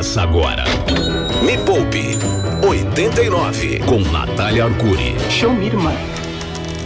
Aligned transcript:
Começa 0.00 0.22
agora. 0.22 0.64
Me 1.42 1.58
Poupe 1.58 2.16
89 2.66 3.80
com 3.80 3.98
Natália 4.10 4.64
Arcuri. 4.64 5.14
Show 5.28 5.52
me, 5.52 5.66
irmã. 5.66 5.92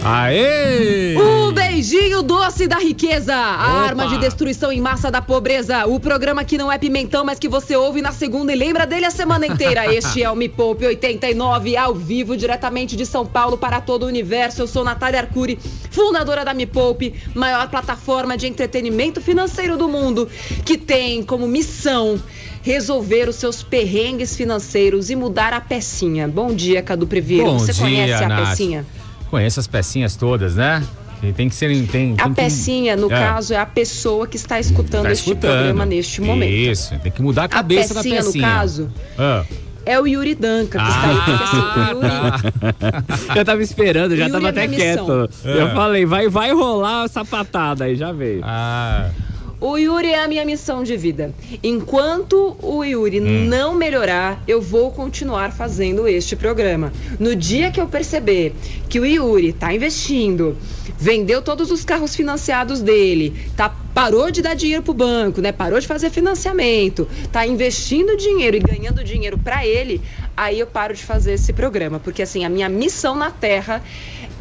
Aê! 0.03 1.15
O 1.15 1.53
beijinho 1.53 2.21
doce 2.21 2.67
da 2.67 2.77
riqueza, 2.77 3.33
a 3.33 3.83
arma 3.85 4.09
de 4.09 4.17
destruição 4.17 4.69
em 4.69 4.81
massa 4.81 5.09
da 5.09 5.21
pobreza. 5.21 5.85
O 5.85 5.97
programa 5.97 6.43
que 6.43 6.57
não 6.57 6.69
é 6.69 6.77
pimentão, 6.77 7.23
mas 7.23 7.39
que 7.39 7.47
você 7.47 7.73
ouve 7.77 8.01
na 8.01 8.11
segunda 8.11 8.51
e 8.51 8.55
lembra 8.57 8.85
dele 8.85 9.05
a 9.05 9.11
semana 9.11 9.47
inteira. 9.47 9.87
Este 9.95 10.21
é 10.21 10.29
o 10.29 10.35
Me 10.35 10.49
Poupe 10.49 10.85
89, 10.85 11.77
ao 11.77 11.95
vivo, 11.95 12.35
diretamente 12.35 12.97
de 12.97 13.05
São 13.05 13.25
Paulo 13.25 13.57
para 13.57 13.79
todo 13.79 14.03
o 14.03 14.07
universo. 14.07 14.61
Eu 14.61 14.67
sou 14.67 14.83
Natália 14.83 15.21
Arcuri, 15.21 15.57
fundadora 15.89 16.43
da 16.43 16.53
Me 16.53 16.65
Poupe, 16.65 17.15
maior 17.33 17.69
plataforma 17.69 18.35
de 18.35 18.45
entretenimento 18.45 19.21
financeiro 19.21 19.77
do 19.77 19.87
mundo, 19.87 20.27
que 20.65 20.77
tem 20.77 21.23
como 21.23 21.47
missão 21.47 22.19
resolver 22.65 23.29
os 23.29 23.35
seus 23.35 23.61
perrengues 23.61 24.35
financeiros 24.35 25.11
e 25.11 25.15
mudar 25.15 25.53
a 25.53 25.61
pecinha. 25.61 26.27
Bom 26.27 26.51
dia, 26.53 26.81
Cadu 26.81 27.05
Previeiro. 27.05 27.45
Bom 27.45 27.59
Você 27.59 27.71
dia, 27.71 27.81
conhece 27.83 28.23
a 28.23 28.27
Nath. 28.27 28.49
pecinha? 28.49 28.85
Conheço 29.29 29.59
as 29.59 29.67
pecinhas 29.67 30.15
todas, 30.15 30.55
né? 30.55 30.83
Que 31.21 31.31
Tem 31.31 31.47
que 31.47 31.53
ser. 31.55 31.67
Tem, 31.87 32.13
A 32.17 32.23
tem 32.23 32.33
que- 32.33 32.41
pecinha, 32.41 32.95
no 32.95 33.05
É, 33.05 33.09
caso, 33.17 33.53
é 33.53 33.57
a 33.57 33.65
pessoa 33.67 34.25
que 34.27 34.35
está 34.35 34.59
escutando 34.59 35.03
tá 35.03 35.11
este 35.11 35.29
escutando. 35.29 35.51
programa 35.51 35.85
neste 35.85 36.21
momento. 36.21 36.51
Isso, 36.51 36.97
tem 37.03 37.11
que 37.11 37.21
mudar 37.21 37.43
a 37.43 37.45
A 37.45 37.49
cabeça 37.49 37.93
pecinha, 37.93 38.15
da 38.15 38.21
no 38.25 38.31
pecinha. 38.33 38.47
caso, 38.49 38.89
Ah. 39.17 39.43
é 39.85 39.99
o 39.99 40.07
Yuri 40.07 40.33
Danca 40.35 40.79
que 40.79 40.85
está 40.85 41.07
aí. 41.07 41.17
Assim, 41.43 41.95
o 41.95 42.03
Yuri, 42.03 43.37
Eu 43.39 43.45
tava 43.45 43.61
esperando, 43.63 44.15
já 44.15 44.23
Yuri 44.25 44.31
tava 44.33 44.47
é 44.47 44.49
até 44.49 44.67
quieto. 44.67 45.01
missão. 45.01 45.29
Eu 45.45 45.67
É. 45.67 45.73
falei, 45.75 46.05
vai, 46.05 46.27
vai 46.27 46.51
rolar 46.51 47.03
a 47.03 47.07
sapatada 47.07 47.85
aí, 47.85 47.95
já 47.95 48.11
veio. 48.11 48.41
Ah. 48.43 49.09
O 49.59 49.77
Yuri 49.77 50.09
é 50.09 50.23
a 50.23 50.27
minha 50.27 50.45
missão 50.45 50.83
de 50.83 50.95
vida. 50.97 51.33
Enquanto 51.63 52.55
o 52.61 52.83
Yuri 52.83 53.19
Hum. 53.19 53.45
não 53.47 53.73
melhorar, 53.75 54.43
eu 54.47 54.61
vou 54.61 54.91
continuar 54.91 55.51
fazendo 55.51 56.07
este 56.07 56.35
programa. 56.35 56.91
No 57.19 57.35
dia 57.35 57.71
que 57.71 57.79
eu 57.79 57.87
perceber 57.87 58.53
que 58.89 58.99
o 58.99 59.05
Yuri 59.05 59.49
está 59.49 59.73
investindo, 59.73 60.57
vendeu 60.97 61.41
todos 61.41 61.71
os 61.71 61.83
carros 61.83 62.15
financiados 62.15 62.81
dele, 62.81 63.35
tá 63.55 63.73
parou 63.95 64.29
de 64.29 64.41
dar 64.41 64.55
dinheiro 64.55 64.83
pro 64.83 64.93
banco, 64.93 65.39
né? 65.39 65.53
Parou 65.53 65.79
de 65.79 65.87
fazer 65.87 66.09
financiamento, 66.09 67.07
tá 67.31 67.47
investindo 67.47 68.17
dinheiro 68.17 68.57
e 68.57 68.59
ganhando 68.59 69.01
dinheiro 69.01 69.37
para 69.37 69.65
ele, 69.65 70.01
aí 70.35 70.59
eu 70.59 70.67
paro 70.67 70.93
de 70.93 71.01
fazer 71.01 71.33
esse 71.33 71.53
programa, 71.53 71.97
porque 71.97 72.21
assim, 72.21 72.43
a 72.43 72.49
minha 72.49 72.67
missão 72.67 73.15
na 73.15 73.31
Terra 73.31 73.81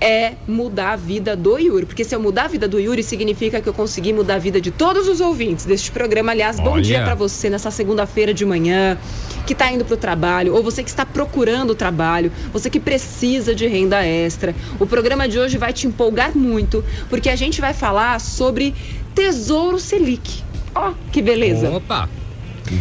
é 0.00 0.32
mudar 0.48 0.94
a 0.94 0.96
vida 0.96 1.36
do 1.36 1.56
Yuri, 1.56 1.86
porque 1.86 2.02
se 2.02 2.16
eu 2.16 2.20
mudar 2.20 2.46
a 2.46 2.48
vida 2.48 2.66
do 2.66 2.80
Yuri 2.80 3.04
significa 3.04 3.60
que 3.60 3.68
eu 3.68 3.72
consegui 3.72 4.12
mudar 4.12 4.34
a 4.34 4.38
vida 4.38 4.60
de 4.60 4.72
todos 4.72 5.06
os 5.06 5.20
ouvintes 5.20 5.64
deste 5.64 5.92
programa. 5.92 6.32
Aliás, 6.32 6.58
bom 6.58 6.72
Olha. 6.72 6.82
dia 6.82 7.02
para 7.04 7.14
você 7.14 7.48
nessa 7.48 7.70
segunda-feira 7.70 8.34
de 8.34 8.44
manhã, 8.44 8.98
que 9.46 9.54
tá 9.54 9.70
indo 9.70 9.84
pro 9.84 9.96
trabalho, 9.96 10.52
ou 10.52 10.64
você 10.64 10.82
que 10.82 10.90
está 10.90 11.06
procurando 11.06 11.76
trabalho, 11.76 12.32
você 12.52 12.68
que 12.68 12.80
precisa 12.80 13.54
de 13.54 13.68
renda 13.68 14.04
extra. 14.04 14.52
O 14.80 14.86
programa 14.86 15.28
de 15.28 15.38
hoje 15.38 15.56
vai 15.58 15.72
te 15.72 15.86
empolgar 15.86 16.36
muito, 16.44 16.84
porque 17.08 17.28
a 17.28 17.36
gente 17.36 17.60
vai 17.60 17.74
falar 17.74 18.20
sobre 18.20 18.74
Tesouro 19.14 19.78
Selic. 19.78 20.42
Ó, 20.74 20.92
que 21.12 21.22
beleza. 21.22 21.70
Opa! 21.70 22.08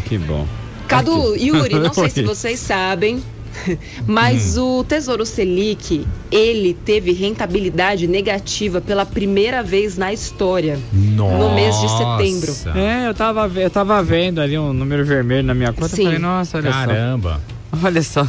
Que 0.06 0.18
bom. 0.18 0.48
Cadu, 0.88 1.36
Yuri, 1.36 1.76
não 1.76 1.94
sei 1.94 2.10
se 2.10 2.24
vocês 2.24 2.60
sabem, 2.60 3.24
mas 4.08 4.58
o 4.58 4.84
Tesouro 4.84 5.26
Selic, 5.26 6.06
ele 6.32 6.74
teve 6.74 7.12
rentabilidade 7.12 8.08
negativa 8.08 8.82
pela 8.82 9.06
primeira 9.06 9.62
vez 9.62 9.98
na 9.98 10.12
história. 10.12 10.80
Nossa. 10.92 11.38
No 11.38 11.54
mês 11.54 11.76
de 11.80 11.90
setembro. 11.90 12.78
É, 12.78 13.08
eu 13.08 13.14
tava, 13.14 13.52
eu 13.56 13.70
tava 13.70 14.02
vendo 14.04 14.40
ali 14.40 14.58
um 14.58 14.74
número 14.74 15.06
vermelho 15.06 15.46
na 15.48 15.54
minha 15.54 15.72
conta. 15.72 15.96
Sim. 15.96 16.02
Eu 16.02 16.06
falei, 16.06 16.20
nossa, 16.20 16.58
olha 16.58 16.72
Caramba. 16.72 17.42
só. 17.72 17.88
Olha 17.88 18.04
só. 18.04 18.28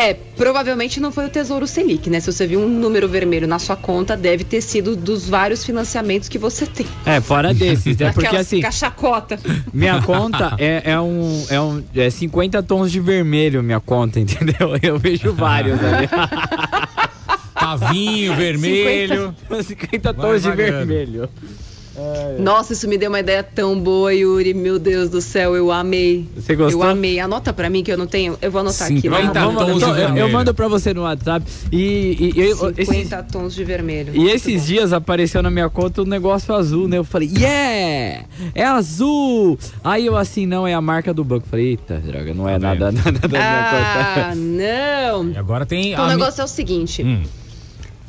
É, 0.00 0.14
provavelmente 0.14 0.98
não 0.98 1.12
foi 1.12 1.26
o 1.26 1.28
Tesouro 1.28 1.66
Selic, 1.66 2.08
né? 2.08 2.20
Se 2.20 2.32
você 2.32 2.46
viu 2.46 2.58
um 2.58 2.66
número 2.66 3.06
vermelho 3.06 3.46
na 3.46 3.58
sua 3.58 3.76
conta, 3.76 4.16
deve 4.16 4.44
ter 4.44 4.62
sido 4.62 4.96
dos 4.96 5.28
vários 5.28 5.62
financiamentos 5.62 6.26
que 6.26 6.38
você 6.38 6.64
tem. 6.64 6.86
É, 7.04 7.20
fora 7.20 7.52
desses, 7.52 7.98
né? 7.98 8.10
Porque 8.10 8.34
assim, 8.34 8.62
cachacota. 8.62 9.38
minha 9.74 10.00
conta 10.00 10.54
é, 10.58 10.92
é 10.92 10.98
um. 10.98 11.44
É 11.50 11.60
um. 11.60 11.84
É 11.94 12.08
50 12.08 12.62
tons 12.62 12.90
de 12.90 12.98
vermelho, 12.98 13.62
minha 13.62 13.78
conta, 13.78 14.18
entendeu? 14.20 14.74
Eu 14.82 14.98
vejo 14.98 15.34
vários 15.34 15.78
ali. 15.84 16.08
Pavinho 17.52 18.34
vermelho. 18.40 19.34
50 19.62 20.14
Vai 20.14 20.26
tons 20.30 20.42
de 20.42 20.48
variando. 20.48 21.28
Nossa, 22.38 22.72
isso 22.72 22.88
me 22.88 22.96
deu 22.96 23.10
uma 23.10 23.20
ideia 23.20 23.42
tão 23.42 23.78
boa, 23.78 24.12
Yuri. 24.14 24.54
Meu 24.54 24.78
Deus 24.78 25.10
do 25.10 25.20
céu, 25.20 25.54
eu 25.56 25.70
amei. 25.70 26.26
Você 26.34 26.54
gostou? 26.56 26.82
Eu 26.84 26.88
amei. 26.88 27.18
Anota 27.20 27.52
pra 27.52 27.68
mim 27.68 27.82
que 27.82 27.92
eu 27.92 27.98
não 27.98 28.06
tenho. 28.06 28.38
Eu 28.40 28.50
vou 28.50 28.60
anotar 28.60 28.86
aqui. 28.88 29.00
50 29.02 29.40
Vamos- 29.40 29.64
tons 29.66 29.78
de 29.94 30.00
eu, 30.00 30.16
eu 30.16 30.28
mando 30.30 30.54
pra 30.54 30.68
você 30.68 30.94
no 30.94 31.02
WhatsApp. 31.02 31.44
E, 31.70 31.76
e, 31.78 32.32
e 32.36 32.40
eu- 32.50 32.70
esses, 32.70 32.88
50 32.88 33.22
tons 33.24 33.54
de 33.54 33.64
vermelho. 33.64 34.14
E 34.14 34.18
Muito 34.20 34.34
esses 34.34 34.60
bom. 34.60 34.66
dias 34.66 34.92
apareceu 34.92 35.42
na 35.42 35.50
minha 35.50 35.68
conta 35.68 36.02
um 36.02 36.06
negócio 36.06 36.54
azul, 36.54 36.88
né? 36.88 36.96
Eu 36.98 37.04
falei, 37.04 37.30
yeah! 37.36 38.24
É 38.54 38.64
azul! 38.64 39.58
Aí 39.84 40.06
eu 40.06 40.16
assim, 40.16 40.46
não, 40.46 40.66
é 40.66 40.72
a 40.74 40.80
marca 40.80 41.12
do 41.12 41.22
banco. 41.24 41.46
Falei, 41.50 41.70
eita, 41.70 41.98
droga, 41.98 42.32
não 42.32 42.48
é 42.48 42.52
Tá 42.52 42.58
nada, 42.58 42.92
nada 42.92 43.12
da 43.12 43.28
minha 43.28 43.40
Ah, 43.42 44.22
conta. 44.30 44.34
não. 44.36 45.30
E 45.32 45.36
agora 45.36 45.66
tem. 45.66 45.92
Então 45.92 46.04
o 46.04 46.06
a 46.06 46.10
mi- 46.10 46.16
negócio 46.16 46.40
é 46.40 46.44
o 46.44 46.48
seguinte. 46.48 47.02
Hum. 47.02 47.22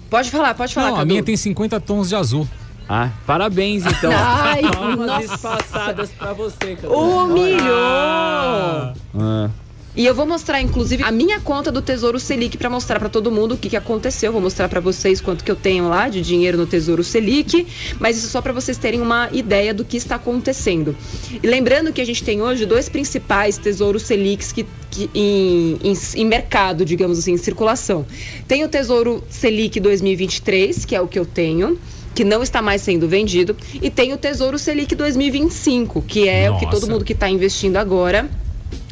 Pode 0.10 0.30
falar, 0.30 0.54
pode 0.54 0.74
falar, 0.74 0.92
Não, 0.92 0.98
a 1.00 1.06
minha 1.06 1.24
tem 1.24 1.36
50 1.38 1.80
tons 1.80 2.10
de 2.10 2.16
azul. 2.16 2.48
Ah, 2.94 3.10
parabéns 3.26 3.86
então. 3.86 4.12
Ai, 4.14 4.62
Palmas 4.64 5.24
espaçadas 5.32 6.10
pra 6.12 6.34
você, 6.34 6.76
cara. 6.76 6.94
Humilhou! 6.94 7.72
Ah, 7.74 9.50
E 9.96 10.06
eu 10.06 10.14
vou 10.14 10.26
mostrar, 10.26 10.62
inclusive, 10.62 11.02
a 11.02 11.10
minha 11.10 11.40
conta 11.40 11.72
do 11.72 11.82
Tesouro 11.82 12.20
Selic 12.20 12.58
pra 12.58 12.70
mostrar 12.70 13.00
pra 13.00 13.08
todo 13.08 13.32
mundo 13.32 13.54
o 13.54 13.58
que, 13.58 13.70
que 13.70 13.78
aconteceu. 13.78 14.34
Vou 14.34 14.42
mostrar 14.42 14.68
pra 14.68 14.82
vocês 14.82 15.22
quanto 15.22 15.42
que 15.42 15.50
eu 15.50 15.56
tenho 15.56 15.88
lá 15.88 16.10
de 16.10 16.22
dinheiro 16.22 16.58
no 16.58 16.66
Tesouro 16.66 17.02
Selic, 17.02 17.66
mas 17.98 18.18
isso 18.18 18.28
só 18.28 18.42
pra 18.42 18.52
vocês 18.52 18.78
terem 18.78 19.00
uma 19.00 19.30
ideia 19.32 19.74
do 19.74 19.86
que 19.86 19.96
está 19.96 20.16
acontecendo. 20.16 20.94
E 21.42 21.48
lembrando 21.48 21.94
que 21.94 22.02
a 22.02 22.06
gente 22.06 22.24
tem 22.26 22.42
hoje 22.42 22.66
dois 22.66 22.90
principais 22.90 23.58
Tesouros 23.58 24.02
Selics 24.04 24.52
que, 24.52 24.66
que 24.90 25.10
em, 25.16 25.78
em, 25.82 25.94
em 26.16 26.26
mercado, 26.26 26.84
digamos 26.84 27.20
assim, 27.20 27.32
em 27.32 27.38
circulação. 27.38 28.06
Tem 28.50 28.66
o 28.66 28.68
Tesouro 28.68 29.24
Selic 29.30 29.80
2023, 29.80 30.84
que 30.84 30.94
é 30.94 31.00
o 31.00 31.08
que 31.08 31.18
eu 31.18 31.26
tenho. 31.26 31.80
Que 32.14 32.24
não 32.24 32.44
está 32.44 32.62
mais 32.62 32.82
sendo 32.82 33.08
vendido, 33.08 33.56
e 33.82 33.90
tem 33.90 34.14
o 34.14 34.18
Tesouro 34.18 34.60
Selic 34.60 34.96
2025, 34.96 36.02
que 36.02 36.28
é 36.28 36.52
o 36.52 36.58
que 36.58 36.66
todo 36.66 36.82
Nossa. 36.82 36.92
mundo 36.92 37.06
que 37.06 37.14
está 37.14 37.30
investindo 37.30 37.78
agora 37.78 38.30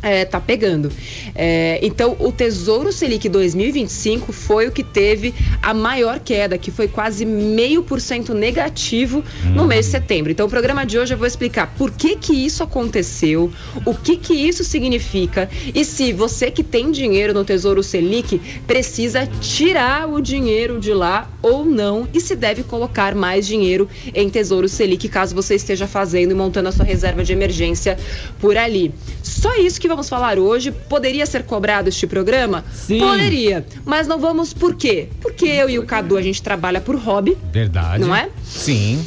é, 0.02 0.26
tá 0.26 0.40
pegando. 0.40 0.92
É, 1.36 1.80
então, 1.82 2.16
o 2.20 2.32
Tesouro 2.32 2.92
Selic 2.92 3.28
2025 3.28 4.32
foi 4.32 4.68
o 4.68 4.72
que 4.72 4.84
teve 4.84 5.34
a 5.62 5.74
maior 5.74 6.20
queda, 6.20 6.58
que 6.58 6.72
foi 6.72 6.88
quase 6.88 7.26
meio 7.26 7.84
por 7.84 8.00
cento 8.00 8.34
negativo 8.34 9.24
no 9.54 9.66
mês 9.66 9.86
de 9.86 9.92
setembro. 9.92 10.32
Então, 10.32 10.48
o 10.48 10.50
programa 10.50 10.86
de 10.86 10.98
hoje 10.98 11.14
eu 11.14 11.18
vou 11.18 11.28
explicar 11.28 11.74
por 11.78 11.92
que 11.92 12.16
que 12.16 12.34
isso 12.34 12.64
aconteceu, 12.64 13.52
o 13.86 13.94
que 13.94 14.18
que 14.18 14.34
isso 14.34 14.64
significa 14.64 15.50
e 15.74 15.84
se 15.84 16.14
você 16.14 16.50
que 16.50 16.64
tem 16.64 16.92
dinheiro 16.92 17.34
no 17.34 17.44
Tesouro 17.44 17.84
Selic 17.84 18.40
precisa 18.66 19.28
tirar 19.42 20.08
o 20.08 20.22
dinheiro 20.22 20.80
de 20.80 20.94
lá 20.94 21.30
ou 21.42 21.66
não 21.66 22.08
e 22.14 22.22
se 22.22 22.36
deve 22.36 22.64
colocar 22.64 23.16
mais 23.16 23.46
dinheiro 23.46 23.90
em 24.14 24.30
Tesouro 24.30 24.70
Selic 24.70 25.10
caso 25.10 25.36
você 25.36 25.56
esteja 25.56 25.88
fazendo 25.88 26.32
e 26.32 26.36
montando 26.36 26.70
a 26.70 26.72
sua 26.72 26.86
reserva 26.86 27.24
de 27.24 27.34
emergência 27.34 27.98
por 28.40 28.58
ali. 28.58 28.94
Só 29.24 29.56
isso 29.56 29.80
que 29.80 29.88
vamos 29.90 30.08
falar 30.08 30.40
hoje. 30.40 30.72
Poderia 30.72 31.26
ser 31.26 31.44
cobrado 31.44 31.90
este 31.90 32.08
programa? 32.08 32.64
Sim. 32.72 33.00
Poderia. 33.00 33.66
Mas 33.84 34.08
não 34.08 34.20
vamos 34.20 34.54
por 34.54 34.76
quê? 34.76 35.10
Porque 35.22 35.46
eu 35.46 35.70
e 35.70 35.78
o 35.78 35.86
Cadu 35.86 36.16
a 36.16 36.22
gente 36.22 36.42
trabalha 36.42 36.80
por 36.80 36.96
hobby 36.96 37.38
Verdade. 37.52 38.02
Não 38.04 38.16
é? 38.16 38.30
Sim. 38.44 39.04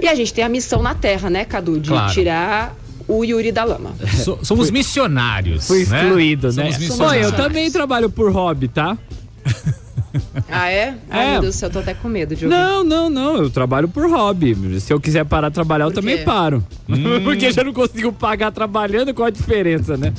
e 0.00 0.08
a 0.08 0.14
gente 0.14 0.32
tem 0.32 0.42
a 0.42 0.48
missão 0.48 0.80
na 0.80 0.94
Terra, 0.94 1.28
né, 1.28 1.44
Cadu? 1.44 1.78
De 1.78 1.90
Claro. 1.90 2.10
tirar 2.12 2.74
o 3.06 3.22
Yuri 3.24 3.52
da 3.52 3.64
lama. 3.64 3.92
So- 4.24 4.38
somos 4.42 4.70
missionários. 4.70 5.66
fui 5.66 5.84
né? 5.84 6.02
excluído, 6.04 6.52
né? 6.52 6.72
Somos 6.72 6.96
Bom, 6.96 7.12
eu 7.12 7.32
também 7.32 7.70
trabalho 7.70 8.08
por 8.08 8.32
hobby, 8.32 8.68
tá? 8.68 8.96
Ah, 10.50 10.70
é? 10.70 10.94
Ai, 11.08 11.26
É. 11.28 11.32
meu 11.32 11.40
Deus 11.42 11.54
do 11.54 11.58
céu, 11.58 11.68
eu 11.68 11.72
tô 11.72 11.78
até 11.80 11.94
com 11.94 12.08
medo 12.08 12.34
de 12.34 12.44
ouvir. 12.44 12.56
Não, 12.56 12.82
não, 12.84 13.08
não. 13.10 13.36
Eu 13.36 13.50
trabalho 13.50 13.88
por 13.88 14.08
hobby. 14.10 14.80
Se 14.80 14.92
eu 14.92 15.00
quiser 15.00 15.24
parar 15.24 15.48
de 15.48 15.54
trabalhar, 15.54 15.84
eu 15.86 15.92
também 15.92 16.18
quê? 16.18 16.24
paro. 16.24 16.64
Hum. 16.88 17.20
Porque 17.24 17.46
eu 17.46 17.52
já 17.52 17.62
não 17.64 17.72
consigo 17.72 18.12
pagar 18.12 18.50
trabalhando, 18.50 19.14
qual 19.14 19.26
a 19.26 19.30
diferença, 19.30 19.96
né? 19.96 20.12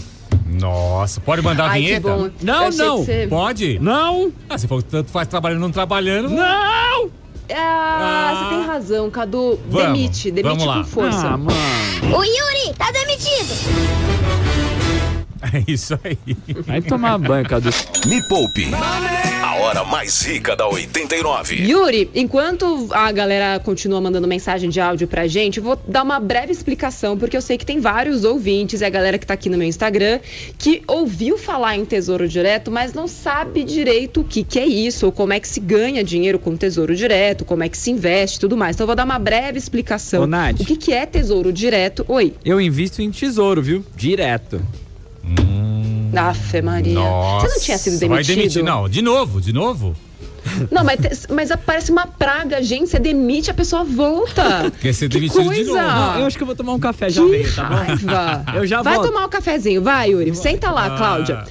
Nossa, 0.48 1.20
pode 1.22 1.42
mandar 1.42 1.66
a 1.66 1.72
Ai, 1.72 1.80
que 1.82 1.86
vinheta? 1.88 2.10
bom. 2.10 2.30
Não, 2.42 2.66
Eu 2.66 2.72
não. 2.74 2.98
você- 3.04 3.28
Pode? 3.30 3.80
Não! 3.80 4.32
Ah, 4.50 4.58
se 4.58 4.68
for 4.68 4.84
tanto 4.84 5.10
faz 5.12 5.28
trabalhando 5.28 5.62
não 5.62 5.72
trabalhando. 5.72 6.30
Não! 6.30 7.10
Ah, 7.54 7.54
Ah. 7.54 8.34
você 8.50 8.56
tem 8.56 8.66
razão, 8.68 9.10
Cadu. 9.10 9.60
Vamos, 9.70 9.88
demite, 9.88 10.32
demite 10.32 10.44
vamos 10.58 10.66
lá. 10.66 10.78
com 10.78 10.84
força. 10.86 11.28
Ah, 11.28 11.38
mano. 11.38 11.52
O 12.18 12.24
Yuri 12.24 12.74
tá 12.78 12.92
demitido. 12.92 14.71
É 15.54 15.64
isso 15.68 16.00
aí. 16.04 16.18
Vai 16.66 16.82
tomar 16.82 17.18
banho, 17.18 17.48
Cadu. 17.48 17.70
Me 18.06 18.22
Poupe. 18.28 18.68
A 19.44 19.56
hora 19.56 19.84
mais 19.84 20.22
rica 20.22 20.56
da 20.56 20.68
89. 20.68 21.56
Yuri, 21.56 22.10
enquanto 22.16 22.88
a 22.92 23.12
galera 23.12 23.60
continua 23.60 24.00
mandando 24.00 24.28
mensagem 24.28 24.70
de 24.70 24.80
áudio 24.80 25.08
pra 25.08 25.28
gente, 25.28 25.58
eu 25.58 25.64
vou 25.64 25.80
dar 25.88 26.04
uma 26.04 26.20
breve 26.20 26.52
explicação, 26.52 27.18
porque 27.18 27.36
eu 27.36 27.42
sei 27.42 27.58
que 27.58 27.66
tem 27.66 27.80
vários 27.80 28.24
ouvintes 28.24 28.82
e 28.82 28.86
a 28.86 28.90
galera 28.90 29.18
que 29.18 29.26
tá 29.26 29.34
aqui 29.34 29.50
no 29.50 29.58
meu 29.58 29.68
Instagram 29.68 30.20
que 30.58 30.84
ouviu 30.88 31.38
falar 31.38 31.76
em 31.76 31.84
Tesouro 31.84 32.28
Direto, 32.28 32.72
mas 32.72 32.94
não 32.94 33.08
sabe 33.08 33.64
direito 33.64 34.22
o 34.22 34.24
que, 34.24 34.44
que 34.44 34.60
é 34.60 34.66
isso, 34.66 35.08
ou 35.08 35.12
como 35.12 35.34
é 35.34 35.40
que 35.40 35.48
se 35.48 35.60
ganha 35.60 36.04
dinheiro 36.04 36.40
com 36.40 36.56
Tesouro 36.56 36.96
Direto, 36.96 37.44
como 37.44 37.64
é 37.64 37.70
que 37.70 37.78
se 37.78 37.92
investe 37.92 38.38
e 38.38 38.40
tudo 38.40 38.56
mais. 38.56 38.76
Então 38.76 38.86
eu 38.86 38.88
vou 38.88 38.96
dar 38.96 39.06
uma 39.06 39.20
breve 39.20 39.58
explicação. 39.58 40.24
Ô, 40.24 40.28
Nath. 40.28 40.60
O 40.62 40.66
que, 40.66 40.78
que 40.78 40.94
é 40.94 41.06
Tesouro 41.06 41.52
Direto? 41.52 42.06
Oi. 42.08 42.34
Eu 42.46 42.62
invisto 42.62 43.02
em 43.02 43.12
tesouro, 43.12 43.62
viu? 43.62 43.86
Direto. 43.96 44.62
Afe 46.16 46.62
Maria. 46.62 46.94
Nossa. 46.96 47.48
Você 47.48 47.54
não 47.54 47.62
tinha 47.62 47.78
sido 47.78 48.00
Vai 48.00 48.10
demitido? 48.10 48.36
demitir. 48.36 48.64
Não, 48.64 48.90
de 48.90 49.02
novo, 49.02 49.40
de 49.42 49.54
novo. 49.54 49.96
Não, 50.72 50.84
mas, 50.84 51.00
te- 51.00 51.32
mas 51.34 51.50
parece 51.66 51.92
uma 51.92 52.06
praga, 52.08 52.62
gente. 52.64 52.90
Você 52.90 53.00
demite, 53.00 53.50
a 53.50 53.54
pessoa 53.54 53.84
volta. 53.84 54.72
Quer 54.82 54.94
ser 54.94 55.08
que 55.08 55.16
demitido 55.16 55.44
de 55.44 55.64
coisa. 55.66 55.72
novo. 55.72 55.84
Não, 56.14 56.20
eu 56.20 56.26
acho 56.26 56.36
que 56.36 56.44
eu 56.44 56.48
vou 56.48 56.56
tomar 56.56 56.74
um 56.74 56.80
café 56.80 57.10
já 57.10 57.22
Que 57.24 57.44
tá 57.56 57.64
bom? 57.64 57.76
raiva. 57.76 58.46
Eu 58.58 58.66
já 58.68 58.82
Vai 58.82 58.96
volto. 58.96 59.08
tomar 59.08 59.26
um 59.26 59.30
cafezinho, 59.30 59.82
vai, 59.82 60.10
Yuri. 60.12 60.36
Senta 60.36 60.70
lá, 60.72 60.88
Ah. 60.88 60.98
Cláudia. 60.98 61.44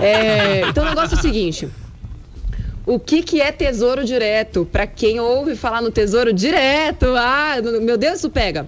É, 0.00 0.60
então 0.68 0.84
o 0.84 0.88
negócio 0.88 1.16
é 1.16 1.18
o 1.18 1.22
seguinte. 1.22 1.68
O 2.86 2.98
que, 3.00 3.22
que 3.22 3.40
é 3.40 3.50
tesouro 3.50 4.04
direto? 4.04 4.68
Para 4.70 4.86
quem 4.86 5.18
ouve 5.18 5.56
falar 5.56 5.80
no 5.80 5.90
tesouro 5.90 6.32
direto, 6.32 7.06
ah, 7.16 7.54
meu 7.82 7.96
Deus, 7.96 8.18
isso 8.18 8.28
pega. 8.30 8.66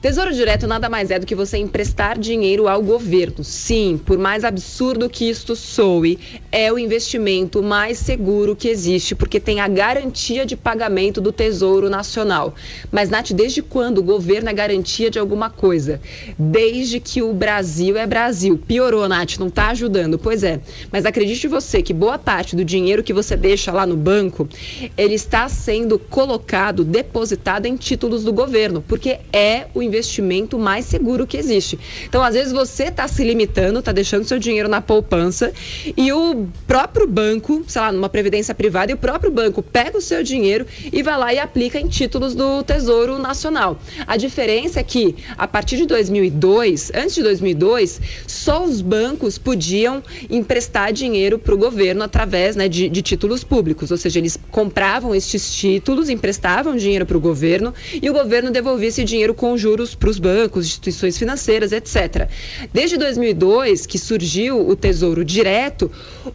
Tesouro 0.00 0.32
direto 0.32 0.68
nada 0.68 0.88
mais 0.88 1.10
é 1.10 1.18
do 1.18 1.26
que 1.26 1.34
você 1.34 1.58
emprestar 1.58 2.16
dinheiro 2.16 2.68
ao 2.68 2.80
governo. 2.80 3.42
Sim, 3.42 4.00
por 4.06 4.16
mais 4.16 4.44
absurdo 4.44 5.10
que 5.10 5.28
isto 5.28 5.56
soe, 5.56 6.16
é 6.52 6.72
o 6.72 6.78
investimento 6.78 7.60
mais 7.64 7.98
seguro 7.98 8.54
que 8.54 8.68
existe, 8.68 9.16
porque 9.16 9.40
tem 9.40 9.58
a 9.58 9.66
garantia 9.66 10.46
de 10.46 10.56
pagamento 10.56 11.20
do 11.20 11.32
Tesouro 11.32 11.90
Nacional. 11.90 12.54
Mas, 12.92 13.10
Nath, 13.10 13.32
desde 13.32 13.60
quando 13.60 13.98
o 13.98 14.02
governo 14.04 14.48
é 14.48 14.52
garantia 14.52 15.10
de 15.10 15.18
alguma 15.18 15.50
coisa? 15.50 16.00
Desde 16.38 17.00
que 17.00 17.20
o 17.20 17.34
Brasil 17.34 17.96
é 17.96 18.06
Brasil. 18.06 18.56
Piorou, 18.56 19.08
Nath, 19.08 19.36
não 19.40 19.48
está 19.48 19.70
ajudando. 19.70 20.16
Pois 20.16 20.44
é. 20.44 20.60
Mas 20.92 21.06
acredite 21.06 21.48
você 21.48 21.82
que 21.82 21.92
boa 21.92 22.18
parte 22.18 22.54
do 22.54 22.64
dinheiro 22.64 23.02
que 23.02 23.12
você 23.12 23.36
deixa 23.36 23.72
lá 23.72 23.84
no 23.84 23.96
banco, 23.96 24.48
ele 24.96 25.14
está 25.14 25.48
sendo 25.48 25.98
colocado, 25.98 26.84
depositado 26.84 27.66
em 27.66 27.74
títulos 27.74 28.22
do 28.22 28.32
governo, 28.32 28.80
porque 28.86 29.18
é 29.32 29.66
o 29.74 29.87
investimento 29.88 30.58
mais 30.58 30.84
seguro 30.84 31.26
que 31.26 31.36
existe. 31.36 31.78
Então, 32.06 32.22
às 32.22 32.34
vezes 32.34 32.52
você 32.52 32.84
está 32.84 33.08
se 33.08 33.24
limitando, 33.24 33.80
está 33.80 33.92
deixando 33.92 34.24
seu 34.24 34.38
dinheiro 34.38 34.68
na 34.68 34.80
poupança 34.80 35.52
e 35.96 36.12
o 36.12 36.46
próprio 36.66 37.06
banco, 37.06 37.64
sei 37.66 37.82
lá, 37.82 37.92
numa 37.92 38.08
previdência 38.08 38.54
privada, 38.54 38.92
e 38.92 38.94
o 38.94 38.98
próprio 38.98 39.30
banco 39.30 39.62
pega 39.62 39.98
o 39.98 40.00
seu 40.00 40.22
dinheiro 40.22 40.66
e 40.92 41.02
vai 41.02 41.18
lá 41.18 41.34
e 41.34 41.38
aplica 41.38 41.80
em 41.80 41.88
títulos 41.88 42.34
do 42.34 42.62
Tesouro 42.62 43.18
Nacional. 43.18 43.78
A 44.06 44.16
diferença 44.16 44.80
é 44.80 44.82
que 44.82 45.16
a 45.36 45.48
partir 45.48 45.76
de 45.76 45.86
2002, 45.86 46.92
antes 46.94 47.14
de 47.14 47.22
2002, 47.22 48.00
só 48.26 48.64
os 48.64 48.80
bancos 48.80 49.38
podiam 49.38 50.02
emprestar 50.28 50.92
dinheiro 50.92 51.38
para 51.38 51.54
o 51.54 51.58
governo 51.58 52.02
através 52.02 52.56
né, 52.56 52.68
de, 52.68 52.88
de 52.88 53.02
títulos 53.02 53.42
públicos, 53.42 53.90
ou 53.90 53.96
seja, 53.96 54.18
eles 54.18 54.38
compravam 54.50 55.14
estes 55.14 55.54
títulos, 55.54 56.08
emprestavam 56.08 56.76
dinheiro 56.76 57.06
para 57.06 57.16
o 57.16 57.20
governo 57.20 57.72
e 58.02 58.10
o 58.10 58.12
governo 58.12 58.50
devolvia 58.50 58.88
esse 58.88 59.04
dinheiro 59.04 59.34
com 59.34 59.56
juros 59.56 59.77
para 59.94 60.10
os 60.10 60.18
bancos, 60.18 60.66
instituições 60.66 61.16
financeiras, 61.18 61.72
etc. 61.72 62.28
Desde 62.72 62.96
2002, 62.96 63.86
que 63.86 63.98
surgiu 63.98 64.68
o 64.68 64.74
Tesouro 64.74 65.24
Direto, 65.24 65.90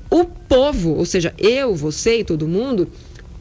o 0.09 0.25
povo, 0.25 0.95
ou 0.95 1.05
seja, 1.05 1.33
eu, 1.37 1.75
você 1.75 2.19
e 2.19 2.23
todo 2.23 2.47
mundo, 2.47 2.87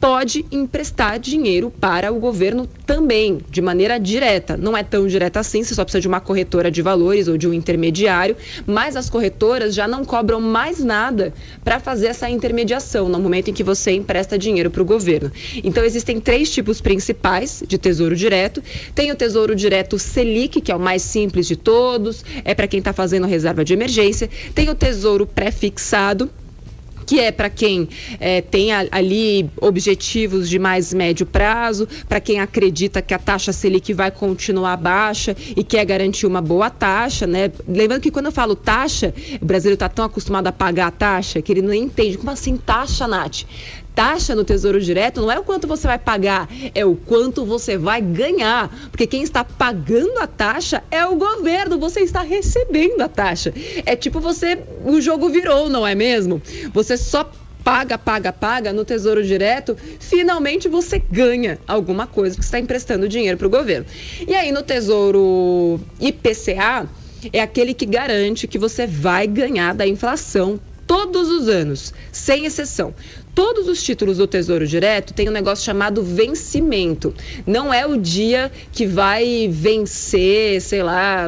pode 0.03 0.45
emprestar 0.51 1.17
dinheiro 1.17 1.71
para 1.71 2.11
o 2.11 2.19
governo 2.19 2.67
também, 2.85 3.39
de 3.49 3.61
maneira 3.61 3.97
direta. 3.97 4.57
Não 4.57 4.75
é 4.75 4.83
tão 4.83 5.07
direta 5.07 5.39
assim, 5.39 5.63
você 5.63 5.73
só 5.73 5.85
precisa 5.85 6.01
de 6.01 6.09
uma 6.09 6.19
corretora 6.19 6.69
de 6.69 6.81
valores 6.81 7.29
ou 7.29 7.37
de 7.37 7.47
um 7.47 7.53
intermediário, 7.53 8.35
mas 8.67 8.97
as 8.97 9.09
corretoras 9.09 9.73
já 9.73 9.87
não 9.87 10.03
cobram 10.03 10.41
mais 10.41 10.83
nada 10.83 11.33
para 11.63 11.79
fazer 11.79 12.07
essa 12.07 12.29
intermediação 12.29 13.07
no 13.07 13.17
momento 13.17 13.49
em 13.49 13.53
que 13.53 13.63
você 13.63 13.91
empresta 13.91 14.37
dinheiro 14.37 14.69
para 14.69 14.81
o 14.81 14.85
governo. 14.85 15.31
Então, 15.63 15.85
existem 15.85 16.19
três 16.19 16.51
tipos 16.51 16.81
principais 16.81 17.63
de 17.65 17.77
tesouro 17.77 18.13
direto. 18.13 18.61
Tem 18.93 19.09
o 19.09 19.15
tesouro 19.15 19.55
direto 19.55 19.97
Selic, 19.97 20.59
que 20.59 20.73
é 20.73 20.75
o 20.75 20.79
mais 20.81 21.01
simples 21.01 21.47
de 21.47 21.55
todos, 21.55 22.25
é 22.43 22.53
para 22.53 22.67
quem 22.67 22.79
está 22.79 22.91
fazendo 22.91 23.25
reserva 23.25 23.63
de 23.63 23.71
emergência. 23.71 24.29
Tem 24.53 24.69
o 24.69 24.75
tesouro 24.75 25.25
pré-fixado 25.25 26.29
que 27.05 27.19
é 27.19 27.31
para 27.31 27.49
quem 27.49 27.87
eh, 28.19 28.41
tem 28.41 28.71
ali 28.73 29.49
objetivos 29.61 30.49
de 30.49 30.59
mais 30.59 30.93
médio 30.93 31.25
prazo, 31.25 31.87
para 32.07 32.19
quem 32.19 32.39
acredita 32.39 33.01
que 33.01 33.13
a 33.13 33.19
taxa 33.19 33.51
Selic 33.53 33.93
vai 33.93 34.11
continuar 34.11 34.77
baixa 34.77 35.35
e 35.55 35.63
quer 35.63 35.85
garantir 35.85 36.25
uma 36.25 36.41
boa 36.41 36.69
taxa, 36.69 37.27
né? 37.27 37.51
Lembrando 37.67 38.01
que 38.01 38.11
quando 38.11 38.27
eu 38.27 38.31
falo 38.31 38.55
taxa, 38.55 39.13
o 39.41 39.45
brasileiro 39.45 39.75
está 39.75 39.89
tão 39.89 40.05
acostumado 40.05 40.47
a 40.47 40.51
pagar 40.51 40.87
a 40.87 40.91
taxa 40.91 41.41
que 41.41 41.51
ele 41.51 41.61
não 41.61 41.73
entende. 41.73 42.17
Como 42.17 42.31
assim 42.31 42.57
taxa, 42.57 43.07
Nath? 43.07 43.43
Taxa 43.95 44.35
no 44.35 44.43
Tesouro 44.43 44.81
Direto 44.81 45.21
não 45.21 45.31
é 45.31 45.39
o 45.39 45.43
quanto 45.43 45.67
você 45.67 45.87
vai 45.87 45.99
pagar, 45.99 46.49
é 46.73 46.85
o 46.85 46.95
quanto 46.95 47.45
você 47.45 47.77
vai 47.77 48.01
ganhar. 48.01 48.69
Porque 48.89 49.05
quem 49.05 49.23
está 49.23 49.43
pagando 49.43 50.19
a 50.19 50.27
taxa 50.27 50.83
é 50.89 51.05
o 51.05 51.15
governo, 51.15 51.77
você 51.77 52.01
está 52.01 52.21
recebendo 52.21 53.01
a 53.01 53.07
taxa. 53.07 53.53
É 53.85 53.95
tipo 53.95 54.19
você, 54.19 54.59
o 54.85 54.99
jogo 54.99 55.29
virou, 55.29 55.69
não 55.69 55.85
é 55.85 55.93
mesmo? 55.95 56.41
Você 56.73 56.97
só 56.97 57.29
paga, 57.63 57.97
paga, 57.97 58.33
paga 58.33 58.73
no 58.73 58.83
Tesouro 58.83 59.23
Direto, 59.23 59.77
finalmente 59.99 60.67
você 60.67 60.99
ganha 60.99 61.57
alguma 61.65 62.05
coisa, 62.05 62.35
você 62.35 62.41
está 62.41 62.59
emprestando 62.59 63.07
dinheiro 63.07 63.37
para 63.37 63.47
o 63.47 63.49
governo. 63.49 63.85
E 64.27 64.35
aí 64.35 64.51
no 64.51 64.61
Tesouro 64.61 65.79
IPCA, 65.99 66.89
é 67.31 67.39
aquele 67.39 67.73
que 67.73 67.85
garante 67.85 68.47
que 68.47 68.57
você 68.57 68.85
vai 68.85 69.27
ganhar 69.27 69.73
da 69.73 69.87
inflação 69.87 70.59
todos 70.93 71.27
os 71.27 71.47
anos, 71.47 71.91
sem 72.11 72.45
exceção. 72.45 72.93
Todos 73.33 73.67
os 73.67 73.81
títulos 73.81 74.17
do 74.17 74.27
Tesouro 74.27 74.67
Direto 74.67 75.11
têm 75.11 75.27
um 75.27 75.31
negócio 75.31 75.65
chamado 75.65 76.03
vencimento. 76.03 77.11
Não 77.47 77.73
é 77.73 77.83
o 77.83 77.97
dia 77.97 78.51
que 78.71 78.85
vai 78.85 79.49
vencer, 79.51 80.61
sei 80.61 80.83
lá, 80.83 81.27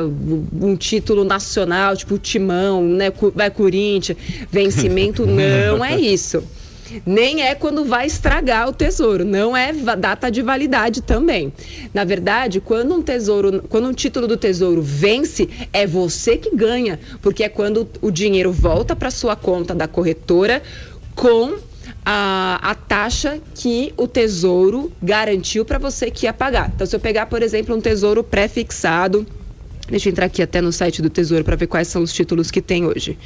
um 0.62 0.76
título 0.76 1.24
nacional, 1.24 1.98
tipo 1.98 2.14
o 2.14 2.20
Timão, 2.20 2.84
né, 2.84 3.12
vai 3.34 3.50
Corinthians. 3.50 4.20
Vencimento 4.52 5.26
não 5.26 5.84
é 5.84 6.00
isso. 6.00 6.44
Nem 7.06 7.42
é 7.42 7.56
quando 7.56 7.86
vai 7.86 8.06
estragar 8.06 8.70
o 8.70 8.74
tesouro, 8.74 9.26
não 9.26 9.56
é 9.56 9.74
data 9.74 10.30
de 10.30 10.42
validade 10.42 11.02
também. 11.02 11.52
Na 11.94 12.04
verdade, 12.04 12.62
quando 12.62 12.94
um 12.94 13.02
tesouro, 13.02 13.64
quando 13.68 13.88
um 13.88 13.94
título 13.94 14.28
do 14.28 14.38
tesouro 14.38 14.82
vence, 14.82 15.50
é 15.74 15.88
você 15.88 16.38
que 16.38 16.56
ganha, 16.56 17.00
porque 17.22 17.44
é 17.44 17.50
quando 17.50 17.88
o 18.02 18.12
dinheiro 18.12 18.52
volta 18.52 18.96
para 18.96 19.10
sua 19.10 19.36
conta 19.36 19.74
da 19.74 19.88
corretora 19.88 20.62
com 21.16 21.58
a, 22.06 22.60
a 22.62 22.76
taxa 22.76 23.40
que 23.54 23.94
o 23.98 24.08
tesouro 24.08 24.92
garantiu 25.02 25.66
para 25.66 25.78
você 25.78 26.12
que 26.12 26.26
ia 26.26 26.34
pagar. 26.34 26.72
Então, 26.74 26.86
se 26.86 26.96
eu 26.96 27.00
pegar, 27.00 27.26
por 27.26 27.42
exemplo, 27.42 27.76
um 27.76 27.82
tesouro 27.82 28.24
pré-fixado, 28.24 29.26
deixa 29.90 30.10
eu 30.10 30.12
entrar 30.12 30.26
aqui 30.26 30.42
até 30.42 30.62
no 30.62 30.72
site 30.72 31.02
do 31.02 31.10
Tesouro 31.10 31.44
para 31.44 31.56
ver 31.56 31.68
quais 31.68 31.88
são 31.88 32.04
os 32.04 32.14
títulos 32.14 32.52
que 32.52 32.62
tem 32.62 32.86
hoje. 32.86 33.18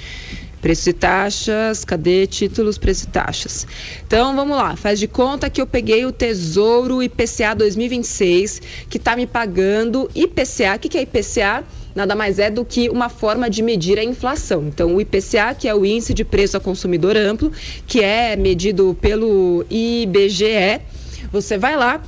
Preço 0.61 0.89
e 0.89 0.93
taxas, 0.93 1.85
cadê 1.85 2.27
títulos, 2.27 2.77
preço 2.77 3.05
e 3.05 3.07
taxas? 3.07 3.65
Então 4.05 4.35
vamos 4.35 4.57
lá, 4.57 4.75
faz 4.75 4.99
de 4.99 5.07
conta 5.07 5.49
que 5.49 5.61
eu 5.61 5.65
peguei 5.67 6.05
o 6.05 6.11
Tesouro 6.11 7.01
IPCA 7.01 7.53
2026, 7.55 8.61
que 8.89 8.97
está 8.97 9.15
me 9.15 9.25
pagando 9.25 10.09
IPCA. 10.13 10.75
O 10.75 10.79
que, 10.79 10.89
que 10.89 10.97
é 10.97 11.01
IPCA? 11.03 11.63
Nada 11.95 12.15
mais 12.15 12.39
é 12.39 12.49
do 12.49 12.63
que 12.65 12.89
uma 12.89 13.09
forma 13.09 13.49
de 13.49 13.63
medir 13.63 13.97
a 13.97 14.03
inflação. 14.03 14.67
Então, 14.67 14.95
o 14.95 15.01
IPCA, 15.01 15.55
que 15.57 15.67
é 15.67 15.73
o 15.73 15.85
Índice 15.85 16.13
de 16.13 16.23
Preço 16.23 16.55
ao 16.55 16.61
Consumidor 16.61 17.17
Amplo, 17.17 17.51
que 17.87 18.01
é 18.01 18.35
medido 18.35 18.95
pelo 19.01 19.65
IBGE, 19.69 20.81
você 21.31 21.57
vai 21.57 21.75
lá, 21.75 22.01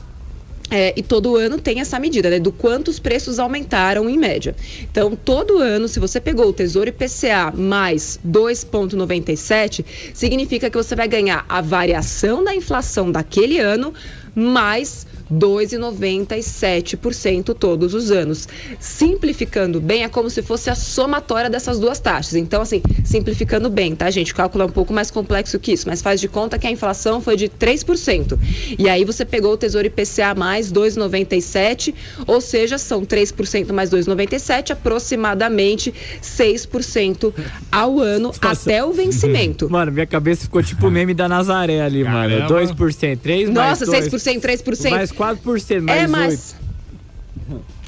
é, 0.72 0.94
e 0.96 1.04
todo 1.04 1.36
ano 1.36 1.60
tem 1.60 1.82
essa 1.82 2.00
medida, 2.00 2.30
né, 2.30 2.40
do 2.40 2.52
quanto 2.52 2.88
os 2.88 2.98
preços 2.98 3.38
aumentaram 3.38 4.10
em 4.10 4.18
média. 4.18 4.56
Então, 4.90 5.18
todo 5.18 5.58
ano, 5.58 5.90
se 5.90 6.00
você 6.00 6.22
pegou 6.22 6.48
o 6.48 6.54
Tesouro 6.54 6.88
IPCA 6.88 7.52
mais 7.54 8.18
2,97, 8.26 9.84
significa 10.14 10.70
que 10.70 10.78
você 10.78 10.96
vai 10.96 11.10
ganhar 11.10 11.46
a 11.50 11.60
variação 11.60 12.42
da 12.42 12.56
inflação 12.56 13.12
daquele 13.12 13.60
ano 13.60 13.94
mais 14.34 15.06
2,97% 15.32 17.56
todos 17.56 17.94
os 17.94 18.12
anos. 18.12 18.50
Simplificando 18.80 19.80
bem, 19.80 20.04
é 20.04 20.10
como 20.10 20.30
se 20.30 20.42
fosse 20.42 20.70
a 20.70 20.76
somatória 20.76 21.50
dessas 21.50 21.80
duas 21.80 21.98
taxas. 22.00 22.36
Então, 22.36 22.62
assim, 22.62 22.82
simplificando 23.04 23.70
bem, 23.70 23.96
tá, 23.96 24.12
gente? 24.12 24.34
O 24.34 24.36
cálculo 24.36 24.64
é 24.64 24.68
um 24.68 24.72
pouco 24.72 24.92
mais 24.94 25.10
complexo 25.10 25.58
que 25.60 25.72
isso, 25.72 25.88
mas 25.88 26.02
faz 26.02 26.20
de 26.20 26.28
conta 26.28 26.60
que 26.60 26.68
a 26.68 26.72
inflação 26.72 27.22
foi 27.22 27.38
de 27.38 27.48
3%. 27.48 28.38
E 28.78 28.90
aí 28.90 29.06
você 29.06 29.24
pegou 29.24 29.54
o 29.54 29.58
Tesouro 29.58 29.88
IPCA 29.88 30.36
mais 30.36 30.70
2,97, 30.72 31.94
ou 32.28 32.42
seja, 32.42 32.78
são 32.78 33.06
3% 33.06 33.72
mais 33.72 33.90
2,97, 33.90 34.72
aproximadamente 34.72 35.94
6% 36.22 37.34
ao 37.72 38.00
ano 38.00 38.34
Nossa. 38.42 38.64
até 38.64 38.84
o 38.84 38.92
vencimento. 38.92 39.68
Mano, 39.72 39.92
minha 39.92 40.08
cabeça 40.08 40.44
ficou 40.44 40.62
tipo 40.62 40.88
o 40.88 40.92
meme 40.92 41.14
da 41.14 41.30
Nazaré 41.30 41.82
ali, 41.82 42.04
Caramba. 42.04 42.48
mano. 42.48 42.68
2%, 42.68 43.20
3 43.20 43.50
Nossa, 43.50 43.86
mais 43.86 44.08
2%, 44.08 44.42
3%. 44.42 44.90
Mais 44.90 45.12
4%, 45.22 45.82
mais 45.82 46.04
é, 46.04 46.08
mais... 46.08 46.56
8%. 46.56 46.71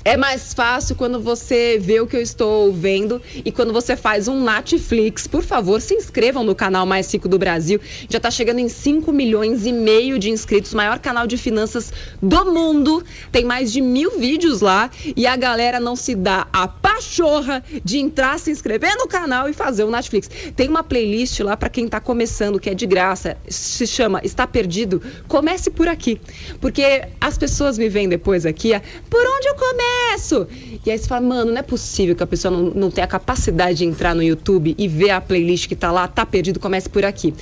É 0.06 0.18
mais 0.18 0.54
fácil 0.54 0.98
quando 0.98 1.18
você 1.18 1.80
vê 1.80 2.02
o 2.02 2.06
que 2.06 2.18
eu 2.18 2.22
estou 2.22 2.74
vendo 2.74 3.22
e 3.34 3.50
quando 3.54 3.72
você 3.72 3.96
faz 3.96 4.28
um 4.28 4.44
Netflix. 4.44 5.28
Por 5.28 5.44
favor, 5.44 5.80
se 5.80 5.94
inscrevam 5.94 6.44
no 6.44 6.54
canal 6.54 6.86
Mais 6.86 7.10
Rico 7.10 7.30
do 7.30 7.40
Brasil. 7.40 7.80
Já 8.10 8.18
está 8.18 8.30
chegando 8.30 8.60
em 8.60 8.68
5 8.68 9.14
milhões 9.14 9.66
e 9.66 9.72
meio 9.72 10.20
de 10.20 10.30
inscritos, 10.30 10.74
maior 10.74 11.00
canal 11.00 11.26
de 11.26 11.38
finanças 11.38 11.94
do 12.22 12.52
mundo. 12.52 13.02
Tem 13.32 13.46
mais 13.46 13.72
de 13.72 13.80
mil 13.80 14.20
vídeos 14.20 14.60
lá 14.60 14.92
e 15.16 15.26
a 15.26 15.38
galera 15.38 15.80
não 15.80 15.96
se 15.96 16.16
dá 16.16 16.48
a 16.52 16.68
pachorra 16.68 17.64
de 17.82 17.98
entrar, 17.98 18.38
se 18.40 18.52
inscrever 18.52 18.94
no 18.98 19.08
canal 19.08 19.48
e 19.48 19.54
fazer 19.54 19.86
o 19.86 19.90
Netflix. 19.90 20.30
Tem 20.54 20.68
uma 20.68 20.84
playlist 20.84 21.40
lá 21.40 21.56
para 21.56 21.70
quem 21.70 21.86
está 21.86 22.02
começando, 22.02 22.60
que 22.60 22.70
é 22.70 22.74
de 22.74 22.86
graça. 22.86 23.38
Se 23.48 23.88
chama 23.88 24.20
Está 24.22 24.46
Perdido? 24.46 25.02
Comece 25.30 25.70
por 25.70 25.88
aqui. 25.88 26.20
Porque 26.60 27.08
as 27.22 27.38
pessoas 27.38 27.78
me 27.78 27.88
veem 27.88 28.10
depois 28.10 28.46
aqui, 28.46 28.74
por 29.10 29.26
onde 29.26 29.48
eu 29.48 29.56
começo? 29.56 29.93
Sucesso! 30.14 30.48
E 30.86 30.92
aí 30.92 30.98
você 30.98 31.08
fala, 31.08 31.26
mano, 31.26 31.52
não 31.52 31.58
é 31.58 31.62
possível 31.62 32.16
que 32.16 32.24
a 32.24 32.28
pessoa 32.28 32.52
não, 32.52 32.64
não 32.72 32.92
tenha 32.92 33.06
a 33.06 33.08
capacidade 33.08 33.80
de 33.80 33.86
entrar 33.86 34.14
no 34.14 34.24
YouTube 34.24 34.76
e 34.78 34.88
ver 34.88 35.12
a 35.12 35.22
playlist 35.22 35.68
que 35.68 35.76
tá 35.76 35.92
lá, 35.92 36.08
tá 36.08 36.26
perdido, 36.26 36.60
comece 36.60 36.90
por 36.90 37.06
aqui. 37.06 37.34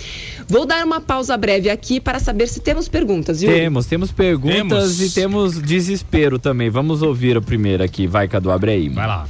Vou 0.48 0.65
dar 0.65 0.86
uma 0.86 1.01
pausa 1.01 1.36
breve 1.38 1.70
aqui 1.70 2.00
para 2.00 2.20
saber 2.20 2.48
se 2.48 2.60
temos 2.60 2.88
perguntas, 2.88 3.41
viu? 3.41 3.51
Temos, 3.51 3.86
temos 3.86 4.12
perguntas 4.12 4.98
temos. 4.98 5.00
e 5.00 5.10
temos 5.13 5.62
desespero 5.62 6.38
também. 6.38 6.70
Vamos 6.70 7.01
ouvir 7.01 7.38
o 7.38 7.41
primeiro 7.41 7.84
aqui, 7.84 8.08
vai, 8.08 8.27
Cadu, 8.27 8.51
abre 8.51 8.72
aí. 8.72 8.89
Vai 8.89 9.08
lá. 9.08 9.27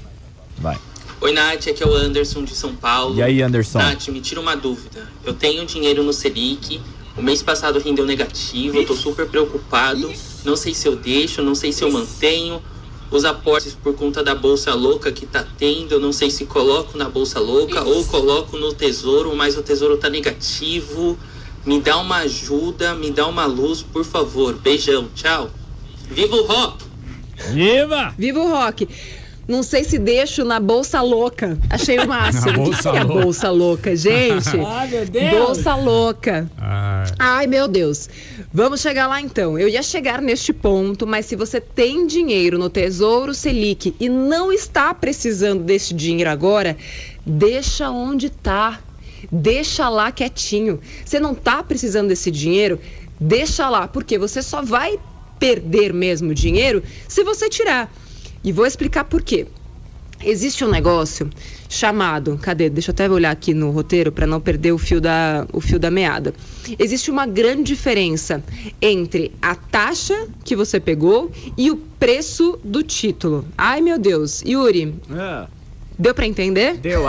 Vai. 0.58 0.78
Oi, 1.22 1.32
Nath, 1.34 1.68
aqui 1.68 1.84
é 1.84 1.88
o 1.88 1.94
Anderson 1.94 2.44
de 2.44 2.56
São 2.56 2.76
Paulo. 2.76 3.16
E 3.16 3.22
aí, 3.22 3.42
Anderson? 3.42 3.78
Nath, 3.78 4.08
me 4.08 4.20
tira 4.22 4.42
uma 4.42 4.56
dúvida. 4.56 5.08
Eu 5.24 5.34
tenho 5.34 5.66
dinheiro 5.66 6.04
no 6.04 6.12
Selic, 6.12 6.82
o 7.16 7.22
mês 7.22 7.44
passado 7.44 7.80
rendeu 7.80 8.06
negativo, 8.06 8.78
eu 8.78 8.86
tô 8.86 8.96
super 8.96 9.28
preocupado. 9.28 10.12
Não 10.44 10.56
sei 10.56 10.74
se 10.74 10.88
eu 10.88 10.96
deixo, 10.96 11.44
não 11.44 11.54
sei 11.54 11.72
se 11.72 11.84
eu 11.84 11.92
mantenho 11.92 12.60
os 13.12 13.26
aportes 13.26 13.74
por 13.74 13.94
conta 13.94 14.24
da 14.24 14.34
bolsa 14.34 14.74
louca 14.74 15.12
que 15.12 15.26
tá 15.26 15.46
tendo, 15.58 15.92
eu 15.92 16.00
não 16.00 16.14
sei 16.14 16.32
se 16.32 16.46
coloco 16.46 16.98
na 16.98 17.10
bolsa 17.10 17.40
louca 17.40 17.82
Isso. 17.82 17.90
ou 17.90 18.06
coloco 18.06 18.58
no 18.58 18.74
tesouro, 18.74 19.36
mas 19.36 19.58
o 19.58 19.62
tesouro 19.62 19.98
tá 19.98 20.10
negativo. 20.10 21.20
Me 21.66 21.80
dá 21.80 21.98
uma 21.98 22.20
ajuda, 22.20 22.96
me 22.96 23.12
dá 23.12 23.28
uma 23.28 23.46
luz, 23.46 23.84
por 23.84 24.06
favor. 24.06 24.56
Beijão, 24.56 25.10
tchau. 25.14 25.52
Viva 26.10 26.36
o 26.36 26.46
rock! 26.46 26.86
Viva! 27.52 28.16
Viva 28.18 28.40
o 28.40 28.50
rock! 28.50 28.88
Não 29.52 29.64
sei 29.64 29.84
se 29.84 30.00
deixo 30.00 30.46
na 30.46 30.62
bolsa 30.62 31.02
louca. 31.02 31.58
Achei 31.70 32.00
o 32.00 32.08
máximo. 32.08 32.68
O 32.68 32.72
que, 32.72 32.82
que 32.82 32.88
é 32.88 33.00
a 33.00 33.04
bolsa 33.04 33.50
louca, 33.50 33.94
gente? 33.98 34.58
Ai, 34.66 34.88
meu 34.88 35.06
Deus. 35.06 35.32
Bolsa 35.32 35.76
louca. 35.76 36.52
Ai. 36.58 37.12
Ai, 37.20 37.48
meu 37.48 37.68
Deus. 37.68 38.10
Vamos 38.54 38.80
chegar 38.80 39.08
lá 39.08 39.20
então. 39.20 39.60
Eu 39.60 39.68
ia 39.68 39.84
chegar 39.84 40.22
neste 40.22 40.54
ponto, 40.54 41.06
mas 41.06 41.26
se 41.26 41.36
você 41.36 41.60
tem 41.60 42.08
dinheiro 42.08 42.58
no 42.58 42.70
Tesouro 42.70 43.34
Selic 43.34 43.94
e 44.00 44.08
não 44.08 44.54
está 44.54 44.94
precisando 44.94 45.64
desse 45.64 45.94
dinheiro 45.94 46.30
agora, 46.30 46.78
deixa 47.26 47.90
onde 47.90 48.30
tá. 48.30 48.80
Deixa 49.30 49.90
lá 49.90 50.14
quietinho. 50.14 50.80
Você 51.04 51.20
não 51.20 51.34
está 51.34 51.62
precisando 51.62 52.08
desse 52.08 52.32
dinheiro, 52.32 52.80
deixa 53.20 53.70
lá, 53.70 53.86
porque 53.86 54.18
você 54.18 54.42
só 54.42 54.62
vai 54.62 54.98
perder 55.38 55.94
mesmo 55.94 56.34
dinheiro 56.34 56.82
se 57.06 57.22
você 57.22 57.50
tirar. 57.50 57.92
E 58.44 58.52
vou 58.52 58.66
explicar 58.66 59.04
por 59.06 59.22
quê. 59.22 59.48
Existe 60.24 60.64
um 60.64 60.70
negócio 60.70 61.30
chamado, 61.68 62.38
cadê? 62.40 62.70
Deixa 62.70 62.92
eu 62.92 62.94
até 62.94 63.10
olhar 63.10 63.32
aqui 63.32 63.54
no 63.54 63.72
roteiro 63.72 64.12
para 64.12 64.28
não 64.28 64.40
perder 64.40 64.72
o 64.72 64.78
fio 64.78 65.02
da 65.02 65.48
o 65.52 65.60
fio 65.60 65.80
da 65.80 65.90
meada. 65.90 66.34
Existe 66.78 67.10
uma 67.10 67.26
grande 67.26 67.64
diferença 67.64 68.44
entre 68.80 69.32
a 69.42 69.56
taxa 69.56 70.28
que 70.44 70.56
você 70.56 70.80
pegou 70.80 71.32
e 71.58 71.72
o 71.72 71.76
preço 71.76 72.60
do 72.64 72.84
título. 72.84 73.46
Ai, 73.58 73.82
meu 73.82 73.98
Deus. 73.98 74.44
Yuri. 74.44 74.94
É. 75.12 75.48
Deu 75.98 76.14
para 76.14 76.26
entender? 76.26 76.78
Deu. 76.78 77.04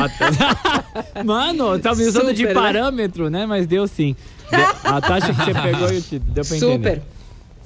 Mano, 1.25 1.79
tá 1.79 1.95
me 1.95 2.05
usando 2.05 2.23
Super, 2.23 2.35
de 2.35 2.45
né? 2.45 2.55
parâmetro, 2.55 3.31
né? 3.31 3.47
Mas 3.47 3.67
deu 3.67 3.87
sim. 3.87 4.17
A 4.85 5.01
taxa 5.01 5.33
que 5.33 5.45
você 5.45 5.55
pegou 5.55 5.93
e 5.93 5.99
o 5.99 6.03
título. 6.03 6.33
Deu 6.33 6.45
para 6.45 6.57
entender. 6.57 6.73
Super. 6.73 7.03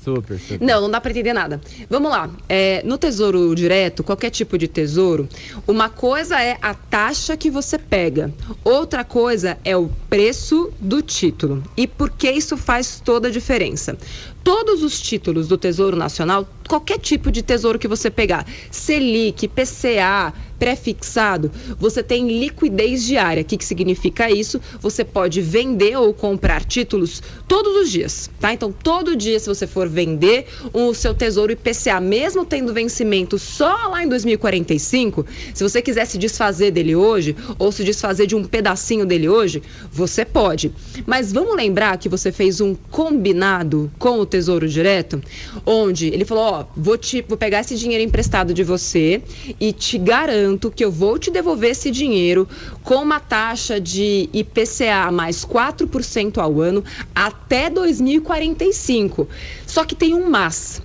Super, 0.07 0.39
super. 0.39 0.65
Não, 0.65 0.83
não 0.83 0.89
dá 0.89 1.01
para 1.01 1.11
entender 1.11 1.33
nada. 1.33 1.61
Vamos 1.91 2.13
lá. 2.13 2.31
É, 2.49 2.81
no 2.85 2.97
tesouro 2.97 3.53
direto, 3.57 4.05
qualquer 4.05 4.31
tipo 4.31 4.57
de 4.57 4.69
tesouro, 4.69 5.29
uma 5.67 5.89
coisa 5.89 6.41
é 6.41 6.57
a 6.63 6.75
taxa 6.75 7.37
que 7.37 7.51
você 7.51 7.77
pega, 7.77 8.33
outra 8.63 9.03
coisa 9.03 9.59
é 9.65 9.77
o 9.77 9.91
preço 10.09 10.73
do 10.79 11.03
título. 11.03 11.61
E 11.77 11.89
por 11.89 12.11
que 12.11 12.31
isso 12.31 12.57
faz 12.57 13.03
toda 13.05 13.27
a 13.27 13.31
diferença? 13.33 13.99
Todos 14.45 14.85
os 14.85 15.01
títulos 15.01 15.49
do 15.49 15.59
Tesouro 15.59 15.97
Nacional, 15.97 16.49
qualquer 16.69 17.01
tipo 17.01 17.33
de 17.33 17.43
tesouro 17.43 17.77
que 17.77 17.89
você 17.89 18.09
pegar, 18.09 18.47
Selic, 18.71 19.49
PCA, 19.49 20.33
pré-fixado, 20.59 21.51
você 21.79 22.03
tem 22.03 22.27
liquidez 22.29 23.05
diária. 23.05 23.43
O 23.43 23.45
que, 23.45 23.57
que 23.57 23.65
significa 23.65 24.31
isso? 24.31 24.61
Você 24.81 25.05
pode 25.05 25.41
vender 25.41 25.97
ou 25.97 26.13
comprar 26.13 26.65
títulos 26.65 27.23
todos 27.47 27.77
os 27.77 27.91
dias, 27.91 28.31
tá? 28.41 28.53
Então, 28.53 28.73
todo 28.73 29.17
dia, 29.17 29.39
se 29.39 29.49
você 29.49 29.67
for 29.67 29.89
vender 29.89 30.47
o 30.73 30.93
seu 30.95 31.15
tesouro 31.15 31.53
IPCA, 31.53 32.01
mesmo 32.01 32.45
tendo 32.45 32.73
vencimento 32.73 33.39
só 33.39 33.89
lá 33.89 34.03
em 34.03 34.09
2045, 34.09 35.27
se 35.55 35.63
você 35.63 35.81
quiser 35.83 36.07
se 36.07 36.19
desfazer 36.19 36.71
dele 36.71 36.97
hoje 36.97 37.37
ou 37.59 37.71
se 37.71 37.85
desfazer 37.85 38.27
de 38.27 38.35
um 38.35 38.45
pedacinho 38.45 39.07
dele 39.07 39.29
hoje, 39.29 39.63
você 39.93 40.25
pode. 40.25 40.73
Mas 41.07 41.33
vamos 41.33 41.55
lembrar 41.57 41.97
que 41.99 42.09
você 42.09 42.33
fez 42.33 42.61
um 42.61 42.75
combinado 42.91 43.91
com 43.99 44.19
o 44.19 44.27
Tesouro 44.27 44.69
Direto, 44.69 45.23
onde 45.65 46.09
ele 46.09 46.25
falou: 46.25 46.45
Ó, 46.45 46.65
vou, 46.77 46.97
te, 46.97 47.25
vou 47.27 47.37
pegar 47.37 47.61
esse 47.61 47.77
dinheiro 47.77 48.03
emprestado 48.03 48.53
de 48.53 48.65
você 48.65 49.23
e 49.61 49.73
te 49.73 49.99
garanto 49.99 50.46
garanto 50.47 50.71
que 50.71 50.85
eu 50.85 50.93
vou 50.93 51.19
te 51.19 51.31
devolver 51.31 51.73
esse 51.73 51.91
dinheiro 51.91 52.49
com 52.83 52.97
uma 52.97 53.19
taxa 53.19 53.81
de 53.81 54.31
IPCA 54.33 55.11
mais 55.11 55.45
4% 55.45 56.39
ao 56.39 56.61
ano 56.61 56.85
até 57.15 57.69
2045. 57.69 59.29
Só 59.67 59.85
que 59.85 59.97
tem 59.97 60.15
um 60.15 60.31
mas. 60.31 60.81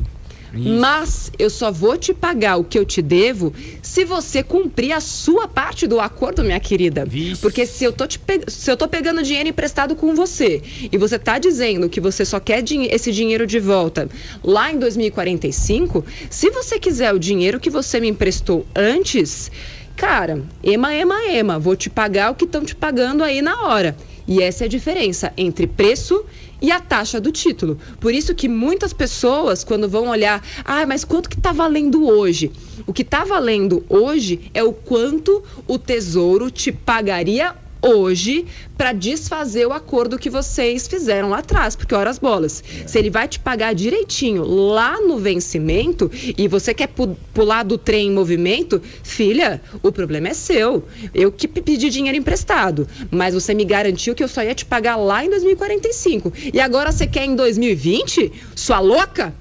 Isso. 0.54 0.70
Mas 0.70 1.32
eu 1.40 1.50
só 1.50 1.72
vou 1.72 1.98
te 1.98 2.14
pagar 2.14 2.58
o 2.58 2.64
que 2.64 2.78
eu 2.78 2.86
te 2.86 3.02
devo 3.02 3.54
se 3.82 4.04
você 4.04 4.44
cumprir 4.44 4.92
a 4.92 5.00
sua 5.00 5.48
parte 5.48 5.88
do 5.88 6.00
acordo, 6.00 6.44
minha 6.44 6.60
querida. 6.60 7.06
Vixe. 7.06 7.42
Porque 7.42 7.66
se 7.66 7.84
eu, 7.84 7.94
tô 7.94 8.06
te 8.06 8.20
pe... 8.20 8.42
se 8.48 8.70
eu 8.70 8.76
tô 8.76 8.88
pegando 8.88 9.24
dinheiro 9.24 9.50
emprestado 9.50 9.96
com 9.96 10.14
você 10.14 10.62
e 10.92 10.98
você 10.98 11.18
tá 11.18 11.40
dizendo 11.40 11.90
que 11.90 12.02
você 12.02 12.26
só 12.26 12.40
quer 12.40 12.62
din 12.62 12.84
esse 12.84 13.12
dinheiro 13.12 13.48
de 13.48 13.60
volta 13.60 14.10
lá 14.44 14.72
em 14.72 14.78
2045, 14.78 16.04
se 16.30 16.50
você 16.50 16.80
quiser 16.80 17.14
o 17.14 17.20
dinheiro 17.20 17.60
que 17.60 17.70
você 17.70 18.00
me 18.00 18.10
emprestou 18.10 18.66
antes, 18.76 19.50
cara, 19.96 20.44
ema, 20.64 20.94
ema, 20.94 21.26
ema, 21.30 21.60
vou 21.60 21.76
te 21.76 21.90
pagar 21.90 22.32
o 22.32 22.36
que 22.36 22.46
estão 22.46 22.66
te 22.66 22.76
pagando 22.76 23.24
aí 23.24 23.42
na 23.42 23.68
hora. 23.68 23.96
E 24.32 24.42
essa 24.42 24.64
é 24.64 24.66
a 24.66 24.70
diferença 24.70 25.34
entre 25.36 25.68
preço 25.68 26.24
e 26.62 26.72
a 26.72 26.80
taxa 26.80 27.20
do 27.20 27.34
título. 27.34 27.78
Por 28.00 28.14
isso 28.14 28.34
que 28.34 28.48
muitas 28.48 28.94
pessoas, 28.94 29.62
quando 29.62 29.90
vão 29.90 30.08
olhar, 30.08 30.42
ah, 30.64 30.86
mas 30.86 31.04
quanto 31.04 31.28
que 31.30 31.36
está 31.36 31.52
valendo 31.52 32.08
hoje? 32.08 32.50
O 32.88 32.94
que 32.94 33.02
está 33.02 33.26
valendo 33.26 33.84
hoje 33.90 34.50
é 34.54 34.64
o 34.64 34.72
quanto 34.72 35.44
o 35.68 35.78
Tesouro 35.78 36.50
te 36.50 36.72
pagaria 36.72 37.54
hoje 37.82 38.46
para 38.78 38.94
desfazer 38.94 39.68
o 39.68 39.74
acordo 39.74 40.18
que 40.18 40.30
vocês 40.30 40.88
fizeram 40.88 41.30
lá 41.30 41.40
atrás, 41.40 41.76
porque 41.76 41.94
horas 41.94 42.18
bolas. 42.18 42.64
É. 42.84 42.88
Se 42.88 42.98
ele 42.98 43.10
vai 43.10 43.28
te 43.28 43.40
pagar 43.40 43.74
direitinho 43.74 44.44
lá 44.44 45.00
no 45.02 45.18
vencimento 45.18 46.10
e 46.38 46.48
você 46.48 46.74
quer 46.74 46.88
pu 46.88 47.16
pular 47.34 47.64
do 47.64 47.78
trem 47.78 48.08
em 48.08 48.12
movimento, 48.12 48.82
filha, 49.04 49.62
o 49.84 49.92
problema 49.92 50.30
é 50.30 50.34
seu. 50.34 50.84
Eu 51.14 51.32
que 51.32 51.48
pedi 51.48 51.90
dinheiro 51.90 52.18
emprestado, 52.18 52.88
mas 53.10 53.34
você 53.34 53.54
me 53.54 53.66
garantiu 53.66 54.16
que 54.16 54.24
eu 54.24 54.28
só 54.28 54.44
ia 54.44 54.56
te 54.56 54.66
pagar 54.66 54.96
lá 54.96 55.24
em 55.24 55.30
2045. 55.30 56.34
E 56.54 56.60
agora 56.60 56.92
você 56.92 57.06
quer 57.06 57.26
em 57.26 57.36
2020? 57.36 58.32
Sua 58.56 58.80
louca? 58.80 59.34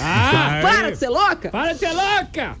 Ah, 0.00 0.60
para 0.62 0.90
de 0.90 0.98
ser 0.98 1.08
louca! 1.08 1.50
Para 1.50 1.72
de 1.72 1.78
ser 1.78 1.92
louca! 1.92 2.56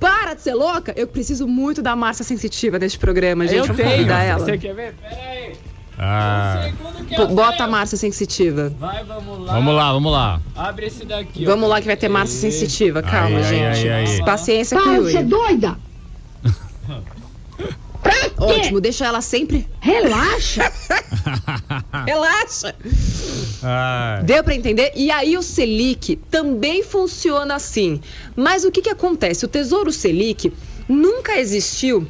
Para 0.00 0.34
de 0.34 0.40
ser 0.42 0.54
louca! 0.54 0.92
Eu 0.96 1.06
preciso 1.06 1.46
muito 1.46 1.82
da 1.82 1.94
Márcia 1.94 2.24
Sensitiva 2.24 2.78
nesse 2.78 2.98
programa, 2.98 3.46
gente. 3.46 3.68
Eu 3.68 3.74
tenho. 3.74 4.10
Ela. 4.10 4.38
Você 4.38 4.58
quer 4.58 4.74
ver? 4.74 4.94
Pera 4.94 5.20
aí. 5.30 5.52
Ah, 6.02 6.70
Bota 7.34 7.64
a 7.64 7.68
Márcia 7.68 7.98
sensitiva. 7.98 8.72
Vai, 8.80 9.04
vamos 9.04 9.38
lá. 9.44 9.52
vamos 9.52 9.74
lá, 9.74 9.92
vamos 9.92 10.12
lá. 10.12 10.40
Abre 10.56 10.86
esse 10.86 11.04
daqui. 11.04 11.44
Vamos 11.44 11.68
lá 11.68 11.78
que 11.78 11.86
vai 11.86 11.96
ter 11.96 12.08
Márcia 12.08 12.40
sensitiva. 12.40 13.02
Calma, 13.02 13.36
ai, 13.36 13.44
gente. 13.44 13.88
ai, 13.88 14.06
ai. 14.06 14.24
Paciência 14.24 14.78
com 14.78 14.82
o 14.82 14.86
Para 14.86 15.02
de 15.02 15.12
ser 15.12 15.18
Yuri. 15.18 15.28
doida! 15.28 15.76
Pra 18.02 18.12
quê? 18.12 18.30
Ótimo, 18.38 18.80
deixa 18.80 19.04
ela 19.06 19.20
sempre. 19.20 19.68
Relaxa! 19.80 20.72
Relaxa. 22.06 22.74
Ah, 23.62 24.20
Deu 24.24 24.42
pra 24.42 24.54
entender? 24.54 24.92
E 24.96 25.10
aí 25.10 25.36
o 25.36 25.42
Selic 25.42 26.16
também 26.30 26.82
funciona 26.82 27.54
assim. 27.54 28.00
Mas 28.34 28.64
o 28.64 28.70
que 28.70 28.80
que 28.82 28.90
acontece? 28.90 29.44
O 29.44 29.48
Tesouro 29.48 29.92
Selic 29.92 30.52
nunca 30.88 31.38
existiu 31.38 32.06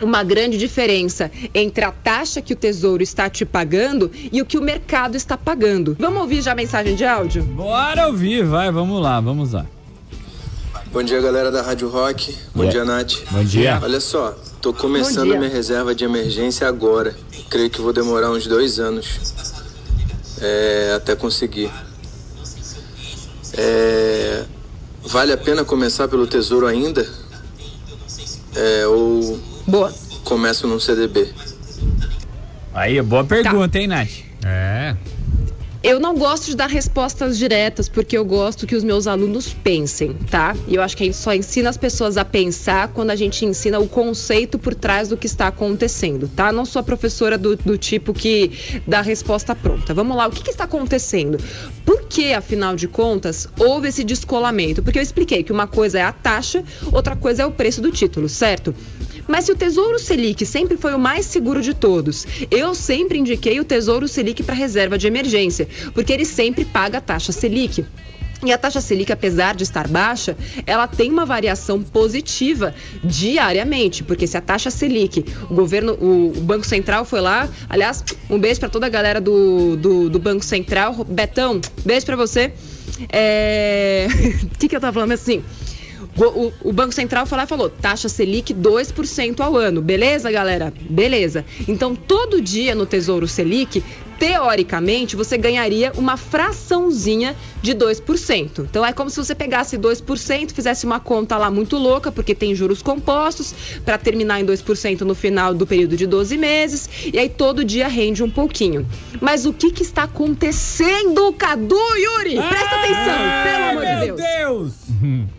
uma 0.00 0.22
grande 0.22 0.58
diferença 0.58 1.30
entre 1.54 1.84
a 1.84 1.90
taxa 1.92 2.42
que 2.42 2.52
o 2.52 2.56
Tesouro 2.56 3.02
está 3.02 3.28
te 3.30 3.44
pagando 3.46 4.10
e 4.32 4.40
o 4.42 4.46
que 4.46 4.58
o 4.58 4.62
mercado 4.62 5.16
está 5.16 5.36
pagando. 5.36 5.96
Vamos 5.98 6.20
ouvir 6.20 6.42
já 6.42 6.52
a 6.52 6.54
mensagem 6.54 6.94
de 6.94 7.04
áudio? 7.04 7.42
Bora 7.42 8.06
ouvir, 8.08 8.44
vai, 8.44 8.70
vamos 8.70 9.00
lá, 9.02 9.20
vamos 9.20 9.52
lá. 9.52 9.66
Bom 10.92 11.02
dia, 11.02 11.20
galera 11.20 11.50
da 11.50 11.62
Rádio 11.62 11.88
Rock. 11.88 12.34
Bom 12.54 12.64
Yeah. 12.64 12.72
dia, 12.72 12.84
Nath. 12.84 13.12
bom 13.30 13.44
dia. 13.44 13.78
Olha 13.82 14.00
só, 14.00 14.34
tô 14.60 14.72
começando 14.72 15.36
minha 15.36 15.48
reserva 15.48 15.94
de 15.94 16.04
emergência 16.04 16.66
agora. 16.66 17.16
Creio 17.50 17.70
que 17.70 17.80
vou 17.80 17.92
demorar 17.92 18.30
uns 18.30 18.46
dois 18.46 18.78
anos 18.78 19.34
é, 20.40 20.94
até 20.96 21.14
conseguir. 21.14 21.70
É, 23.54 24.44
vale 25.04 25.32
a 25.32 25.36
pena 25.36 25.64
começar 25.64 26.08
pelo 26.08 26.26
Tesouro 26.26 26.66
ainda? 26.66 27.06
É, 28.54 28.86
ou 28.86 29.38
Boa. 29.66 29.92
começo 30.24 30.66
num 30.66 30.80
CDB? 30.80 31.32
Aí, 32.74 33.00
boa 33.00 33.24
pergunta, 33.24 33.78
hein, 33.78 33.86
Nath? 33.86 34.10
É. 34.44 34.96
Eu 35.86 36.00
não 36.00 36.18
gosto 36.18 36.46
de 36.46 36.56
dar 36.56 36.66
respostas 36.66 37.38
diretas, 37.38 37.88
porque 37.88 38.18
eu 38.18 38.24
gosto 38.24 38.66
que 38.66 38.74
os 38.74 38.82
meus 38.82 39.06
alunos 39.06 39.54
pensem, 39.54 40.14
tá? 40.28 40.56
E 40.66 40.74
eu 40.74 40.82
acho 40.82 40.96
que 40.96 41.04
a 41.04 41.06
gente 41.06 41.16
só 41.16 41.32
ensina 41.32 41.70
as 41.70 41.76
pessoas 41.76 42.16
a 42.16 42.24
pensar 42.24 42.88
quando 42.88 43.10
a 43.12 43.14
gente 43.14 43.44
ensina 43.44 43.78
o 43.78 43.86
conceito 43.86 44.58
por 44.58 44.74
trás 44.74 45.08
do 45.08 45.16
que 45.16 45.28
está 45.28 45.46
acontecendo, 45.46 46.28
tá? 46.34 46.50
Não 46.50 46.64
sou 46.64 46.80
a 46.80 46.82
professora 46.82 47.38
do, 47.38 47.54
do 47.54 47.78
tipo 47.78 48.12
que 48.12 48.80
dá 48.84 49.00
resposta 49.00 49.54
pronta. 49.54 49.94
Vamos 49.94 50.16
lá, 50.16 50.26
o 50.26 50.32
que, 50.32 50.42
que 50.42 50.50
está 50.50 50.64
acontecendo? 50.64 51.38
Por 51.84 52.02
que, 52.08 52.34
afinal 52.34 52.74
de 52.74 52.88
contas, 52.88 53.46
houve 53.56 53.86
esse 53.86 54.02
descolamento? 54.02 54.82
Porque 54.82 54.98
eu 54.98 55.02
expliquei 55.04 55.44
que 55.44 55.52
uma 55.52 55.68
coisa 55.68 56.00
é 56.00 56.02
a 56.02 56.10
taxa, 56.10 56.64
outra 56.90 57.14
coisa 57.14 57.44
é 57.44 57.46
o 57.46 57.52
preço 57.52 57.80
do 57.80 57.92
título, 57.92 58.28
certo? 58.28 58.74
Mas 59.26 59.44
se 59.44 59.52
o 59.52 59.56
Tesouro 59.56 59.98
Selic 59.98 60.44
sempre 60.46 60.76
foi 60.76 60.94
o 60.94 60.98
mais 60.98 61.26
seguro 61.26 61.60
de 61.60 61.74
todos, 61.74 62.26
eu 62.50 62.74
sempre 62.74 63.18
indiquei 63.18 63.58
o 63.60 63.64
Tesouro 63.64 64.06
Selic 64.06 64.42
para 64.42 64.54
reserva 64.54 64.96
de 64.96 65.06
emergência, 65.06 65.68
porque 65.94 66.12
ele 66.12 66.24
sempre 66.24 66.64
paga 66.64 66.98
a 66.98 67.00
taxa 67.00 67.32
Selic. 67.32 67.84
E 68.44 68.52
a 68.52 68.58
taxa 68.58 68.80
Selic, 68.80 69.10
apesar 69.10 69.54
de 69.54 69.62
estar 69.62 69.88
baixa, 69.88 70.36
ela 70.66 70.86
tem 70.86 71.10
uma 71.10 71.24
variação 71.24 71.82
positiva 71.82 72.74
diariamente, 73.02 74.04
porque 74.04 74.26
se 74.26 74.36
a 74.36 74.40
taxa 74.40 74.70
Selic, 74.70 75.24
o 75.50 75.54
governo, 75.54 75.94
o, 75.94 76.32
Banco 76.42 76.66
Central 76.66 77.04
foi 77.04 77.20
lá, 77.20 77.48
aliás, 77.68 78.04
um 78.28 78.38
beijo 78.38 78.60
para 78.60 78.68
toda 78.68 78.86
a 78.86 78.88
galera 78.90 79.20
do, 79.20 79.76
do, 79.76 80.10
do 80.10 80.18
Banco 80.18 80.44
Central, 80.44 81.04
Betão, 81.04 81.60
beijo 81.84 82.04
para 82.04 82.16
você. 82.16 82.52
É... 83.10 84.06
O 84.44 84.58
que, 84.58 84.68
que 84.68 84.76
eu 84.76 84.80
tava 84.80 84.94
falando 84.94 85.12
assim? 85.12 85.42
O, 86.16 86.52
o- 86.68 86.72
Banco 86.72 86.94
Central 86.94 87.26
foi 87.26 87.36
lá 87.38 87.44
e 87.44 87.46
falou: 87.46 87.68
taxa 87.68 88.08
Selic 88.08 88.54
2% 88.54 89.40
ao 89.40 89.56
ano. 89.56 89.82
Beleza, 89.82 90.30
galera? 90.30 90.72
Beleza. 90.88 91.44
Então, 91.68 91.94
todo 91.94 92.40
dia 92.40 92.74
no 92.74 92.86
Tesouro 92.86 93.28
Selic, 93.28 93.84
teoricamente, 94.18 95.14
você 95.14 95.36
ganharia 95.36 95.92
uma 95.94 96.16
fraçãozinha 96.16 97.36
de 97.60 97.74
2%. 97.74 98.60
Então, 98.60 98.84
é 98.84 98.92
como 98.92 99.10
se 99.10 99.16
você 99.18 99.34
pegasse 99.34 99.76
2%, 99.76 100.52
fizesse 100.52 100.86
uma 100.86 100.98
conta 100.98 101.36
lá 101.36 101.50
muito 101.50 101.76
louca, 101.76 102.10
porque 102.10 102.34
tem 102.34 102.54
juros 102.54 102.80
compostos, 102.80 103.54
para 103.84 103.98
terminar 103.98 104.40
em 104.40 104.46
2% 104.46 105.02
no 105.02 105.14
final 105.14 105.52
do 105.52 105.66
período 105.66 105.96
de 105.98 106.06
12 106.06 106.36
meses, 106.38 106.88
e 107.12 107.18
aí 107.18 107.28
todo 107.28 107.62
dia 107.64 107.88
rende 107.88 108.22
um 108.22 108.30
pouquinho. 108.30 108.86
Mas 109.20 109.44
o 109.44 109.52
que, 109.52 109.70
que 109.70 109.82
está 109.82 110.04
acontecendo, 110.04 111.30
Cadu, 111.34 111.76
Yuri? 111.96 112.36
Presta 112.36 112.76
atenção, 112.76 113.18
pelo 113.44 113.64
amor 113.70 113.84
de 113.84 114.06
Deus. 114.06 114.16
Deus! 114.38 114.72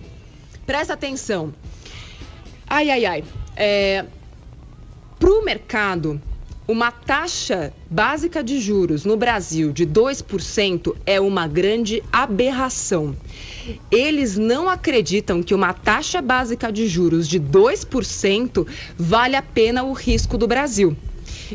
Presta 0.67 0.93
atenção. 0.93 1.53
Ai, 2.67 2.89
ai, 2.89 3.05
ai. 3.05 3.24
É, 3.55 4.05
Para 5.17 5.29
o 5.31 5.45
mercado, 5.45 6.21
uma 6.67 6.91
taxa 6.91 7.74
básica 7.89 8.43
de 8.43 8.59
juros 8.59 9.05
no 9.05 9.15
Brasil 9.15 9.71
de 9.71 9.88
2% 9.88 10.93
é 11.05 11.21
uma 11.21 11.47
grande 11.47 12.03
aberração. 12.12 13.15
Eles 13.89 14.38
não 14.38 14.69
acreditam 14.69 15.41
que 15.41 15.55
uma 15.55 15.74
taxa 15.74 16.21
básica 16.21 16.69
de 16.69 16.86
juros 16.86 17.29
de 17.29 17.39
2% 17.39 18.67
vale 18.97 19.38
a 19.38 19.41
pena 19.41 19.83
o 19.83 19.93
risco 19.93 20.38
do 20.38 20.47
Brasil. 20.47 20.97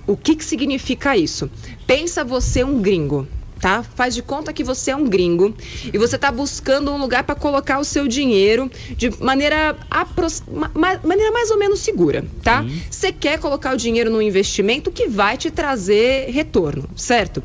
O 0.07 0.17
que, 0.17 0.37
que 0.37 0.45
significa 0.45 1.15
isso? 1.15 1.51
Pensa 1.87 2.25
você 2.25 2.65
um 2.65 2.81
gringo. 2.81 3.29
Tá? 3.63 3.81
Faz 3.85 4.13
de 4.13 4.23
conta 4.23 4.53
que 4.53 4.65
você 4.65 4.91
é 4.91 4.97
um 4.97 5.05
gringo 5.07 5.55
e 5.85 5.97
você 5.97 6.17
está 6.17 6.33
buscando 6.33 6.91
um 6.91 6.99
lugar 6.99 7.23
para 7.23 7.37
colocar 7.37 7.79
o 7.79 7.85
seu 7.85 8.09
dinheiro 8.09 8.69
de 8.99 9.09
maneira, 9.23 9.79
apros- 9.89 10.43
ma- 10.53 10.69
ma- 10.75 10.99
maneira 11.05 11.31
mais 11.31 11.49
ou 11.49 11.57
menos 11.61 11.79
segura, 11.79 12.25
tá? 12.43 12.67
Você 12.91 13.13
quer 13.13 13.39
colocar 13.39 13.73
o 13.73 13.77
dinheiro 13.77 14.11
num 14.11 14.21
investimento 14.21 14.91
que 14.91 15.07
vai 15.07 15.37
te 15.37 15.49
trazer 15.49 16.29
retorno, 16.31 16.89
certo? 16.97 17.41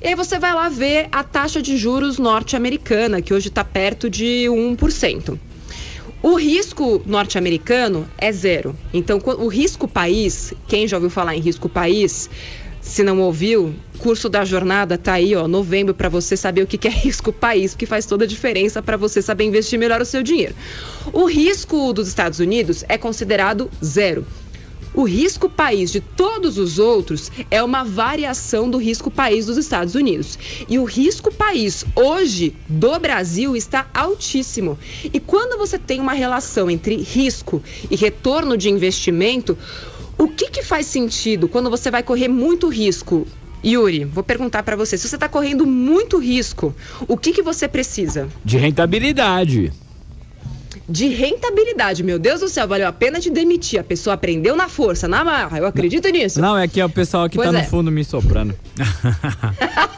E 0.00 0.06
aí 0.06 0.14
você 0.14 0.38
vai 0.38 0.54
lá 0.54 0.68
ver 0.68 1.08
a 1.10 1.24
taxa 1.24 1.60
de 1.60 1.76
juros 1.76 2.16
norte-americana, 2.16 3.20
que 3.20 3.34
hoje 3.34 3.48
está 3.48 3.64
perto 3.64 4.08
de 4.08 4.46
1%. 4.48 5.36
O 6.22 6.34
risco 6.36 7.02
norte-americano 7.04 8.08
é 8.18 8.30
zero. 8.32 8.76
Então, 8.92 9.20
o 9.38 9.48
risco 9.48 9.86
país, 9.88 10.54
quem 10.68 10.86
já 10.88 10.96
ouviu 10.96 11.10
falar 11.10 11.34
em 11.36 11.40
risco 11.40 11.68
país, 11.68 12.30
se 12.86 13.02
não 13.02 13.20
ouviu, 13.20 13.74
curso 13.98 14.28
da 14.28 14.44
jornada 14.44 14.96
tá 14.96 15.14
aí, 15.14 15.34
ó, 15.34 15.48
novembro, 15.48 15.92
para 15.92 16.08
você 16.08 16.36
saber 16.36 16.62
o 16.62 16.66
que 16.66 16.78
que 16.78 16.86
é 16.86 16.90
risco 16.90 17.32
país, 17.32 17.74
que 17.74 17.84
faz 17.84 18.06
toda 18.06 18.24
a 18.24 18.28
diferença 18.28 18.80
para 18.80 18.96
você 18.96 19.20
saber 19.20 19.44
investir 19.44 19.78
melhor 19.78 20.00
o 20.00 20.04
seu 20.04 20.22
dinheiro. 20.22 20.54
O 21.12 21.24
risco 21.26 21.92
dos 21.92 22.06
Estados 22.06 22.38
Unidos 22.38 22.84
é 22.88 22.96
considerado 22.96 23.68
zero. 23.84 24.24
O 24.94 25.02
risco 25.02 25.50
país 25.50 25.90
de 25.90 26.00
todos 26.00 26.56
os 26.56 26.78
outros 26.78 27.30
é 27.50 27.62
uma 27.62 27.84
variação 27.84 28.70
do 28.70 28.78
risco 28.78 29.10
país 29.10 29.44
dos 29.44 29.58
Estados 29.58 29.94
Unidos. 29.94 30.38
E 30.66 30.78
o 30.78 30.84
risco 30.84 31.30
país 31.30 31.84
hoje 31.94 32.56
do 32.66 32.98
Brasil 32.98 33.54
está 33.54 33.90
altíssimo. 33.92 34.78
E 35.12 35.20
quando 35.20 35.58
você 35.58 35.78
tem 35.78 36.00
uma 36.00 36.14
relação 36.14 36.70
entre 36.70 36.96
risco 36.96 37.62
e 37.90 37.96
retorno 37.96 38.56
de 38.56 38.70
investimento, 38.70 39.58
o 40.18 40.28
que, 40.28 40.50
que 40.50 40.62
faz 40.62 40.86
sentido 40.86 41.48
quando 41.48 41.68
você 41.70 41.90
vai 41.90 42.02
correr 42.02 42.28
muito 42.28 42.68
risco? 42.68 43.26
Yuri, 43.64 44.04
vou 44.04 44.22
perguntar 44.22 44.62
para 44.62 44.76
você. 44.76 44.96
Se 44.96 45.08
você 45.08 45.16
está 45.16 45.28
correndo 45.28 45.66
muito 45.66 46.18
risco, 46.18 46.74
o 47.08 47.16
que, 47.16 47.32
que 47.32 47.42
você 47.42 47.66
precisa? 47.66 48.28
De 48.44 48.56
rentabilidade. 48.56 49.72
de 50.88 51.08
rentabilidade. 51.08 52.02
Meu 52.04 52.16
Deus 52.18 52.40
do 52.40 52.48
céu, 52.48 52.68
valeu 52.68 52.86
a 52.86 52.92
pena 52.92 53.18
te 53.18 53.28
demitir. 53.28 53.80
A 53.80 53.84
pessoa 53.84 54.14
aprendeu 54.14 54.54
na 54.54 54.68
força, 54.68 55.08
na 55.08 55.24
marra. 55.24 55.58
Eu 55.58 55.66
acredito 55.66 56.08
nisso. 56.08 56.40
Não, 56.40 56.56
é 56.56 56.68
que 56.68 56.80
é 56.80 56.84
o 56.84 56.88
pessoal 56.90 57.28
que 57.28 57.36
Pois 57.36 57.50
tá 57.50 57.58
é. 57.58 57.62
no 57.62 57.68
fundo 57.68 57.90
me 57.90 58.04
soprando. 58.04 58.54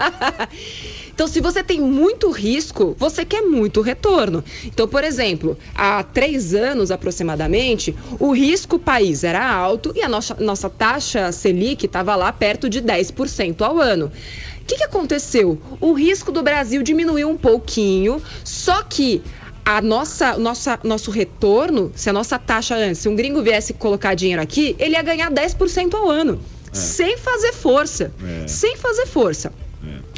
Então, 1.19 1.27
se 1.27 1.41
você 1.41 1.65
tem 1.65 1.81
muito 1.81 2.31
risco, 2.31 2.95
você 2.97 3.25
quer 3.25 3.43
muito 3.43 3.81
retorno. 3.81 4.45
Então, 4.65 4.87
por 4.87 5.03
exemplo, 5.03 5.59
há 5.75 6.01
três 6.05 6.55
anos 6.55 6.93
aproximadamente, 6.93 7.93
o 8.21 8.31
risco 8.31 8.79
país 8.79 9.25
era 9.25 9.45
alto 9.45 9.93
e 9.97 10.03
a 10.03 10.09
nossa, 10.09 10.37
nossa 10.39 10.71
taxa 10.71 11.33
Selic 11.33 11.87
estava 11.87 12.15
lá 12.15 12.33
perto 12.33 12.69
de 12.69 12.81
10% 12.81 13.63
ao 13.63 13.81
ano. 13.81 14.07
O 14.07 14.65
que, 14.65 14.77
que 14.77 14.85
aconteceu? 14.85 15.61
O 15.81 15.93
risco 15.93 16.31
do 16.31 16.41
Brasil 16.41 16.85
diminuiu 16.85 17.29
um 17.29 17.37
pouquinho, 17.37 18.23
só 18.45 18.85
que 18.85 19.21
a 19.65 19.83
nossa, 19.83 20.39
nossa, 20.39 20.79
nosso 20.85 21.11
retorno, 21.11 21.91
se 21.97 22.09
a 22.09 22.13
nossa 22.13 22.39
taxa 22.39 22.77
antes, 22.77 23.01
se 23.01 23.09
um 23.09 23.17
gringo 23.17 23.43
viesse 23.43 23.73
colocar 23.73 24.15
dinheiro 24.15 24.41
aqui, 24.41 24.77
ele 24.79 24.95
ia 24.95 25.03
ganhar 25.03 25.33
10% 25.33 25.95
ao 25.95 26.09
ano. 26.09 26.41
Sem 26.73 27.19
fazer 27.19 27.53
força. 27.55 28.15
Sem 28.47 28.77
fazer 28.77 29.07
força. 29.07 29.53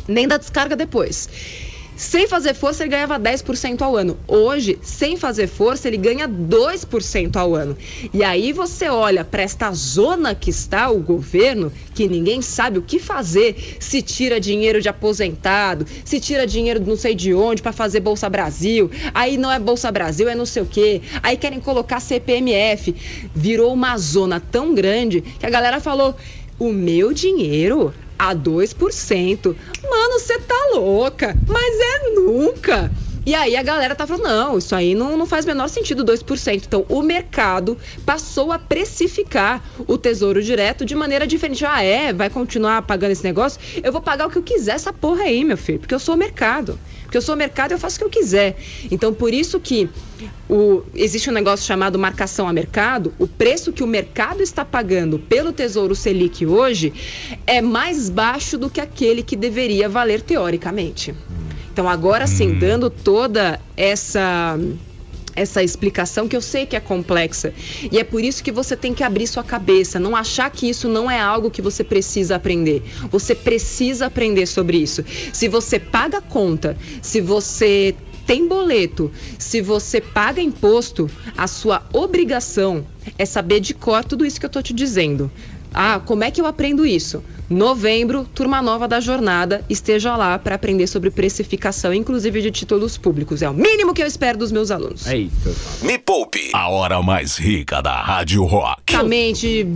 Nem 0.08 0.26
da 0.26 0.36
descarga 0.36 0.76
depois. 0.76 1.28
Sem 2.00 2.26
fazer 2.26 2.54
força, 2.54 2.82
ele 2.82 2.92
ganhava 2.92 3.20
10% 3.20 3.82
ao 3.82 3.94
ano. 3.94 4.18
Hoje, 4.26 4.78
sem 4.80 5.18
fazer 5.18 5.46
força, 5.46 5.86
ele 5.86 5.98
ganha 5.98 6.26
2% 6.26 7.36
ao 7.36 7.54
ano. 7.54 7.76
E 8.14 8.24
aí 8.24 8.54
você 8.54 8.88
olha 8.88 9.22
para 9.22 9.42
esta 9.42 9.70
zona 9.72 10.34
que 10.34 10.48
está 10.48 10.88
o 10.88 10.98
governo, 10.98 11.70
que 11.94 12.08
ninguém 12.08 12.40
sabe 12.40 12.78
o 12.78 12.82
que 12.82 12.98
fazer, 12.98 13.76
se 13.78 14.00
tira 14.00 14.40
dinheiro 14.40 14.80
de 14.80 14.88
aposentado, 14.88 15.84
se 16.02 16.18
tira 16.18 16.46
dinheiro 16.46 16.80
não 16.80 16.96
sei 16.96 17.14
de 17.14 17.34
onde 17.34 17.60
para 17.60 17.70
fazer 17.70 18.00
Bolsa 18.00 18.30
Brasil. 18.30 18.90
Aí 19.12 19.36
não 19.36 19.52
é 19.52 19.58
Bolsa 19.58 19.92
Brasil, 19.92 20.26
é 20.26 20.34
não 20.34 20.46
sei 20.46 20.62
o 20.62 20.66
quê. 20.66 21.02
Aí 21.22 21.36
querem 21.36 21.60
colocar 21.60 22.00
CPMF. 22.00 22.96
Virou 23.34 23.74
uma 23.74 23.98
zona 23.98 24.40
tão 24.40 24.74
grande 24.74 25.20
que 25.20 25.44
a 25.44 25.50
galera 25.50 25.78
falou: 25.80 26.16
"O 26.58 26.72
meu 26.72 27.12
dinheiro 27.12 27.92
a 28.20 28.34
2%. 28.34 29.56
Mano, 29.82 30.20
você 30.20 30.38
tá 30.40 30.54
louca, 30.74 31.34
mas 31.48 31.80
é 31.80 32.10
nunca. 32.10 32.92
E 33.26 33.34
aí 33.34 33.54
a 33.54 33.62
galera 33.62 33.94
tá 33.94 34.06
falando, 34.06 34.24
não, 34.24 34.58
isso 34.58 34.74
aí 34.74 34.94
não, 34.94 35.16
não 35.16 35.26
faz 35.26 35.44
menor 35.44 35.68
sentido, 35.68 36.04
2%. 36.04 36.62
Então 36.66 36.86
o 36.88 37.02
mercado 37.02 37.76
passou 38.04 38.50
a 38.50 38.58
precificar 38.58 39.62
o 39.86 39.98
Tesouro 39.98 40.42
Direto 40.42 40.84
de 40.84 40.94
maneira 40.94 41.26
diferente. 41.26 41.64
Ah, 41.66 41.82
é? 41.82 42.12
Vai 42.12 42.30
continuar 42.30 42.82
pagando 42.82 43.12
esse 43.12 43.24
negócio? 43.24 43.60
Eu 43.82 43.92
vou 43.92 44.00
pagar 44.00 44.26
o 44.26 44.30
que 44.30 44.38
eu 44.38 44.42
quiser 44.42 44.74
essa 44.74 44.92
porra 44.92 45.24
aí, 45.24 45.44
meu 45.44 45.58
filho, 45.58 45.78
porque 45.78 45.94
eu 45.94 45.98
sou 45.98 46.14
o 46.14 46.18
mercado. 46.18 46.78
Porque 47.02 47.18
eu 47.18 47.22
sou 47.22 47.34
o 47.34 47.38
mercado 47.38 47.72
e 47.72 47.74
eu 47.74 47.78
faço 47.78 47.96
o 47.96 47.98
que 47.98 48.04
eu 48.04 48.10
quiser. 48.10 48.56
Então, 48.90 49.12
por 49.12 49.34
isso 49.34 49.58
que 49.58 49.90
o, 50.48 50.82
existe 50.94 51.28
um 51.28 51.32
negócio 51.32 51.66
chamado 51.66 51.98
marcação 51.98 52.48
a 52.48 52.52
mercado. 52.52 53.12
O 53.18 53.26
preço 53.26 53.72
que 53.72 53.82
o 53.82 53.86
mercado 53.86 54.42
está 54.42 54.64
pagando 54.64 55.18
pelo 55.18 55.52
Tesouro 55.52 55.94
Selic 55.94 56.46
hoje 56.46 56.92
é 57.46 57.60
mais 57.60 58.08
baixo 58.08 58.56
do 58.56 58.70
que 58.70 58.80
aquele 58.80 59.22
que 59.24 59.34
deveria 59.34 59.88
valer 59.88 60.22
teoricamente. 60.22 61.14
Então, 61.72 61.88
agora 61.88 62.26
sim, 62.26 62.54
dando 62.54 62.90
toda 62.90 63.60
essa 63.76 64.58
essa 65.36 65.62
explicação 65.62 66.28
que 66.28 66.36
eu 66.36 66.40
sei 66.40 66.66
que 66.66 66.76
é 66.76 66.80
complexa. 66.80 67.54
E 67.90 67.98
é 67.98 68.04
por 68.04 68.22
isso 68.22 68.42
que 68.42 68.52
você 68.52 68.76
tem 68.76 68.92
que 68.92 69.02
abrir 69.02 69.26
sua 69.26 69.44
cabeça, 69.44 69.98
não 69.98 70.16
achar 70.16 70.50
que 70.50 70.68
isso 70.68 70.88
não 70.88 71.10
é 71.10 71.20
algo 71.20 71.50
que 71.50 71.62
você 71.62 71.84
precisa 71.84 72.36
aprender. 72.36 72.82
Você 73.10 73.34
precisa 73.34 74.06
aprender 74.06 74.46
sobre 74.46 74.78
isso. 74.78 75.04
Se 75.32 75.48
você 75.48 75.78
paga 75.78 76.20
conta, 76.20 76.76
se 77.00 77.20
você 77.20 77.94
tem 78.26 78.46
boleto, 78.46 79.10
se 79.38 79.60
você 79.60 80.00
paga 80.00 80.40
imposto, 80.40 81.10
a 81.36 81.46
sua 81.46 81.82
obrigação 81.92 82.86
é 83.18 83.24
saber 83.24 83.60
de 83.60 83.74
cor 83.74 84.04
tudo 84.04 84.26
isso 84.26 84.38
que 84.38 84.46
eu 84.46 84.48
estou 84.48 84.62
te 84.62 84.72
dizendo. 84.72 85.30
Ah, 85.72 86.00
como 86.04 86.24
é 86.24 86.30
que 86.30 86.40
eu 86.40 86.46
aprendo 86.46 86.84
isso? 86.84 87.22
Novembro, 87.48 88.24
turma 88.34 88.62
nova 88.62 88.86
da 88.86 89.00
jornada, 89.00 89.64
esteja 89.68 90.16
lá 90.16 90.38
para 90.38 90.54
aprender 90.54 90.86
sobre 90.86 91.10
precificação, 91.10 91.92
inclusive 91.92 92.40
de 92.42 92.50
títulos 92.50 92.96
públicos. 92.96 93.42
É 93.42 93.50
o 93.50 93.54
mínimo 93.54 93.92
que 93.92 94.02
eu 94.02 94.06
espero 94.06 94.38
dos 94.38 94.52
meus 94.52 94.70
alunos. 94.70 95.06
É 95.06 95.16
isso. 95.16 95.84
Me 95.84 95.98
Poupe, 95.98 96.50
a 96.52 96.68
hora 96.68 97.02
mais 97.02 97.36
rica 97.36 97.80
da 97.82 98.00
Rádio 98.00 98.44
Rock. 98.44 98.82
Exatamente. 98.88 99.66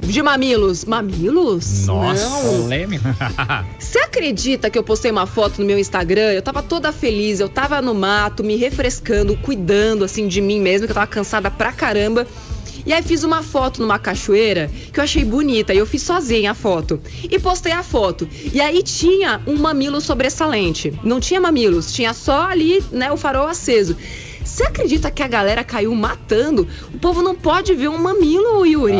De 0.00 0.22
mamilos. 0.22 0.84
Mamilos? 0.84 1.86
Nossa, 1.86 2.28
Não. 2.28 2.68
Você 3.78 3.98
acredita 3.98 4.70
que 4.70 4.78
eu 4.78 4.82
postei 4.82 5.10
uma 5.10 5.26
foto 5.26 5.60
no 5.60 5.66
meu 5.66 5.78
Instagram? 5.78 6.32
Eu 6.32 6.42
tava 6.42 6.62
toda 6.62 6.92
feliz, 6.92 7.40
eu 7.40 7.48
tava 7.48 7.82
no 7.82 7.94
mato, 7.94 8.44
me 8.44 8.56
refrescando, 8.56 9.36
cuidando 9.36 10.04
assim 10.04 10.28
de 10.28 10.40
mim 10.40 10.60
mesma, 10.60 10.86
que 10.86 10.92
eu 10.92 10.94
tava 10.94 11.06
cansada 11.06 11.50
pra 11.50 11.72
caramba. 11.72 12.26
E 12.88 12.92
aí 12.94 13.02
fiz 13.02 13.22
uma 13.22 13.42
foto 13.42 13.82
numa 13.82 13.98
cachoeira 13.98 14.70
que 14.90 14.98
eu 14.98 15.04
achei 15.04 15.22
bonita 15.22 15.74
e 15.74 15.78
eu 15.78 15.84
fiz 15.84 16.02
sozinha 16.02 16.52
a 16.52 16.54
foto. 16.54 16.98
E 17.30 17.38
postei 17.38 17.70
a 17.72 17.82
foto. 17.82 18.26
E 18.50 18.60
aí 18.62 18.82
tinha 18.82 19.42
um 19.46 19.56
mamilo 19.56 20.00
sobressalente. 20.00 20.92
Não 21.04 21.20
tinha 21.20 21.38
mamilos, 21.38 21.92
tinha 21.92 22.14
só 22.14 22.48
ali, 22.48 22.82
né, 22.90 23.12
o 23.12 23.16
farol 23.18 23.46
aceso. 23.46 23.94
Você 24.42 24.62
acredita 24.64 25.10
que 25.10 25.22
a 25.22 25.28
galera 25.28 25.62
caiu 25.62 25.94
matando? 25.94 26.66
O 26.94 26.98
povo 26.98 27.20
não 27.20 27.34
pode 27.34 27.74
ver 27.74 27.88
um 27.88 27.98
mamilo, 27.98 28.64
Yuri. 28.64 28.96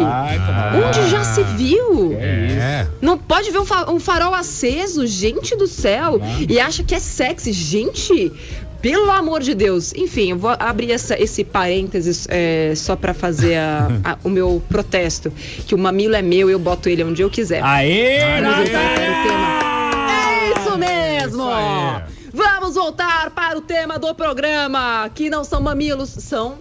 Onde 0.87 1.09
já 1.09 1.25
se 1.25 1.43
viu? 1.43 2.13
É. 2.21 2.87
Não 3.01 3.17
pode 3.17 3.51
ver 3.51 3.59
um, 3.59 3.65
fa- 3.65 3.91
um 3.91 3.99
farol 3.99 4.35
aceso, 4.35 5.07
gente 5.07 5.57
do 5.57 5.67
céu. 5.67 6.21
E 6.47 6.61
acha 6.61 6.83
que 6.85 6.95
é 6.95 6.99
sexy. 7.01 7.53
Gente, 7.55 8.31
pelo 8.81 9.11
amor 9.11 9.41
de 9.43 9.55
Deus. 9.55 9.93
Enfim, 9.95 10.31
eu 10.31 10.39
vou 10.39 10.55
abrir 10.59 10.93
essa- 10.93 11.21
esse 11.21 11.43
parênteses 11.45 12.27
é, 12.31 12.73
só 12.77 12.95
pra 12.97 13.13
fazer 13.15 13.57
a- 13.57 13.89
a- 14.05 14.19
o 14.25 14.29
meu 14.29 14.63
protesto. 14.69 15.31
Que 15.67 15.75
o 15.75 15.79
mamilo 15.79 16.15
é 16.15 16.23
meu, 16.23 16.49
eu 16.49 16.59
boto 16.59 16.89
ele 16.89 17.03
onde 17.05 17.23
eu 17.23 17.31
quiser. 17.31 17.63
Aê! 17.63 18.41
Vamos 18.41 18.57
voltar 18.57 18.95
para 18.95 19.03
o 19.03 19.23
tema. 19.23 20.11
É 20.11 20.61
isso 20.61 20.79
mesmo! 20.79 21.45
Isso. 21.45 22.19
Vamos 22.33 22.75
voltar 22.75 23.31
para 23.31 23.59
o 23.59 23.61
tema 23.61 23.99
do 23.99 24.15
programa, 24.15 25.11
que 25.15 25.29
não 25.31 25.43
são 25.45 25.61
mamilos, 25.61 26.11
são 26.11 26.59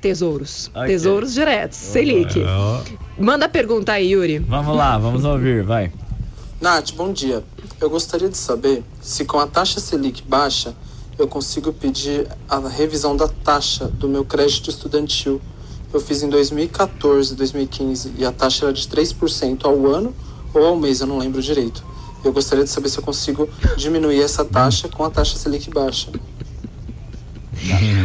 tesouros. 0.00 0.70
Ok. 0.74 0.88
Tesouros 0.88 1.32
diretos, 1.32 1.78
Selic. 1.78 2.42
Manda 3.18 3.46
a 3.46 3.48
pergunta 3.48 3.92
aí, 3.92 4.10
Yuri. 4.12 4.38
Vamos 4.40 4.76
lá, 4.76 4.98
vamos 4.98 5.24
ouvir, 5.24 5.62
vai. 5.62 5.90
Nath, 6.60 6.92
bom 6.92 7.12
dia. 7.12 7.42
Eu 7.80 7.88
gostaria 7.90 8.28
de 8.28 8.36
saber 8.36 8.82
se 9.00 9.24
com 9.24 9.38
a 9.38 9.46
taxa 9.46 9.80
Selic 9.80 10.22
baixa 10.22 10.74
eu 11.18 11.26
consigo 11.26 11.72
pedir 11.72 12.28
a 12.48 12.58
revisão 12.68 13.16
da 13.16 13.26
taxa 13.26 13.86
do 13.86 14.08
meu 14.08 14.24
crédito 14.24 14.68
estudantil. 14.68 15.40
Eu 15.92 16.00
fiz 16.00 16.22
em 16.22 16.28
2014, 16.28 17.34
2015 17.34 18.12
e 18.18 18.24
a 18.24 18.32
taxa 18.32 18.66
era 18.66 18.72
de 18.72 18.86
3% 18.86 19.64
ao 19.64 19.86
ano 19.86 20.14
ou 20.52 20.64
ao 20.64 20.76
mês, 20.76 21.00
eu 21.00 21.06
não 21.06 21.18
lembro 21.18 21.40
direito. 21.40 21.84
Eu 22.24 22.32
gostaria 22.32 22.64
de 22.64 22.70
saber 22.70 22.88
se 22.88 22.98
eu 22.98 23.02
consigo 23.02 23.48
diminuir 23.76 24.20
essa 24.20 24.44
taxa 24.44 24.88
com 24.88 25.04
a 25.04 25.10
taxa 25.10 25.36
Selic 25.36 25.70
baixa. 25.70 26.10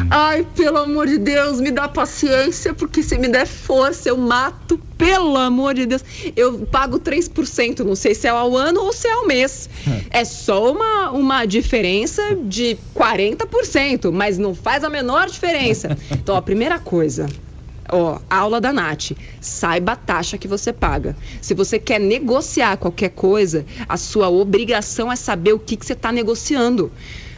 Ai, 0.09 0.45
pelo 0.55 0.77
amor 0.77 1.07
de 1.07 1.17
Deus, 1.17 1.59
me 1.59 1.71
dá 1.71 1.87
paciência, 1.87 2.73
porque 2.73 3.03
se 3.03 3.17
me 3.17 3.27
der 3.27 3.45
força, 3.45 4.09
eu 4.09 4.17
mato. 4.17 4.79
Pelo 4.97 5.35
amor 5.35 5.73
de 5.73 5.87
Deus. 5.87 6.03
Eu 6.35 6.59
pago 6.59 6.99
3%, 6.99 7.79
não 7.79 7.95
sei 7.95 8.13
se 8.13 8.27
é 8.27 8.29
ao 8.29 8.55
ano 8.55 8.81
ou 8.81 8.93
se 8.93 9.07
é 9.07 9.11
ao 9.13 9.25
mês. 9.25 9.67
É 10.11 10.23
só 10.23 10.71
uma, 10.71 11.09
uma 11.09 11.45
diferença 11.45 12.21
de 12.43 12.77
40%, 12.95 14.11
mas 14.11 14.37
não 14.37 14.53
faz 14.53 14.83
a 14.83 14.89
menor 14.89 15.27
diferença. 15.27 15.97
Então, 16.11 16.35
a 16.35 16.41
primeira 16.41 16.77
coisa, 16.77 17.27
Ó, 17.91 18.19
aula 18.29 18.61
da 18.61 18.71
Nath. 18.71 19.11
Saiba 19.41 19.91
a 19.91 19.95
taxa 19.97 20.37
que 20.37 20.47
você 20.47 20.71
paga. 20.71 21.15
Se 21.41 21.53
você 21.53 21.77
quer 21.77 21.99
negociar 21.99 22.77
qualquer 22.77 23.09
coisa, 23.09 23.65
a 23.87 23.97
sua 23.97 24.29
obrigação 24.29 25.11
é 25.11 25.15
saber 25.17 25.51
o 25.51 25.59
que, 25.59 25.75
que 25.75 25.85
você 25.85 25.93
está 25.93 26.09
negociando. 26.11 26.91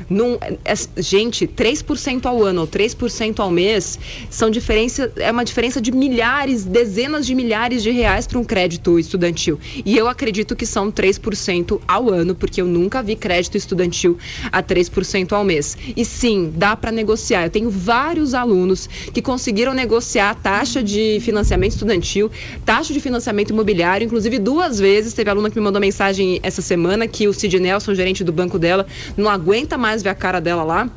Não, 0.10 0.38
é- 0.66 0.76
gente, 0.98 1.48
3% 1.48 2.26
ao 2.26 2.44
ano 2.44 2.62
ou 2.62 2.68
3% 2.68 3.40
ao 3.40 3.50
mês 3.52 4.00
são 4.30 4.50
diferença, 4.50 5.12
é 5.18 5.32
uma 5.32 5.46
diferença 5.46 5.82
de 5.82 5.92
milhares, 5.92 6.64
dezenas 6.64 7.26
de 7.26 7.36
milhares 7.36 7.84
de 7.84 7.92
reais 7.92 8.28
para 8.28 8.40
um 8.40 8.44
crédito 8.44 9.00
estudantil. 9.00 9.60
E 9.86 9.98
eu 9.98 10.08
acredito 10.08 10.56
que 10.56 10.66
são 10.66 10.92
3% 10.92 11.82
ao 11.88 12.10
ano, 12.10 12.36
porque 12.36 12.62
eu 12.62 12.66
nunca 12.66 13.02
vi 13.02 13.16
crédito 13.16 13.58
estudantil 13.58 14.18
a 14.52 14.62
3% 14.62 15.34
ao 15.34 15.44
mês. 15.44 15.78
E 15.96 16.04
sim, 16.04 16.52
dá 16.56 16.76
para 16.76 16.92
negociar. 16.92 17.44
Eu 17.46 17.50
tenho 17.50 17.70
vários 17.70 18.34
alunos 18.34 18.88
que 19.14 19.22
conseguiram 19.22 19.74
negociar 19.74 20.36
taxa 20.36 20.84
de 20.84 21.20
financiamento 21.22 21.72
estudantil, 21.72 22.32
taxa 22.66 22.94
de 22.94 23.00
financiamento 23.00 23.52
imobiliário, 23.52 24.06
inclusive 24.06 24.40
duas 24.40 24.80
vezes. 24.80 25.14
Teve 25.14 25.30
aluna 25.30 25.50
que 25.50 25.58
me 25.58 25.64
mandou 25.64 25.80
mensagem 25.80 26.40
essa 26.44 26.62
semana 26.62 27.08
que 27.08 27.28
o 27.28 27.34
Sid 27.34 27.60
Nelson, 27.60 27.94
gerente 27.94 28.24
do 28.24 28.32
banco 28.32 28.58
dela, 28.60 28.86
não 29.16 29.30
aguenta 29.30 29.78
mais 29.84 30.02
ver 30.02 30.10
a 30.10 30.15
cara 30.15 30.39
dela 30.39 30.63
lá. 30.63 30.89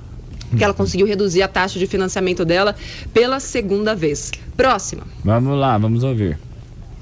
Que 0.57 0.63
ela 0.63 0.73
conseguiu 0.73 1.07
reduzir 1.09 1.43
a 1.43 1.49
taxa 1.49 1.77
de 1.77 1.89
financiamento 1.89 2.45
dela 2.45 2.77
pela 3.13 3.41
segunda 3.41 3.97
vez. 3.97 4.31
Próxima. 4.57 5.03
Vamos 5.25 5.59
lá, 5.59 5.77
vamos 5.77 6.05
ouvir. 6.05 6.39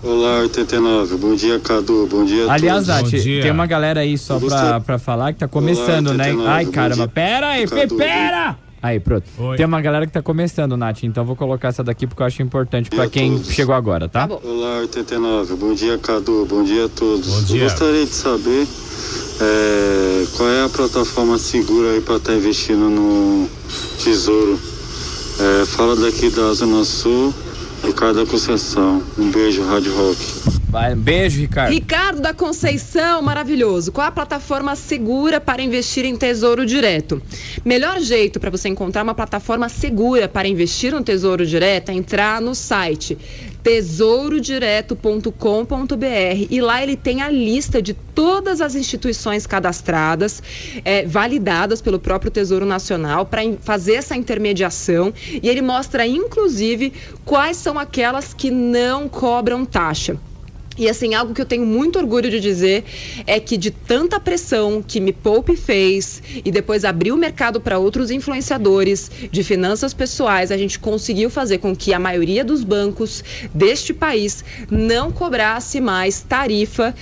Olá, 0.02 0.38
89. 0.40 1.16
Bom 1.18 1.34
dia, 1.34 1.60
Cadu. 1.60 2.06
Bom 2.10 2.24
dia 2.24 2.46
a 2.46 2.54
Aliás, 2.54 2.86
todos. 2.86 3.22
Dia. 3.22 3.42
tem 3.42 3.50
uma 3.50 3.66
galera 3.66 4.00
aí 4.00 4.16
só 4.16 4.40
pra, 4.40 4.80
pra 4.80 4.98
falar 4.98 5.34
que 5.34 5.40
tá 5.40 5.46
começando, 5.48 6.14
né? 6.14 6.28
89, 6.30 6.48
Ai, 6.48 6.66
caramba, 6.66 6.94
dia. 6.96 7.08
pera 7.08 7.48
aí, 7.48 7.66
Cadu. 7.68 7.96
pera! 7.96 8.56
Aí, 8.84 9.00
pronto. 9.00 9.24
Oi. 9.38 9.56
Tem 9.56 9.64
uma 9.64 9.80
galera 9.80 10.06
que 10.06 10.12
tá 10.12 10.20
começando, 10.20 10.76
Nath, 10.76 11.04
então 11.04 11.24
vou 11.24 11.34
colocar 11.34 11.68
essa 11.68 11.82
daqui 11.82 12.06
porque 12.06 12.20
eu 12.22 12.26
acho 12.26 12.42
importante 12.42 12.90
pra 12.90 13.04
E 13.04 13.06
a 13.06 13.08
quem 13.10 13.32
todos. 13.32 13.48
chegou 13.50 13.74
agora, 13.74 14.10
tá? 14.10 14.28
Tá. 14.28 14.34
Olá, 14.44 14.80
89. 14.80 15.54
Bom 15.56 15.72
dia, 15.72 15.96
Cadu. 15.96 16.44
Bom 16.44 16.62
dia 16.62 16.84
a 16.84 16.88
todos. 16.90 17.26
Bom 17.26 17.42
dia. 17.44 17.60
Eu 17.62 17.64
gostaria 17.70 18.04
de 18.04 18.12
saber 18.12 18.66
é, 19.40 20.26
qual 20.36 20.50
é 20.50 20.64
a 20.64 20.68
plataforma 20.68 21.38
segura 21.38 21.92
aí 21.92 22.02
para 22.02 22.16
estar 22.16 22.34
investindo 22.34 22.90
no 22.90 23.48
Tesouro. 24.02 24.58
É, 25.40 25.64
fala 25.64 25.96
daqui 25.96 26.28
da 26.28 26.52
Zona 26.52 26.84
Sul, 26.84 27.32
Ricardo 27.84 28.24
da 28.24 28.30
Conceição. 28.30 29.02
Um 29.18 29.30
beijo, 29.30 29.62
Rádio 29.62 29.94
Rock. 29.94 30.18
Vai, 30.70 30.94
um 30.94 30.96
beijo, 30.96 31.40
Ricardo. 31.40 31.72
Ricardo 31.72 32.20
da 32.20 32.32
Conceição, 32.32 33.22
maravilhoso. 33.22 33.92
Qual 33.92 34.06
a 34.06 34.10
plataforma 34.10 34.74
segura 34.74 35.38
para 35.40 35.62
investir 35.62 36.04
em 36.04 36.16
Tesouro 36.16 36.66
Direto? 36.66 37.22
Melhor 37.64 38.00
jeito 38.00 38.40
para 38.40 38.50
você 38.50 38.68
encontrar 38.68 39.02
uma 39.02 39.14
plataforma 39.14 39.68
segura 39.68 40.26
para 40.28 40.48
investir 40.48 40.92
no 40.92 41.04
Tesouro 41.04 41.46
Direto 41.46 41.90
é 41.90 41.94
entrar 41.94 42.40
no 42.40 42.54
site 42.54 43.16
tesourodireto.com.br 43.64 46.46
e 46.50 46.60
lá 46.60 46.82
ele 46.82 46.96
tem 46.96 47.22
a 47.22 47.30
lista 47.30 47.80
de 47.80 47.94
todas 47.94 48.60
as 48.60 48.74
instituições 48.74 49.46
cadastradas, 49.46 50.42
eh, 50.84 51.06
validadas 51.06 51.80
pelo 51.80 51.98
próprio 51.98 52.30
Tesouro 52.30 52.66
Nacional 52.66 53.24
para 53.24 53.40
fazer 53.60 53.94
essa 53.94 54.14
intermediação 54.14 55.14
e 55.42 55.48
ele 55.48 55.62
mostra 55.62 56.06
inclusive 56.06 56.92
quais 57.24 57.56
são 57.56 57.78
aquelas 57.78 58.34
que 58.34 58.50
não 58.50 59.08
cobram 59.08 59.64
taxa. 59.64 60.18
E 60.76 60.88
assim, 60.88 61.14
algo 61.14 61.32
que 61.32 61.40
eu 61.40 61.46
tenho 61.46 61.64
muito 61.64 61.98
orgulho 61.98 62.28
de 62.28 62.40
dizer 62.40 62.84
é 63.26 63.38
que 63.38 63.56
de 63.56 63.70
tanta 63.70 64.18
pressão 64.18 64.82
que 64.82 65.00
Me 65.00 65.12
Poupe 65.12 65.56
fez 65.56 66.20
e 66.44 66.50
depois 66.50 66.84
abriu 66.84 67.14
o 67.14 67.18
mercado 67.18 67.60
para 67.60 67.78
outros 67.78 68.10
influenciadores 68.10 69.10
de 69.30 69.44
finanças 69.44 69.94
pessoais, 69.94 70.50
a 70.50 70.56
gente 70.56 70.78
conseguiu 70.78 71.30
fazer 71.30 71.58
com 71.58 71.76
que 71.76 71.94
a 71.94 71.98
maioria 71.98 72.44
dos 72.44 72.64
bancos 72.64 73.22
deste 73.54 73.94
país 73.94 74.44
não 74.68 75.12
cobrasse 75.12 75.80
mais 75.80 76.22
tarifa 76.22 76.94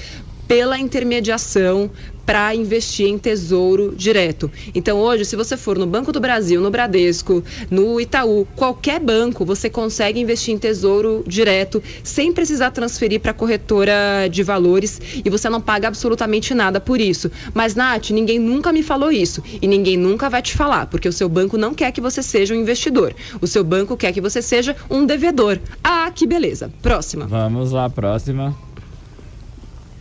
pela 0.53 0.79
intermediação 0.79 1.91
para 2.27 2.55
investir 2.55 3.09
em 3.09 3.19
tesouro 3.19 3.95
direto. 3.97 4.51
Então, 4.75 4.99
hoje, 4.99 5.25
se 5.25 5.35
você 5.35 5.57
for 5.57 5.79
no 5.79 5.87
Banco 5.87 6.13
do 6.13 6.21
Brasil, 6.21 6.61
no 6.61 6.71
Bradesco, 6.71 7.43
no 7.71 7.99
Itaú, 7.99 8.47
qualquer 8.55 9.01
banco, 9.01 9.47
você 9.47 9.71
consegue 9.71 10.21
investir 10.21 10.55
em 10.55 10.59
tesouro 10.59 11.25
direto 11.27 11.83
sem 12.05 12.33
precisar 12.33 12.71
transferir 12.71 13.21
para 13.21 13.31
a 13.31 13.35
corretora 13.35 14.29
de 14.31 14.43
valores 14.43 15.01
e 15.25 15.29
você 15.31 15.49
não 15.49 15.61
paga 15.61 15.89
absolutamente 15.89 16.53
nada 16.53 16.79
por 16.79 17.01
isso. 17.01 17.31
Mas, 17.55 17.75
Nath, 17.75 18.11
ninguém 18.11 18.39
nunca 18.39 18.73
me 18.73 18.83
falou 18.83 19.11
isso 19.11 19.43
e 19.61 19.67
ninguém 19.67 19.97
nunca 19.97 20.29
vai 20.29 20.43
te 20.43 20.55
falar, 20.55 20.87
porque 20.87 21.09
o 21.09 21.13
seu 21.13 21.31
banco 21.31 21.57
não 21.57 21.75
quer 21.75 21.91
que 21.93 22.01
você 22.01 22.23
seja 22.23 22.55
um 22.55 22.59
investidor. 22.59 23.15
O 23.41 23.47
seu 23.47 23.65
banco 23.65 23.97
quer 23.97 24.13
que 24.13 24.21
você 24.21 24.43
seja 24.43 24.77
um 24.91 25.07
devedor. 25.07 25.59
Ah, 25.83 26.11
que 26.15 26.27
beleza. 26.27 26.71
Próxima. 26.83 27.27
Vamos 27.27 27.73
lá, 27.73 27.89
próxima. 27.89 28.55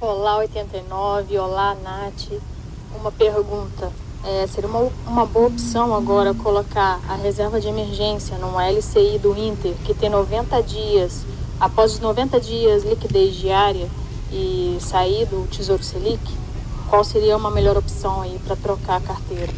Olá 0.03 0.39
89, 0.39 1.37
olá 1.37 1.77
Nath. 1.83 2.41
Uma 2.99 3.11
pergunta. 3.11 3.91
É, 4.25 4.47
seria 4.47 4.67
uma, 4.67 4.91
uma 5.05 5.27
boa 5.27 5.45
opção 5.45 5.93
agora 5.93 6.33
colocar 6.33 6.99
a 7.07 7.15
reserva 7.17 7.61
de 7.61 7.67
emergência 7.67 8.35
numa 8.39 8.67
LCI 8.67 9.19
do 9.19 9.37
Inter, 9.37 9.75
que 9.85 9.93
tem 9.93 10.09
90 10.09 10.59
dias, 10.63 11.23
após 11.59 11.93
os 11.93 11.99
90 11.99 12.39
dias 12.39 12.83
liquidez 12.83 13.35
diária 13.35 13.87
e 14.33 14.75
sair 14.79 15.27
do 15.27 15.47
Tesouro 15.55 15.83
Selic? 15.83 16.19
Qual 16.89 17.03
seria 17.03 17.37
uma 17.37 17.51
melhor 17.51 17.77
opção 17.77 18.21
aí 18.21 18.39
para 18.43 18.55
trocar 18.55 18.95
a 18.95 19.01
carteira? 19.01 19.53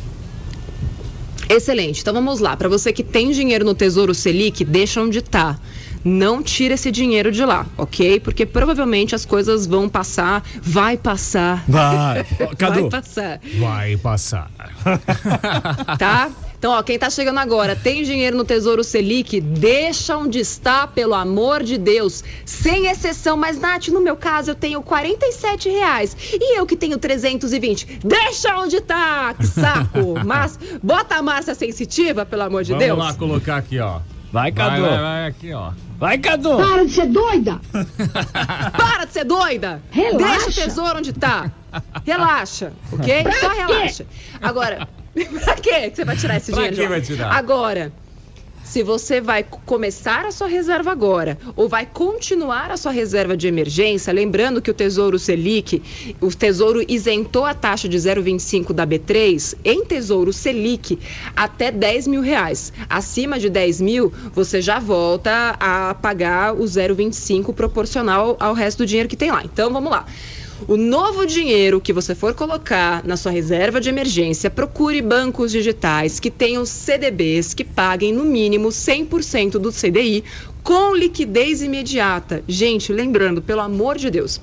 Excelente. 1.48 2.02
Então 2.02 2.14
vamos 2.14 2.42
lá. 2.42 2.58
Para 2.58 2.68
você 2.68 2.92
que 2.92 3.02
tem 3.02 3.32
dinheiro 3.32 3.64
no 3.64 3.74
Tesouro 3.74 4.14
Selic, 4.14 4.66
deixa 4.66 5.02
onde 5.02 5.20
está 5.20 5.58
não 6.04 6.44
tira 6.44 6.74
esse 6.74 6.92
dinheiro 6.92 7.32
de 7.32 7.46
lá, 7.46 7.66
ok? 7.78 8.20
Porque 8.20 8.46
provavelmente 8.46 9.16
as 9.16 9.26
coisas 9.26 9.66
vão 9.66 9.88
passar, 9.88 10.44
vai 10.62 10.98
passar. 10.98 11.64
Vai. 11.68 12.26
Cadu. 12.58 12.82
Vai 12.82 12.90
passar. 12.90 13.40
Vai 13.60 13.98
passar. 13.98 14.52
Tá? 15.98 16.30
Então, 16.64 16.72
ó, 16.72 16.82
quem 16.82 16.98
tá 16.98 17.10
chegando 17.10 17.40
agora, 17.40 17.76
tem 17.76 18.04
dinheiro 18.04 18.38
no 18.38 18.46
Tesouro 18.46 18.86
Selic, 18.86 19.42
deixa 19.42 20.16
onde 20.16 20.40
está, 20.40 20.88
pelo 20.88 21.14
amor 21.14 21.62
de 21.62 21.78
Deus. 21.78 22.24
Sem 22.46 22.88
exceção, 22.88 23.36
mas 23.36 23.60
Nath, 23.60 23.90
no 23.90 24.00
meu 24.00 24.16
caso, 24.16 24.52
eu 24.52 24.56
tenho 24.56 24.82
47 24.82 25.68
reais. 25.68 26.16
E 26.32 26.58
eu 26.58 26.66
que 26.66 26.78
tenho 26.78 26.98
320. 26.98 28.00
Deixa 28.06 28.58
onde 28.58 28.80
tá, 28.80 29.34
que 29.34 29.46
saco. 29.46 30.14
Mas 30.26 30.58
bota 30.82 31.16
a 31.16 31.22
Márcia 31.22 31.54
sensitiva, 31.54 32.26
pelo 32.26 32.44
amor 32.44 32.64
de 32.64 32.72
Vamos 32.72 32.86
Deus. 32.86 32.98
lá 32.98 33.14
colocar 33.14 33.58
aqui, 33.58 33.80
ó. 33.80 34.00
Vai, 34.34 34.52
Cadu. 34.52 34.82
Vai, 34.82 34.90
vai, 34.90 35.00
vai 35.00 35.28
aqui, 35.28 35.54
ó. 35.54 35.72
Vai, 36.00 36.18
Cadu. 36.18 36.58
Para 36.58 36.86
de 36.86 36.92
ser 36.92 37.06
doida! 37.06 37.62
Para 38.76 39.06
de 39.06 39.14
ser 39.14 39.24
doida! 39.26 39.80
Relaxa. 39.92 40.18
Deixa 40.46 40.50
o 40.50 40.54
tesouro 40.66 40.98
onde 40.98 41.14
tá. 41.14 41.52
Relaxa, 42.04 42.74
ok? 42.92 43.24
Só 43.40 43.50
relaxa. 43.50 44.06
Agora, 44.42 44.88
pra 45.14 45.54
quê 45.56 45.90
que 45.92 45.96
você 45.96 46.04
vai 46.04 46.18
tirar 46.18 46.38
esse 46.38 46.52
Pra 46.52 46.68
dinheiro? 46.68 46.76
que 46.76 46.82
de 46.82 46.84
lá? 46.84 46.90
vai 46.90 47.02
tirar? 47.02 47.36
Agora, 47.38 47.92
se 48.64 48.82
você 48.82 49.22
vai 49.22 49.44
começar 49.44 50.26
a 50.26 50.32
sua 50.32 50.48
reserva 50.48 50.92
agora 50.92 51.38
ou 51.56 51.68
vai 51.68 51.86
continuar 51.86 52.72
a 52.72 52.78
sua 52.78 52.92
reserva 52.92 53.36
de 53.36 53.48
emergência, 53.48 54.14
lembrando 54.14 54.62
que 54.62 54.72
o 54.72 54.74
Tesouro 54.74 55.20
Selic, 55.20 56.16
o 56.20 56.30
Tesouro 56.30 56.84
isentou 56.88 57.46
a 57.46 57.54
taxa 57.54 57.88
de 57.88 57.98
0,25 57.98 58.74
da 58.74 58.88
B3 58.88 59.56
em 59.64 59.86
Tesouro 59.86 60.32
Selic 60.32 61.00
até 61.36 61.72
10 61.72 62.08
mil 62.08 62.22
reais. 62.22 62.72
Acima 62.90 63.40
de 63.40 63.50
10 63.50 63.82
mil, 63.82 64.14
você 64.34 64.62
já 64.62 64.80
volta 64.80 65.56
a 65.60 65.94
pagar 65.94 66.54
o 66.54 66.64
0,25 66.64 67.54
proporcional 67.54 68.38
ao 68.40 68.54
resto 68.54 68.80
do 68.80 68.86
dinheiro 68.86 69.10
que 69.10 69.18
tem 69.18 69.32
lá. 69.32 69.44
Então, 69.44 69.72
vamos 69.72 69.92
lá. 69.92 70.06
O 70.68 70.78
novo 70.78 71.26
dinheiro 71.26 71.82
que 71.82 71.92
você 71.92 72.16
for 72.16 72.34
colocar 72.34 73.06
na 73.06 73.18
sua 73.18 73.32
reserva 73.32 73.82
de 73.82 73.90
emergência, 73.90 74.50
procure 74.50 75.02
bancos 75.02 75.52
digitais 75.52 76.20
que 76.22 76.32
tenham 76.32 76.66
CDBs 76.66 77.54
que 77.54 77.66
paguem 77.66 78.14
no 78.14 78.24
mínimo 78.24 78.70
100% 78.70 79.52
do 79.54 79.72
CDI 79.72 80.24
com 80.64 80.96
liquidez 80.96 81.62
imediata. 81.62 82.44
Gente, 82.48 82.94
lembrando, 82.94 83.42
pelo 83.42 83.60
amor 83.60 83.98
de 83.98 84.10
Deus, 84.10 84.40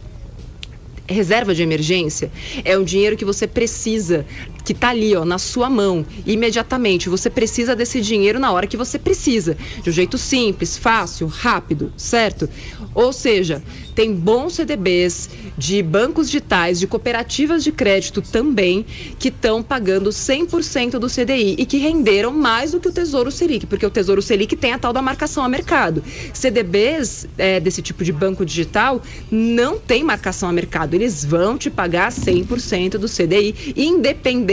reserva 1.09 1.54
de 1.54 1.62
emergência 1.62 2.30
é 2.64 2.76
um 2.76 2.85
dinheiro 2.85 3.16
que 3.16 3.24
você 3.24 3.46
precisa, 3.46 4.26
que 4.64 4.72
está 4.72 4.90
ali, 4.90 5.14
ó, 5.16 5.24
na 5.24 5.38
sua 5.38 5.70
mão, 5.70 6.04
imediatamente. 6.26 7.08
Você 7.08 7.30
precisa 7.30 7.74
desse 7.74 8.00
dinheiro 8.00 8.38
na 8.38 8.52
hora 8.52 8.66
que 8.66 8.76
você 8.76 8.98
precisa, 8.98 9.56
de 9.82 9.90
um 9.90 9.92
jeito 9.92 10.18
simples, 10.18 10.76
fácil, 10.76 11.26
rápido, 11.26 11.92
certo? 11.96 12.48
Ou 12.94 13.12
seja, 13.12 13.62
tem 13.94 14.14
bons 14.14 14.54
CDBs 14.54 15.30
de 15.56 15.82
bancos 15.82 16.26
digitais, 16.26 16.78
de 16.78 16.86
cooperativas 16.86 17.62
de 17.64 17.72
crédito 17.72 18.20
também, 18.20 18.84
que 19.18 19.28
estão 19.28 19.62
pagando 19.62 20.10
100% 20.10 20.98
do 20.98 21.08
CDI 21.08 21.56
e 21.58 21.66
que 21.66 21.78
renderam 21.78 22.32
mais 22.32 22.72
do 22.72 22.80
que 22.80 22.88
o 22.88 22.92
Tesouro 22.92 23.30
Selic, 23.30 23.66
porque 23.66 23.86
o 23.86 23.90
Tesouro 23.90 24.22
Selic 24.22 24.56
tem 24.56 24.72
a 24.72 24.78
tal 24.78 24.92
da 24.92 25.02
marcação 25.02 25.44
a 25.44 25.48
mercado. 25.48 26.02
CDBs 26.32 27.26
é, 27.38 27.60
desse 27.60 27.82
tipo 27.82 28.04
de 28.04 28.12
banco 28.12 28.44
digital 28.44 29.02
não 29.30 29.78
tem 29.78 30.02
marcação 30.02 30.48
a 30.48 30.52
mercado, 30.52 30.94
eles 30.94 31.24
vão 31.24 31.56
te 31.56 31.70
pagar 31.70 32.10
100% 32.10 32.92
do 32.92 33.08
CDI, 33.08 33.74
independente 33.76 34.49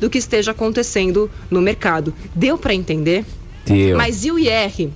do 0.00 0.08
que 0.10 0.18
esteja 0.18 0.50
acontecendo 0.52 1.30
no 1.50 1.60
mercado. 1.60 2.12
Deu 2.34 2.56
para 2.58 2.74
entender? 2.74 3.24
Deu. 3.64 3.96
Mas 3.96 4.24
e 4.24 4.30
o 4.30 4.38
IR? 4.38 4.90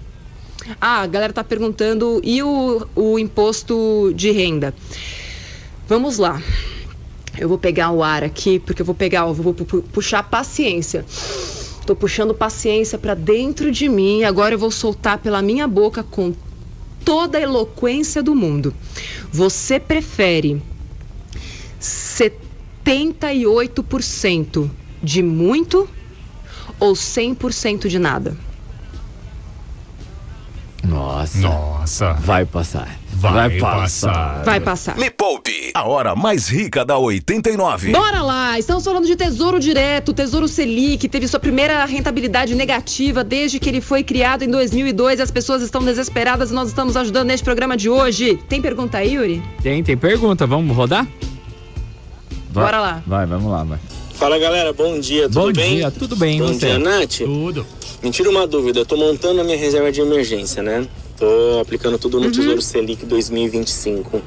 Ah, 0.81 1.01
a 1.01 1.07
galera 1.07 1.33
tá 1.33 1.43
perguntando, 1.43 2.21
e 2.23 2.43
o, 2.43 2.87
o 2.95 3.19
imposto 3.19 4.13
de 4.15 4.31
renda? 4.31 4.75
Vamos 5.89 6.19
lá. 6.19 6.41
Eu 7.39 7.49
vou 7.49 7.57
pegar 7.59 7.91
o 7.91 8.03
ar 8.03 8.23
aqui, 8.23 8.59
porque 8.59 8.83
eu 8.83 8.87
vou 8.87 8.95
pegar, 8.95 9.25
vou 9.27 9.55
pu- 9.55 9.65
pu- 9.65 9.83
puxar 9.83 10.23
paciência. 10.23 11.05
Tô 11.87 11.97
puxando 11.97 12.35
paciência 12.35 12.99
para 12.99 13.15
dentro 13.15 13.73
de 13.73 13.89
mim, 13.89 14.23
agora 14.25 14.55
eu 14.55 14.59
vou 14.59 14.71
soltar 14.71 15.19
pela 15.19 15.41
minha 15.41 15.67
boca 15.67 16.03
com 16.03 16.33
toda 17.05 17.39
a 17.39 17.41
eloquência 17.41 18.23
do 18.23 18.35
mundo. 18.35 18.75
Você 19.33 19.81
prefere 19.81 20.61
78% 22.85 24.71
de 25.03 25.23
muito 25.23 25.89
ou 26.79 26.93
100% 26.93 27.89
de 27.89 27.99
nada? 27.99 28.37
Nossa. 30.83 31.39
Nossa. 31.39 32.13
Vai 32.15 32.45
passar. 32.45 32.99
Vai 33.13 33.59
passar. 33.59 34.43
Vai 34.45 34.61
passar. 34.61 34.97
Me 34.97 35.11
Poupe, 35.11 35.71
a 35.75 35.87
hora 35.87 36.17
mais 36.17 36.49
rica 36.49 36.85
da 36.85 36.97
89. 36.97 37.93
Bora 37.93 38.23
lá! 38.23 38.59
Estamos 38.59 38.83
falando 38.83 39.07
de 39.07 39.15
Tesouro 39.15 39.61
Direto, 39.61 40.15
Tesouro 40.15 40.49
Selic, 40.49 41.07
teve 41.09 41.29
sua 41.29 41.39
primeira 41.39 41.85
rentabilidade 41.85 42.55
negativa 42.55 43.23
desde 43.23 43.59
que 43.59 43.69
ele 43.69 43.81
foi 43.81 44.03
criado 44.03 44.43
em 44.43 44.49
2002. 44.49 45.21
As 45.21 45.31
pessoas 45.31 45.63
estão 45.63 45.85
desesperadas 45.85 46.51
e 46.51 46.55
nós 46.55 46.69
estamos 46.69 46.97
ajudando 46.97 47.29
neste 47.29 47.45
programa 47.45 47.77
de 47.77 47.91
hoje. 47.91 48.39
Tem 48.49 48.63
pergunta 48.63 48.99
aí, 48.99 49.15
Yuri? 49.15 49.43
Tem, 49.63 49.83
tem 49.85 49.97
pergunta. 49.97 50.47
Vamos 50.47 50.75
rodar? 50.75 51.07
Vai. 52.53 52.65
Bora 52.65 52.81
lá. 52.81 53.03
Vai, 53.07 53.27
vamos 53.27 53.51
lá, 53.51 53.65
vai. 53.65 53.79
Fala 54.15 54.39
galera, 54.39 54.73
bom 54.73 55.01
dia, 55.01 55.23
tudo 55.29 55.35
Bom 55.41 55.53
bem? 55.53 55.77
dia, 55.77 55.91
tudo 55.91 56.15
bem, 56.17 56.39
Bom 56.39 56.49
você? 56.49 56.67
dia, 56.67 56.79
Nath. 56.79 57.19
Tudo. 57.25 57.67
Me 58.03 58.11
tira 58.11 58.29
uma 58.29 58.47
dúvida, 58.47 58.81
eu 58.81 58.87
tô 58.87 58.97
montando 58.97 59.41
a 59.41 59.45
minha 59.45 59.57
reserva 59.57 59.91
de 59.91 60.01
emergência, 60.01 60.63
né? 60.63 60.87
Tô 61.19 61.59
aplicando 61.61 61.99
tudo 61.99 62.19
no 62.21 62.31
Tesouro 62.31 62.61
Selic 62.61 63.05
2025. 63.07 64.23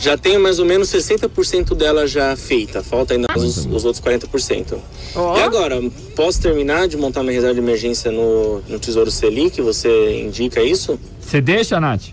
Já 0.00 0.16
tenho 0.16 0.38
mais 0.40 0.60
ou 0.60 0.64
menos 0.64 0.88
60% 0.88 1.74
dela 1.74 2.06
já 2.06 2.36
feita, 2.36 2.82
falta 2.84 3.14
ainda 3.14 3.26
os, 3.36 3.66
os 3.66 3.84
outros 3.84 4.00
40%. 4.04 4.78
Ó. 5.16 5.36
E 5.36 5.42
agora, 5.42 5.80
posso 6.14 6.40
terminar 6.40 6.86
de 6.86 6.96
montar 6.96 7.22
minha 7.22 7.34
reserva 7.34 7.54
de 7.54 7.60
emergência 7.60 8.12
no, 8.12 8.60
no 8.68 8.78
Tesouro 8.78 9.10
Selic? 9.10 9.60
Você 9.60 10.22
indica 10.22 10.62
isso? 10.62 10.98
Você 11.20 11.40
deixa, 11.40 11.80
Nath? 11.80 12.10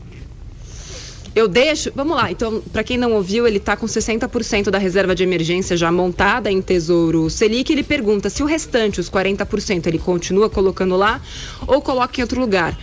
Eu 1.36 1.50
deixo. 1.50 1.92
Vamos 1.94 2.16
lá. 2.16 2.32
Então, 2.32 2.64
para 2.72 2.84
quem 2.84 2.98
não 2.98 3.12
ouviu, 3.12 3.46
ele 3.46 3.58
está 3.58 3.76
com 3.76 3.86
60% 3.86 4.70
da 4.70 4.78
reserva 4.78 5.14
de 5.14 5.22
emergência 5.22 5.76
já 5.76 5.92
montada 5.92 6.50
em 6.50 6.62
Tesouro 6.62 7.30
Selic. 7.30 7.72
Ele 7.74 7.84
pergunta 7.84 8.30
se 8.30 8.42
o 8.42 8.46
restante, 8.46 9.02
os 9.02 9.10
40%, 9.10 9.86
ele 9.88 10.00
continua 10.00 10.50
colocando 10.50 10.96
lá 10.96 11.22
ou 11.68 11.82
coloca 11.82 12.20
em 12.20 12.24
outro 12.24 12.40
lugar. 12.40 12.78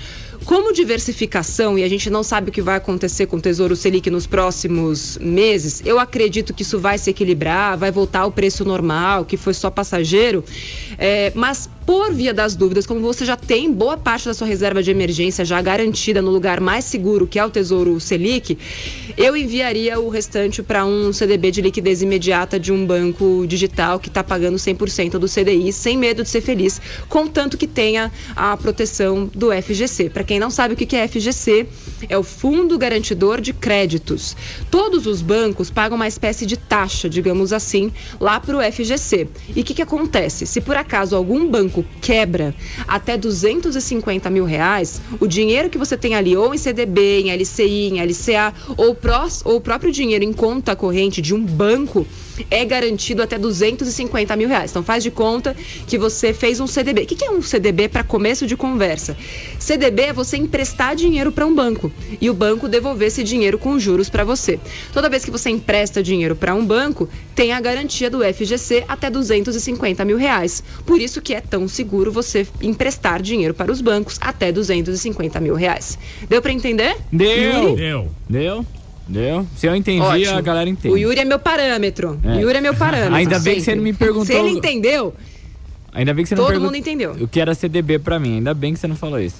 Como 0.45 0.73
diversificação, 0.73 1.79
e 1.79 1.85
a 1.85 1.89
gente 1.89 2.11
não 2.11 2.25
sabe 2.25 2.51
o 2.51 2.53
que 2.53 2.61
vai 2.61 2.77
acontecer 2.77 3.27
com 3.27 3.37
o 3.37 3.41
Tesouro 3.41 3.77
Selic 3.77 4.11
nos 4.11 4.27
próximos 4.27 5.17
meses, 5.19 5.81
eu 5.85 6.01
acredito 6.01 6.53
que 6.53 6.63
isso 6.63 6.81
vai 6.81 6.99
se 6.99 7.11
equilibrar, 7.11 7.79
vai 7.79 7.93
voltar 7.93 8.21
ao 8.21 8.33
preço 8.33 8.65
normal, 8.65 9.25
que 9.25 9.37
foi 9.37 9.55
só 9.55 9.71
passageiro. 9.71 10.45
É, 10.99 11.31
mas 11.37 11.71
por 11.87 12.13
via 12.13 12.33
das 12.33 12.55
dúvidas, 12.55 12.87
como 12.87 13.01
você 13.01 13.25
já 13.25 13.37
tem 13.37 13.73
boa 13.73 13.97
parte 13.97 14.27
da 14.27 14.35
sua 14.35 14.47
reserva 14.47 14.83
de 14.83 14.91
emergência 14.91 15.45
já 15.45 15.61
garantida 15.61 16.23
no 16.23 16.31
lugar 16.31 16.61
mais 16.61 16.85
seguro, 16.85 17.27
que 17.27 17.39
é 17.39 17.45
o 17.45 17.51
Tesouro 17.51 17.99
Selic, 18.01 18.59
eu 19.17 19.37
enviaria 19.37 19.99
o 20.01 20.09
restante 20.09 20.63
para 20.63 20.85
um 20.85 21.13
CDB 21.13 21.51
de 21.51 21.63
liquidez 21.63 22.03
imediata 22.03 22.59
de 22.59 22.73
um 22.73 22.87
banco 22.87 23.45
digital 23.47 23.99
que 23.99 24.09
está 24.09 24.23
pagando 24.23 24.57
100% 24.57 25.19
do 25.19 25.29
CDI, 25.29 25.73
sem 25.73 25.97
medo 25.97 26.23
de 26.23 26.29
ser 26.29 26.41
feliz, 26.41 26.81
contanto 27.09 27.57
que 27.57 27.67
tenha 27.67 28.11
a 28.35 28.57
proteção 28.57 29.31
do 29.35 29.51
FGC. 29.53 30.11
Para 30.11 30.25
quem 30.25 30.39
não 30.39 30.51
sabe 30.51 30.75
o 30.75 30.77
que 30.77 30.97
é 30.97 31.07
FGC, 31.07 31.67
é 32.09 32.17
o 32.17 32.23
Fundo 32.23 32.79
Garantidor 32.79 33.41
de 33.41 33.53
Créditos. 33.53 34.37
Todos 34.71 35.07
os 35.07 35.23
bancos 35.23 35.71
pagam 35.71 35.97
uma 35.97 36.09
espécie 36.09 36.47
de 36.47 36.57
taxa, 36.57 37.09
digamos 37.09 37.53
assim, 37.53 37.93
lá 38.21 38.41
para 38.41 38.57
o 38.57 38.73
FGC. 38.73 39.29
E 39.55 39.61
o 39.61 39.65
que, 39.65 39.75
que 39.75 39.83
acontece? 39.83 40.47
Se 40.47 40.61
por 40.61 40.77
acaso 40.77 41.17
algum 41.17 41.49
banco 41.49 41.85
quebra 42.01 42.55
até 42.87 43.17
250 43.17 44.31
mil 44.31 44.45
reais, 44.45 45.01
o 45.21 45.27
dinheiro 45.27 45.71
que 45.71 45.79
você 45.79 45.97
tem 45.97 46.15
ali, 46.15 46.37
ou 46.37 46.55
em 46.55 46.59
CDB, 46.59 47.21
em 47.21 47.37
LCI, 47.37 47.89
em 47.89 48.03
LCA, 48.03 48.55
ou, 48.77 48.97
ou 49.45 49.57
o 49.57 49.61
próprio 49.61 49.93
dinheiro 49.93 50.25
em 50.25 50.33
conta 50.33 50.77
corrente 50.77 51.21
de 51.21 51.35
um 51.35 51.45
banco, 51.45 52.07
é 52.51 52.65
garantido 52.65 53.23
até 53.23 53.39
250 53.39 54.37
mil 54.37 54.49
reais. 54.49 54.71
Então 54.71 54.83
faz 54.83 55.03
de 55.03 55.11
conta 55.11 55.57
que 55.87 55.99
você 55.99 56.33
fez 56.33 56.61
um 56.61 56.67
CDB. 56.67 57.03
O 57.03 57.07
que 57.07 57.25
é 57.25 57.31
um 57.31 57.43
CDB 57.43 57.89
para 57.89 58.03
começo 58.03 58.47
de 58.47 58.57
conversa? 58.57 59.17
CDB 59.59 60.03
é 60.03 60.13
você 60.13 60.37
emprestar 60.37 60.95
dinheiro 60.95 61.33
para 61.33 61.47
um 61.47 61.55
banco 61.55 61.93
e 62.21 62.29
o 62.29 62.35
banco 62.35 62.69
devolver 62.69 63.09
esse 63.09 63.23
dinheiro 63.23 63.59
com 63.59 63.79
juros 63.79 64.09
para 64.09 64.25
você. 64.25 64.59
Toda 64.93 65.09
vez 65.09 65.25
que 65.25 65.31
você 65.31 65.51
empresta 65.51 66.03
dinheiro 66.03 66.35
para 66.35 66.55
um 66.55 66.65
banco, 66.65 67.09
tem 67.35 67.53
a 67.53 67.61
garantia 67.61 68.11
do 68.11 68.21
FGC 68.23 68.85
até 68.89 69.11
250 69.11 70.05
mil 70.05 70.17
reais. 70.17 70.63
Por 70.85 71.01
isso 71.01 71.21
que 71.21 71.35
é 71.35 71.41
tão 71.41 71.69
seguro 71.69 72.11
você 72.13 72.47
emprestar 72.61 73.23
dinheiro 73.23 73.55
para 73.55 73.71
os 73.71 73.81
bancos 73.81 74.19
até 74.21 74.53
250 74.53 75.41
mil 75.41 75.55
reais. 75.55 75.99
Deu 76.29 76.43
para 76.43 76.53
entender? 76.53 76.97
Deu. 77.11 77.77
Deu. 77.77 78.11
Deu. 78.29 78.67
Deu? 79.09 79.47
Se 79.57 79.67
eu 79.67 79.75
entendi, 79.75 80.01
Ótimo. 80.01 80.37
a 80.39 80.41
galera 80.41 80.69
entende. 80.71 80.95
O 80.95 80.97
Yuri 80.97 81.21
é 81.21 81.25
meu 81.25 81.39
parâmetro. 81.39 82.19
É. 82.25 82.37
O 82.37 82.41
Yuri 82.41 82.59
é 82.59 82.61
meu 82.61 82.75
parâmetro. 82.75 83.15
Ainda 83.15 83.39
bem 83.41 83.57
que 83.57 83.61
você 83.63 83.75
não 83.75 83.83
me 83.83 83.93
perguntou- 83.93 84.27
Se 84.27 84.35
ele 84.35 84.51
entendeu, 84.51 85.15
Ainda 85.93 86.15
bem 86.15 86.25
que 86.25 86.29
você 86.29 86.35
não 86.35 86.43
todo 86.45 86.51
perguntou 86.53 86.73
mundo 86.73 86.79
entendeu. 86.81 87.13
o 87.21 87.29
que 87.29 87.39
era 87.41 87.55
CDB 87.55 87.99
pra 87.99 88.19
mim. 88.19 88.37
Ainda 88.37 88.55
bem 88.55 88.73
que 88.73 88.79
você 88.81 88.87
não 88.87 88.97
falou 88.97 89.21
isso. 89.21 89.37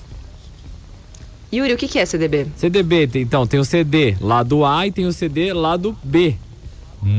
Yuri, 1.53 1.73
o 1.75 1.77
que 1.77 1.87
que 1.87 1.99
é 1.99 2.07
CDB? 2.07 2.47
CDB, 2.57 3.09
então, 3.17 3.47
tem 3.47 3.61
o 3.61 3.65
CD 3.65 4.17
lado 4.21 4.65
A 4.65 4.87
e 4.87 4.93
tem 4.93 5.05
o 5.07 5.13
CD 5.13 5.53
lado 5.53 5.97
B. 6.03 6.35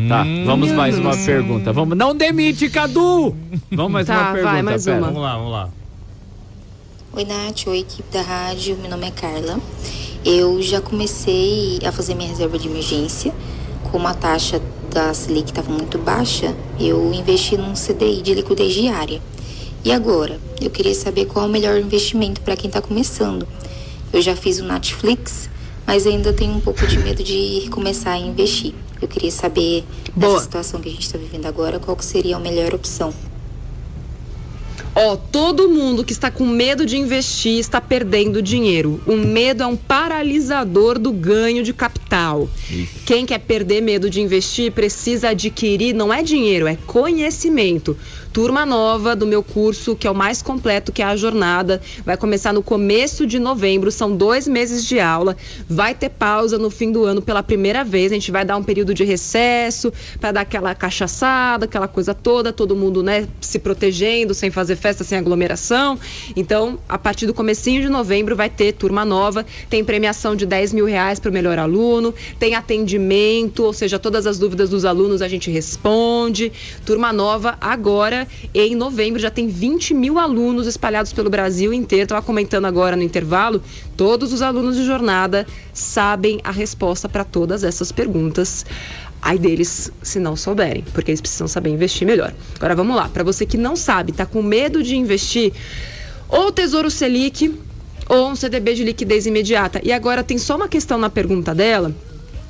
Tá, 0.07 0.23
Hum. 0.23 0.43
vamos 0.45 0.71
mais 0.71 0.97
uma 0.97 1.15
pergunta. 1.15 1.71
Vamos, 1.73 1.97
não 1.97 2.15
demite, 2.15 2.69
Cadu! 2.69 3.35
Vamos 3.71 3.91
mais 3.91 4.07
Tá, 4.07 4.13
uma 4.13 4.23
vai, 4.23 4.33
pergunta, 4.41 4.63
mais 4.63 4.85
pera. 4.85 4.97
uma. 4.97 5.07
Vamos 5.07 5.21
lá, 5.21 5.37
vamos 5.37 5.51
lá. 5.51 5.69
Oi, 7.15 7.25
Nath. 7.25 7.67
Oi, 7.67 7.81
equipe 7.81 8.11
da 8.11 8.23
rádio. 8.23 8.75
Meu 8.75 8.89
nome 8.89 9.05
é 9.05 9.11
Carla. 9.11 9.59
Eu 10.25 10.59
já 10.63 10.81
comecei 10.81 11.77
a 11.85 11.91
fazer 11.91 12.15
minha 12.15 12.27
reserva 12.27 12.57
de 12.57 12.67
emergência. 12.67 13.31
Como 13.91 14.07
a 14.07 14.15
taxa 14.15 14.59
da 14.89 15.13
Selic 15.13 15.51
estava 15.51 15.71
muito 15.71 15.99
baixa, 15.99 16.55
eu 16.79 17.13
investi 17.13 17.55
num 17.55 17.73
CDI 17.73 18.23
de 18.23 18.33
liquidez 18.33 18.73
diária. 18.73 19.21
E 19.85 19.91
agora? 19.91 20.39
Eu 20.59 20.71
queria 20.71 20.95
saber 20.95 21.27
qual 21.27 21.45
é 21.45 21.47
o 21.47 21.51
melhor 21.51 21.77
investimento 21.79 22.41
para 22.41 22.57
quem 22.57 22.67
está 22.67 22.81
começando. 22.81 23.47
Eu 24.11 24.19
já 24.19 24.35
fiz 24.35 24.59
o 24.59 24.63
Netflix, 24.63 25.51
mas 25.85 26.07
ainda 26.07 26.33
tenho 26.33 26.55
um 26.55 26.61
pouco 26.61 26.87
de 26.87 26.97
medo 26.97 27.23
de 27.23 27.67
começar 27.69 28.13
a 28.13 28.17
investir. 28.17 28.73
Eu 28.99 29.07
queria 29.07 29.29
saber, 29.29 29.85
Boa. 30.15 30.33
nessa 30.33 30.45
situação 30.45 30.81
que 30.81 30.89
a 30.89 30.91
gente 30.91 31.05
está 31.05 31.19
vivendo 31.19 31.45
agora, 31.45 31.77
qual 31.77 31.95
seria 31.99 32.37
a 32.37 32.39
melhor 32.39 32.73
opção. 32.73 33.13
Ó, 34.95 35.15
todo 35.15 35.69
mundo 35.69 36.03
que 36.03 36.13
está 36.13 36.29
com 36.29 36.45
medo 36.45 36.85
de 36.85 36.97
investir 36.97 37.57
está 37.57 37.81
perdendo 37.81 38.43
dinheiro. 38.43 39.01
O 39.07 39.15
medo 39.15 39.63
é 39.63 39.65
um 39.65 39.75
paralisador 39.75 40.99
do 40.99 41.11
ganho 41.11 41.63
de 41.63 41.73
capital. 41.73 42.47
Quem 43.03 43.25
quer 43.25 43.39
perder 43.39 43.81
medo 43.81 44.07
de 44.07 44.21
investir 44.21 44.71
precisa 44.71 45.29
adquirir, 45.29 45.93
não 45.93 46.13
é 46.13 46.21
dinheiro, 46.21 46.67
é 46.67 46.75
conhecimento. 46.75 47.97
Turma 48.33 48.65
nova 48.65 49.15
do 49.15 49.27
meu 49.27 49.43
curso, 49.43 49.95
que 49.95 50.07
é 50.07 50.11
o 50.11 50.15
mais 50.15 50.41
completo, 50.41 50.91
que 50.91 51.03
é 51.03 51.05
a 51.05 51.15
jornada, 51.15 51.79
vai 52.03 52.17
começar 52.17 52.51
no 52.51 52.63
começo 52.63 53.27
de 53.27 53.37
novembro, 53.37 53.91
são 53.91 54.17
dois 54.17 54.47
meses 54.47 54.83
de 54.83 54.99
aula. 54.99 55.37
Vai 55.69 55.93
ter 55.93 56.09
pausa 56.09 56.57
no 56.57 56.71
fim 56.71 56.91
do 56.91 57.03
ano 57.03 57.21
pela 57.21 57.43
primeira 57.43 57.83
vez. 57.83 58.11
A 58.11 58.15
gente 58.15 58.31
vai 58.31 58.43
dar 58.43 58.57
um 58.57 58.63
período 58.63 58.91
de 58.91 59.03
recesso 59.03 59.93
para 60.19 60.31
dar 60.31 60.41
aquela 60.41 60.73
cachaçada, 60.73 61.65
aquela 61.65 61.87
coisa 61.87 62.15
toda, 62.15 62.51
todo 62.51 62.75
mundo 62.75 63.03
né, 63.03 63.27
se 63.39 63.59
protegendo, 63.59 64.33
sem 64.33 64.49
fazer 64.49 64.77
festa, 64.77 65.03
sem 65.03 65.19
aglomeração. 65.19 65.99
Então, 66.35 66.79
a 66.89 66.97
partir 66.97 67.27
do 67.27 67.35
comecinho 67.35 67.83
de 67.83 67.89
novembro 67.89 68.35
vai 68.35 68.49
ter 68.49 68.73
turma 68.73 69.05
nova, 69.05 69.45
tem 69.69 69.83
premiação 69.83 70.35
de 70.35 70.47
10 70.47 70.73
mil 70.73 70.85
reais 70.85 71.19
para 71.19 71.29
o 71.29 71.33
melhor 71.33 71.59
aluno, 71.59 72.11
tem 72.39 72.55
atendimento, 72.55 73.63
ou 73.63 73.73
seja, 73.73 73.99
todas 73.99 74.25
as 74.25 74.39
dúvidas 74.39 74.71
dos 74.71 74.85
alunos 74.85 75.21
a 75.21 75.27
gente 75.27 75.51
responde. 75.51 76.51
Turma 76.83 77.13
nova 77.13 77.59
agora 77.61 78.22
em 78.53 78.75
novembro 78.75 79.19
já 79.19 79.29
tem 79.29 79.47
20 79.47 79.93
mil 79.93 80.19
alunos 80.19 80.67
espalhados 80.67 81.13
pelo 81.13 81.29
Brasil 81.29 81.73
inteiro. 81.73 82.03
Estava 82.03 82.21
comentando 82.21 82.65
agora 82.65 82.95
no 82.95 83.03
intervalo, 83.03 83.61
todos 83.95 84.33
os 84.33 84.41
alunos 84.41 84.75
de 84.75 84.85
jornada 84.85 85.45
sabem 85.73 86.39
a 86.43 86.51
resposta 86.51 87.07
para 87.07 87.23
todas 87.23 87.63
essas 87.63 87.91
perguntas. 87.91 88.65
Ai 89.21 89.37
deles 89.37 89.91
se 90.01 90.19
não 90.19 90.35
souberem, 90.35 90.83
porque 90.93 91.11
eles 91.11 91.21
precisam 91.21 91.47
saber 91.47 91.69
investir 91.69 92.05
melhor. 92.05 92.33
Agora 92.57 92.75
vamos 92.75 92.95
lá, 92.95 93.07
para 93.07 93.23
você 93.23 93.45
que 93.45 93.57
não 93.57 93.75
sabe, 93.75 94.11
tá 94.11 94.25
com 94.25 94.41
medo 94.41 94.83
de 94.83 94.97
investir, 94.97 95.53
ou 96.27 96.51
Tesouro 96.51 96.91
Selic 96.91 97.57
ou 98.09 98.29
um 98.29 98.35
CDB 98.35 98.73
de 98.73 98.83
liquidez 98.83 99.25
imediata. 99.25 99.79
E 99.83 99.91
agora 99.91 100.23
tem 100.23 100.37
só 100.37 100.55
uma 100.55 100.67
questão 100.67 100.97
na 100.97 101.09
pergunta 101.09 101.55
dela, 101.55 101.93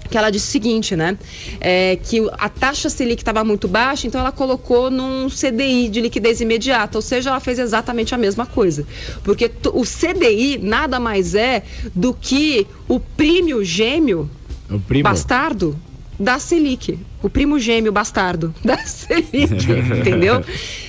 que 0.10 0.18
ela 0.18 0.30
disse 0.30 0.48
o 0.48 0.52
seguinte, 0.52 0.96
né? 0.96 1.18
É, 1.60 1.98
que 2.04 2.22
a 2.38 2.50
taxa 2.50 2.90
Selic 2.90 3.22
estava 3.22 3.44
muito 3.44 3.68
baixa, 3.68 4.06
então 4.08 4.22
ela 4.22 4.32
colocou 4.32 4.92
num 4.92 5.28
CDI 5.30 5.90
de 5.90 6.02
liquidez 6.02 6.42
imediata, 6.42 6.98
ou 6.98 7.02
seja, 7.02 7.30
ela 7.30 7.40
fez 7.40 7.60
exatamente 7.60 8.14
a 8.14 8.18
mesma 8.18 8.46
coisa. 8.46 8.86
Porque 9.24 9.50
o 9.74 9.84
CDI 9.84 10.60
nada 10.62 11.00
mais 11.00 11.36
é 11.36 11.64
do 11.96 12.14
que 12.14 12.68
o 12.88 13.00
prêmio 13.00 13.64
gêmeo 13.64 14.30
O 14.70 14.80
primo. 14.80 15.04
bastardo 15.04 15.78
da 16.20 16.38
Selic. 16.38 17.00
O 17.22 17.30
primo 17.30 17.58
gêmeo 17.58 17.92
bastardo 17.92 18.54
da 18.64 18.78
Selic, 18.78 19.66
entendeu? 20.00 20.44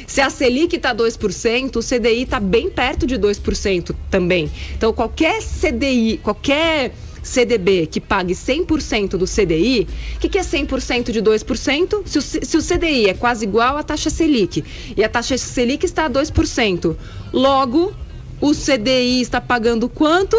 Se 0.06 0.20
a 0.20 0.28
Selic 0.28 0.76
está 0.76 0.94
2%, 0.94 1.76
o 1.76 1.80
CDI 1.80 2.22
está 2.22 2.38
bem 2.38 2.68
perto 2.68 3.06
de 3.06 3.16
2% 3.18 3.94
também. 4.10 4.50
Então, 4.76 4.92
qualquer 4.92 5.40
CDI, 5.42 6.20
qualquer 6.22 6.92
CDB 7.24 7.86
que 7.86 8.00
pague 8.00 8.34
100% 8.34 9.16
do 9.16 9.24
CDI, 9.26 9.88
o 10.16 10.18
que, 10.20 10.28
que 10.28 10.38
é 10.38 10.42
100% 10.42 11.10
de 11.10 11.22
2%? 11.22 12.02
Se 12.04 12.18
o, 12.18 12.22
se 12.22 12.56
o 12.56 12.62
CDI 12.62 13.08
é 13.08 13.14
quase 13.14 13.44
igual 13.44 13.76
à 13.76 13.82
taxa 13.82 14.10
Selic 14.10 14.62
e 14.96 15.02
a 15.02 15.08
taxa 15.08 15.36
Selic 15.36 15.84
está 15.84 16.06
a 16.06 16.10
2%, 16.10 16.94
logo 17.32 17.92
o 18.40 18.52
CDI 18.52 19.22
está 19.22 19.40
pagando 19.40 19.88
quanto? 19.88 20.36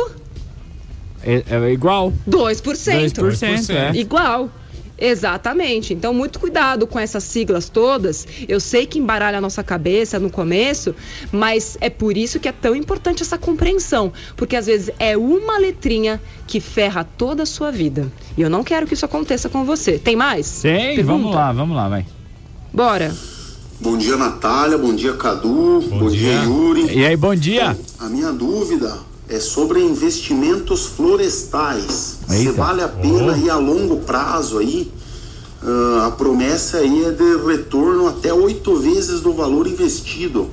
É, 1.24 1.44
é 1.50 1.72
igual. 1.72 2.14
2%. 2.30 3.12
2%, 3.14 3.70
é. 3.74 3.98
Igual. 3.98 4.52
Exatamente. 4.98 5.94
Então, 5.94 6.14
muito 6.14 6.40
cuidado 6.40 6.88
com 6.88 7.00
essas 7.00 7.24
siglas 7.24 7.70
todas. 7.70 8.26
Eu 8.48 8.60
sei 8.60 8.86
que 8.86 9.00
embaralha 9.00 9.38
a 9.38 9.42
nossa 9.42 9.64
cabeça 9.64 10.20
no 10.20 10.30
começo, 10.30 10.96
mas 11.32 11.78
é 11.82 11.90
por 11.90 12.16
isso 12.16 12.40
que 12.40 12.48
é 12.48 12.52
tão 12.52 12.76
importante 12.76 13.22
essa 13.22 13.38
compreensão. 13.38 14.12
Porque 14.36 14.56
às 14.56 14.66
vezes 14.66 14.92
é 15.00 15.18
uma 15.18 15.58
letrinha 15.58 16.22
que 16.48 16.60
ferra 16.60 17.04
toda 17.04 17.44
a 17.44 17.46
sua 17.46 17.72
vida. 17.72 18.12
E 18.38 18.42
eu 18.42 18.50
não 18.50 18.64
quero 18.64 18.88
que 18.88 18.94
isso 18.94 19.06
aconteça 19.06 19.50
com 19.50 19.66
você. 19.66 20.00
Tem 20.00 20.16
mais? 20.16 20.62
Tem, 20.62 20.96
Pergunta? 20.96 21.04
vamos 21.06 21.36
lá, 21.36 21.52
vamos 21.52 21.76
lá, 21.76 21.90
vai. 21.90 22.06
Bora. 22.74 23.14
Bom 23.80 23.98
dia, 23.98 24.16
Natália. 24.16 24.78
Bom 24.78 24.96
dia, 24.96 25.14
Cadu. 25.14 25.82
Bom, 25.90 26.10
dia. 26.10 26.44
Yuri. 26.44 26.98
E 26.98 27.06
aí, 27.06 27.18
bom 27.18 27.36
dia. 27.36 27.78
A 28.00 28.08
minha 28.08 28.32
dúvida 28.32 28.98
é 29.30 29.40
sobre 29.40 29.80
investimentos 29.82 30.86
florestais. 30.86 32.18
Se 32.28 32.36
Eita. 32.48 32.54
vale 32.54 32.82
a 32.82 32.88
pena 32.88 33.34
Oh. 33.34 33.46
ir 33.46 33.50
a 33.50 33.58
longo 33.58 33.98
prazo 33.98 34.60
aí, 34.60 34.92
ah, 35.64 36.06
a 36.08 36.12
promessa 36.12 36.78
aí 36.78 37.06
é 37.06 37.12
de 37.12 37.38
retorno 37.46 38.08
até 38.08 38.34
oito 38.34 38.76
vezes 38.78 39.22
do 39.22 39.34
valor 39.34 39.68
investido. 39.68 40.50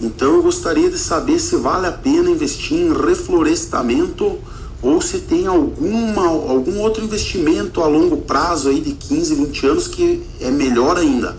Então 0.00 0.36
eu 0.36 0.42
gostaria 0.42 0.88
de 0.88 0.98
saber 0.98 1.38
se 1.40 1.56
vale 1.56 1.86
a 1.86 1.92
pena 1.92 2.30
investir 2.30 2.78
em 2.78 2.92
reflorestamento 2.92 4.38
ou 4.80 5.00
se 5.02 5.18
tem 5.18 5.46
alguma, 5.46 6.24
algum 6.28 6.78
outro 6.78 7.02
investimento 7.04 7.82
a 7.82 7.86
longo 7.88 8.18
prazo 8.18 8.68
aí 8.68 8.80
de 8.80 8.92
15, 8.92 9.34
20 9.34 9.66
anos 9.66 9.88
que 9.88 10.22
é 10.40 10.50
melhor 10.50 10.96
ainda. 10.96 11.36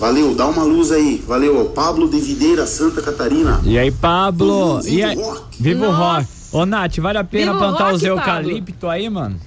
Valeu, 0.00 0.34
dá 0.34 0.46
uma 0.46 0.62
luz 0.62 0.90
aí. 0.90 1.22
Valeu, 1.26 1.60
ó, 1.60 1.64
Pablo 1.66 2.08
de 2.08 2.18
Videira, 2.18 2.66
Santa 2.66 3.02
Catarina. 3.02 3.60
E 3.62 3.78
aí, 3.78 3.90
Pablo? 3.90 4.80
E 4.86 5.02
aí? 5.02 5.14
o 5.14 5.20
rock. 5.20 5.42
Viva 5.60 5.88
o 5.88 5.92
Nossa. 5.92 6.20
rock. 6.20 6.28
Ô, 6.52 6.64
Nath, 6.66 6.96
vale 6.96 7.18
a 7.18 7.24
pena 7.24 7.52
Viva 7.52 7.56
o 7.56 7.58
plantar 7.58 7.84
rock, 7.84 7.96
os 7.96 8.02
Pablo. 8.02 8.18
eucalipto 8.18 8.88
aí, 8.88 9.10
mano? 9.10 9.38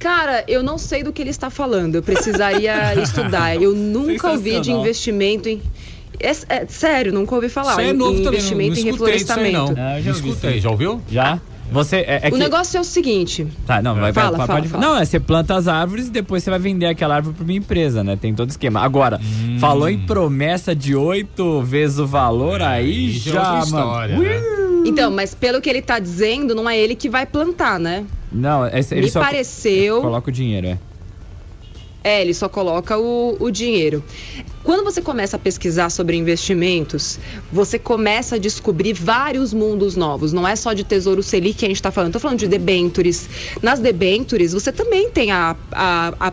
Cara, 0.00 0.44
eu 0.48 0.64
não 0.64 0.78
sei 0.78 1.04
do 1.04 1.12
que 1.12 1.22
ele 1.22 1.30
está 1.30 1.48
falando. 1.48 1.94
Eu 1.94 2.02
precisaria 2.02 2.92
estudar. 3.00 3.54
Eu 3.54 3.72
nunca 3.72 4.32
ouvi 4.32 4.60
de 4.60 4.72
investimento 4.72 5.48
em. 5.48 5.62
É, 6.18 6.30
é 6.48 6.66
sério, 6.66 7.12
nunca 7.12 7.36
ouvi 7.36 7.48
falar. 7.48 7.72
Isso 7.72 7.80
é 7.80 7.92
novo 7.92 8.18
em 8.18 8.24
também, 8.24 8.38
investimento 8.40 8.74
não, 8.74 8.80
em 8.80 8.84
não 8.84 8.90
escutei 8.90 9.14
isso 9.14 9.32
aí 9.32 9.52
não. 9.52 9.66
reflorestamento. 9.68 9.80
Ah, 9.80 10.00
já 10.00 10.10
Não 10.10 10.18
escutei, 10.18 10.60
já 10.60 10.70
ouviu? 10.70 11.00
Já? 11.08 11.40
Você 11.70 11.96
é, 11.96 12.20
é 12.24 12.28
O 12.28 12.32
que- 12.32 12.38
negócio 12.38 12.78
é 12.78 12.80
o 12.80 12.84
seguinte. 12.84 13.46
Tá, 13.66 13.82
não, 13.82 13.94
vai, 13.94 14.12
Fala, 14.12 14.36
vai- 14.36 14.46
fala, 14.46 14.60
pode 14.60 14.68
fala. 14.68 14.82
Não, 14.86 14.96
é 14.96 15.04
você 15.04 15.20
planta 15.20 15.54
as 15.54 15.68
árvores 15.68 16.08
e 16.08 16.10
depois 16.10 16.42
você 16.42 16.50
vai 16.50 16.58
vender 16.58 16.86
aquela 16.86 17.16
árvore 17.16 17.34
pra 17.36 17.44
uma 17.44 17.52
empresa, 17.52 18.02
né? 18.02 18.16
Tem 18.16 18.34
todo 18.34 18.48
esquema. 18.50 18.80
Agora, 18.80 19.20
Hum. 19.22 19.58
falou 19.60 19.88
em 19.88 19.98
promessa 19.98 20.74
de 20.74 20.94
oito 20.96 21.60
vezes 21.62 21.98
o 21.98 22.06
valor, 22.06 22.62
aí 22.62 23.16
Isso 23.16 23.28
é 23.28 23.32
já, 23.32 23.38
outra 23.40 23.70
mano. 23.70 23.86
história, 23.88 24.18
né? 24.18 24.42
Então, 24.86 25.10
mas 25.10 25.34
pelo 25.34 25.60
que 25.60 25.68
ele 25.68 25.82
tá 25.82 25.98
dizendo, 25.98 26.54
não 26.54 26.68
é 26.70 26.78
ele 26.78 26.94
que 26.94 27.08
vai 27.08 27.26
plantar, 27.26 27.78
né? 27.78 28.04
Não, 28.32 28.66
esse- 28.68 28.94
ele 28.94 29.02
Me 29.06 29.10
só 29.10 29.20
pareceu. 29.20 30.00
coloca 30.00 30.30
o 30.30 30.32
dinheiro, 30.32 30.66
é. 30.68 30.78
É, 32.08 32.22
ele 32.22 32.32
só 32.32 32.48
coloca 32.48 32.96
o, 32.96 33.36
o 33.38 33.50
dinheiro. 33.50 34.02
Quando 34.64 34.82
você 34.82 35.02
começa 35.02 35.36
a 35.36 35.38
pesquisar 35.38 35.90
sobre 35.90 36.16
investimentos, 36.16 37.20
você 37.52 37.78
começa 37.78 38.36
a 38.36 38.38
descobrir 38.38 38.94
vários 38.94 39.52
mundos 39.52 39.94
novos. 39.94 40.32
Não 40.32 40.48
é 40.48 40.56
só 40.56 40.72
de 40.72 40.84
Tesouro 40.84 41.22
Selic 41.22 41.58
que 41.58 41.66
a 41.66 41.68
gente 41.68 41.76
está 41.76 41.90
falando. 41.90 42.08
Estou 42.08 42.20
falando 42.22 42.38
de 42.38 42.48
debentures. 42.48 43.28
Nas 43.62 43.78
debentures, 43.78 44.54
você 44.54 44.72
também 44.72 45.10
tem 45.10 45.30
a, 45.30 45.54
a, 45.70 46.14
a 46.18 46.32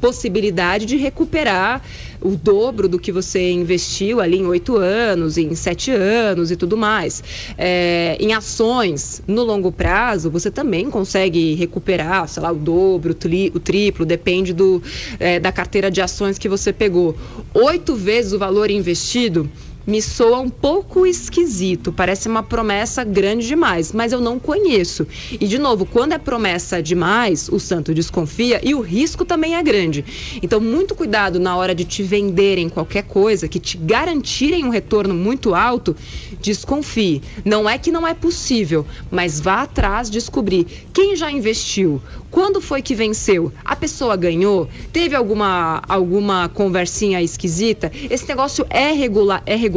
possibilidade 0.00 0.86
de 0.86 0.96
recuperar 0.96 1.82
o 2.20 2.30
dobro 2.36 2.88
do 2.88 2.98
que 2.98 3.12
você 3.12 3.50
investiu 3.50 4.20
ali 4.20 4.38
em 4.38 4.46
oito 4.46 4.76
anos, 4.76 5.36
em 5.36 5.54
sete 5.54 5.90
anos 5.90 6.50
e 6.50 6.56
tudo 6.56 6.76
mais. 6.76 7.22
É, 7.56 8.16
em 8.18 8.32
ações, 8.32 9.22
no 9.26 9.42
longo 9.42 9.70
prazo, 9.70 10.30
você 10.30 10.50
também 10.50 10.90
consegue 10.90 11.54
recuperar, 11.54 12.28
sei 12.28 12.42
lá, 12.42 12.50
o 12.52 12.56
dobro, 12.56 13.12
o, 13.12 13.14
tri- 13.14 13.52
o 13.54 13.60
triplo, 13.60 14.04
depende 14.04 14.52
do, 14.52 14.82
é, 15.18 15.38
da 15.38 15.52
carteira 15.52 15.90
de 15.90 16.00
ações 16.00 16.38
que 16.38 16.48
você 16.48 16.72
pegou. 16.72 17.16
Oito 17.54 17.94
vezes 17.94 18.32
o 18.32 18.38
valor 18.38 18.70
investido 18.70 19.50
me 19.86 20.02
soa 20.02 20.40
um 20.40 20.50
pouco 20.50 21.06
esquisito, 21.06 21.92
parece 21.92 22.28
uma 22.28 22.42
promessa 22.42 23.04
grande 23.04 23.46
demais, 23.46 23.92
mas 23.92 24.12
eu 24.12 24.20
não 24.20 24.38
conheço. 24.38 25.06
E 25.32 25.46
de 25.46 25.58
novo, 25.58 25.86
quando 25.86 26.12
é 26.12 26.18
promessa 26.18 26.82
demais, 26.82 27.48
o 27.48 27.60
santo 27.60 27.94
desconfia 27.94 28.60
e 28.64 28.74
o 28.74 28.80
risco 28.80 29.24
também 29.24 29.54
é 29.54 29.62
grande. 29.62 30.04
Então, 30.42 30.60
muito 30.60 30.94
cuidado 30.94 31.38
na 31.38 31.56
hora 31.56 31.74
de 31.74 31.84
te 31.84 32.02
venderem 32.02 32.68
qualquer 32.68 33.04
coisa 33.04 33.46
que 33.46 33.60
te 33.60 33.76
garantirem 33.76 34.64
um 34.64 34.70
retorno 34.70 35.14
muito 35.14 35.54
alto, 35.54 35.94
desconfie. 36.40 37.22
Não 37.44 37.68
é 37.68 37.78
que 37.78 37.92
não 37.92 38.06
é 38.06 38.14
possível, 38.14 38.84
mas 39.10 39.40
vá 39.40 39.62
atrás 39.62 40.10
descobrir 40.10 40.66
quem 40.92 41.14
já 41.14 41.30
investiu, 41.30 42.00
quando 42.30 42.60
foi 42.60 42.82
que 42.82 42.94
venceu, 42.94 43.52
a 43.64 43.74
pessoa 43.74 44.16
ganhou, 44.16 44.68
teve 44.92 45.14
alguma 45.14 45.82
alguma 45.88 46.48
conversinha 46.48 47.22
esquisita, 47.22 47.90
esse 48.10 48.28
negócio 48.28 48.66
é 48.68 48.92
regular, 48.92 49.42
é 49.46 49.54
regular, 49.54 49.75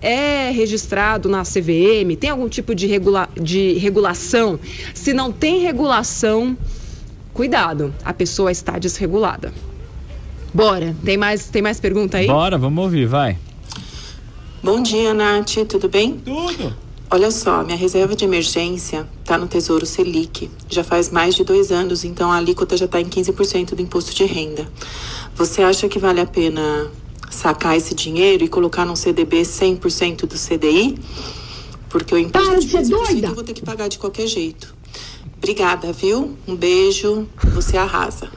é 0.00 0.50
registrado 0.50 1.28
na 1.28 1.42
CVM, 1.42 2.16
tem 2.18 2.30
algum 2.30 2.48
tipo 2.48 2.74
de, 2.74 2.86
regula, 2.86 3.28
de 3.40 3.74
regulação? 3.74 4.58
Se 4.92 5.12
não 5.12 5.32
tem 5.32 5.60
regulação, 5.60 6.56
cuidado, 7.32 7.94
a 8.04 8.12
pessoa 8.12 8.50
está 8.50 8.78
desregulada. 8.78 9.52
Bora, 10.52 10.94
tem 11.04 11.16
mais, 11.16 11.48
tem 11.48 11.62
mais 11.62 11.80
pergunta 11.80 12.18
aí? 12.18 12.26
Bora, 12.26 12.56
vamos 12.56 12.84
ouvir, 12.84 13.06
vai. 13.06 13.36
Bom 14.62 14.80
dia, 14.82 15.12
Nath, 15.12 15.56
tudo 15.68 15.88
bem? 15.88 16.14
Tudo. 16.24 16.74
Olha 17.10 17.30
só, 17.30 17.62
minha 17.62 17.76
reserva 17.76 18.16
de 18.16 18.24
emergência 18.24 19.06
está 19.20 19.36
no 19.36 19.46
Tesouro 19.46 19.86
Selic. 19.86 20.50
Já 20.68 20.82
faz 20.82 21.10
mais 21.10 21.34
de 21.34 21.44
dois 21.44 21.70
anos, 21.70 22.02
então 22.02 22.32
a 22.32 22.36
alíquota 22.36 22.76
já 22.76 22.86
está 22.86 23.00
em 23.00 23.04
15% 23.04 23.74
do 23.74 23.82
imposto 23.82 24.14
de 24.14 24.24
renda. 24.24 24.66
Você 25.36 25.62
acha 25.62 25.88
que 25.88 25.98
vale 25.98 26.20
a 26.20 26.26
pena 26.26 26.90
sacar 27.34 27.76
esse 27.76 27.94
dinheiro 27.94 28.44
e 28.44 28.48
colocar 28.48 28.84
num 28.84 28.96
CDB 28.96 29.42
100% 29.42 30.20
do 30.26 30.36
CDI? 30.36 30.98
Porque 31.88 32.14
o 32.14 32.18
imposto 32.18 32.48
Para 32.50 32.60
de 32.60 32.68
ser 32.68 32.78
15% 32.78 32.88
doida! 32.90 33.26
eu 33.28 33.34
vou 33.34 33.44
ter 33.44 33.52
que 33.52 33.62
pagar 33.62 33.88
de 33.88 33.98
qualquer 33.98 34.26
jeito. 34.26 34.74
Obrigada, 35.36 35.92
viu? 35.92 36.36
Um 36.48 36.56
beijo, 36.56 37.28
você 37.52 37.76
arrasa. 37.76 38.28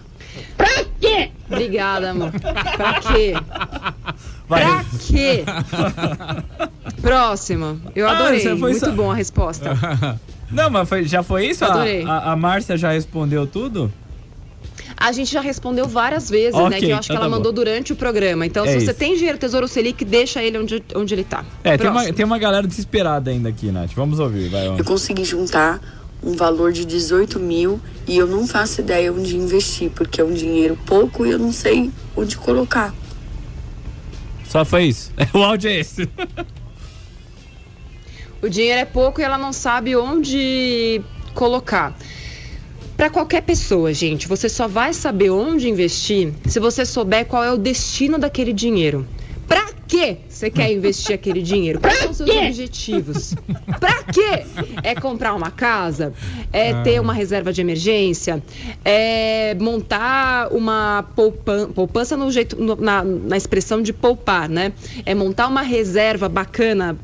Pra 0.58 0.84
quê? 1.00 1.32
Obrigada, 1.50 2.12
amor. 2.12 2.32
Pra 2.32 3.00
quê? 3.00 3.34
Pra 4.48 4.86
quê? 5.08 5.44
Próxima. 7.02 7.78
Eu 7.96 8.08
Ah, 8.08 8.12
adorei. 8.18 8.40
você 8.40 8.50
foi 8.50 8.72
Muito 8.72 8.80
só- 8.86 8.92
bom 8.92 9.12
a 9.12 9.16
resposta. 9.16 9.78
Não, 10.52 10.70
mas 10.70 10.88
foi- 10.88 11.04
já 11.06 11.22
foi 11.24 11.48
isso? 11.48 11.64
A, 11.66 11.68
Adorei. 11.70 12.04
a, 12.06 12.32
a 12.32 12.36
Márcia 12.36 12.78
já 12.78 12.92
respondeu 12.92 13.46
tudo? 13.46 13.92
A 15.00 15.12
gente 15.12 15.32
já 15.32 15.42
respondeu 15.42 15.88
várias 15.88 16.28
vezes, 16.28 16.56
né? 16.56 16.64
Ok, 16.66 16.80
Que 16.80 16.86
eu 16.90 16.98
acho 16.98 17.08
que 17.08 17.14
então 17.14 17.18
ela 17.18 17.26
tá 17.26 17.30
bom. 17.30 17.36
mandou 17.38 17.52
durante 17.54 17.94
o 17.94 17.96
programa. 17.96 18.46
Então, 18.48 18.66
É 18.66 18.70
se 18.70 18.80
você 18.80 18.86
isso. 18.86 18.94
tem 18.96 19.16
dinheiro 19.16 19.38
Tesouro 19.38 19.68
Selic, 19.68 20.04
deixa 20.04 20.42
ele 20.44 20.58
onde, 20.58 20.84
onde 20.96 21.14
ele 21.14 21.24
tá. 21.24 21.46
É, 21.64 21.78
tem 21.78 21.88
uma, 21.90 22.12
tem 22.12 22.26
uma 22.26 22.40
galera 22.40 22.66
desesperada 22.68 23.30
ainda 23.30 23.48
aqui, 23.50 23.72
Nath. 23.72 23.92
Vamos 23.96 24.20
ouvir, 24.20 24.50
vai. 24.50 24.66
Eu 24.66 24.72
vamos. 24.72 24.88
consegui 24.88 25.24
juntar 25.24 25.80
um 26.24 26.34
valor 26.34 26.72
de 26.74 26.84
18 26.84 27.40
mil 27.40 27.80
e 28.08 28.18
eu 28.18 28.26
não 28.26 28.48
faço 28.48 28.82
ideia 28.82 29.14
onde 29.14 29.38
investir, 29.38 29.92
porque 29.92 30.20
é 30.20 30.24
um 30.24 30.34
dinheiro 30.34 30.76
pouco 30.86 31.26
e 31.28 31.30
eu 31.30 31.38
não 31.38 31.52
sei 31.52 31.92
onde 32.16 32.36
colocar. 32.36 32.92
Só 34.50 34.66
foi 34.66 34.86
isso. 34.86 35.12
O 35.32 35.38
áudio 35.44 35.70
é 35.70 35.80
esse. 35.80 36.10
O 38.42 38.50
dinheiro 38.50 38.80
é 38.80 38.86
pouco 38.86 39.22
e 39.22 39.24
ela 39.24 39.38
não 39.38 39.52
sabe 39.54 39.96
onde 39.96 41.02
colocar. 41.34 41.96
Para 42.98 43.12
qualquer 43.12 43.42
pessoa, 43.44 43.94
gente, 43.94 44.28
você 44.28 44.50
só 44.50 44.68
vai 44.68 44.92
saber 44.92 45.30
onde 45.30 45.70
investir 45.70 46.34
se 46.48 46.60
você 46.60 46.84
souber 46.84 47.26
qual 47.28 47.44
é 47.44 47.52
o 47.54 47.58
destino 47.58 48.18
daquele 48.18 48.52
dinheiro. 48.52 49.08
Pra 49.48 49.66
que 49.88 50.18
você 50.28 50.50
quer 50.50 50.74
investir 50.74 51.14
aquele 51.16 51.42
dinheiro? 51.42 51.80
Quais 51.80 52.00
são 52.00 52.10
os 52.12 52.18
seus 52.18 52.30
objetivos? 52.30 53.36
Pra 53.80 54.04
quê? 54.04 54.44
É 54.84 54.94
comprar 54.96 55.34
uma 55.36 55.50
casa? 55.52 56.12
É 56.52 56.72
Ah. 56.72 56.82
ter 56.84 57.00
uma 57.00 57.14
reserva 57.14 57.54
de 57.54 57.62
emergência? 57.62 58.44
É 58.84 59.56
montar 59.62 60.50
uma 60.52 61.06
poupança, 61.16 61.68
poupança 61.68 62.18
no 62.18 62.30
jeito, 62.30 62.62
no- 62.62 62.76
na, 62.76 63.04
na 63.04 63.38
expressão 63.38 63.82
de 63.82 63.94
poupar, 63.94 64.50
né? 64.50 64.74
É 65.06 65.16
montar 65.16 65.48
uma 65.48 65.62
reserva 65.62 66.28
bacana 66.28 66.98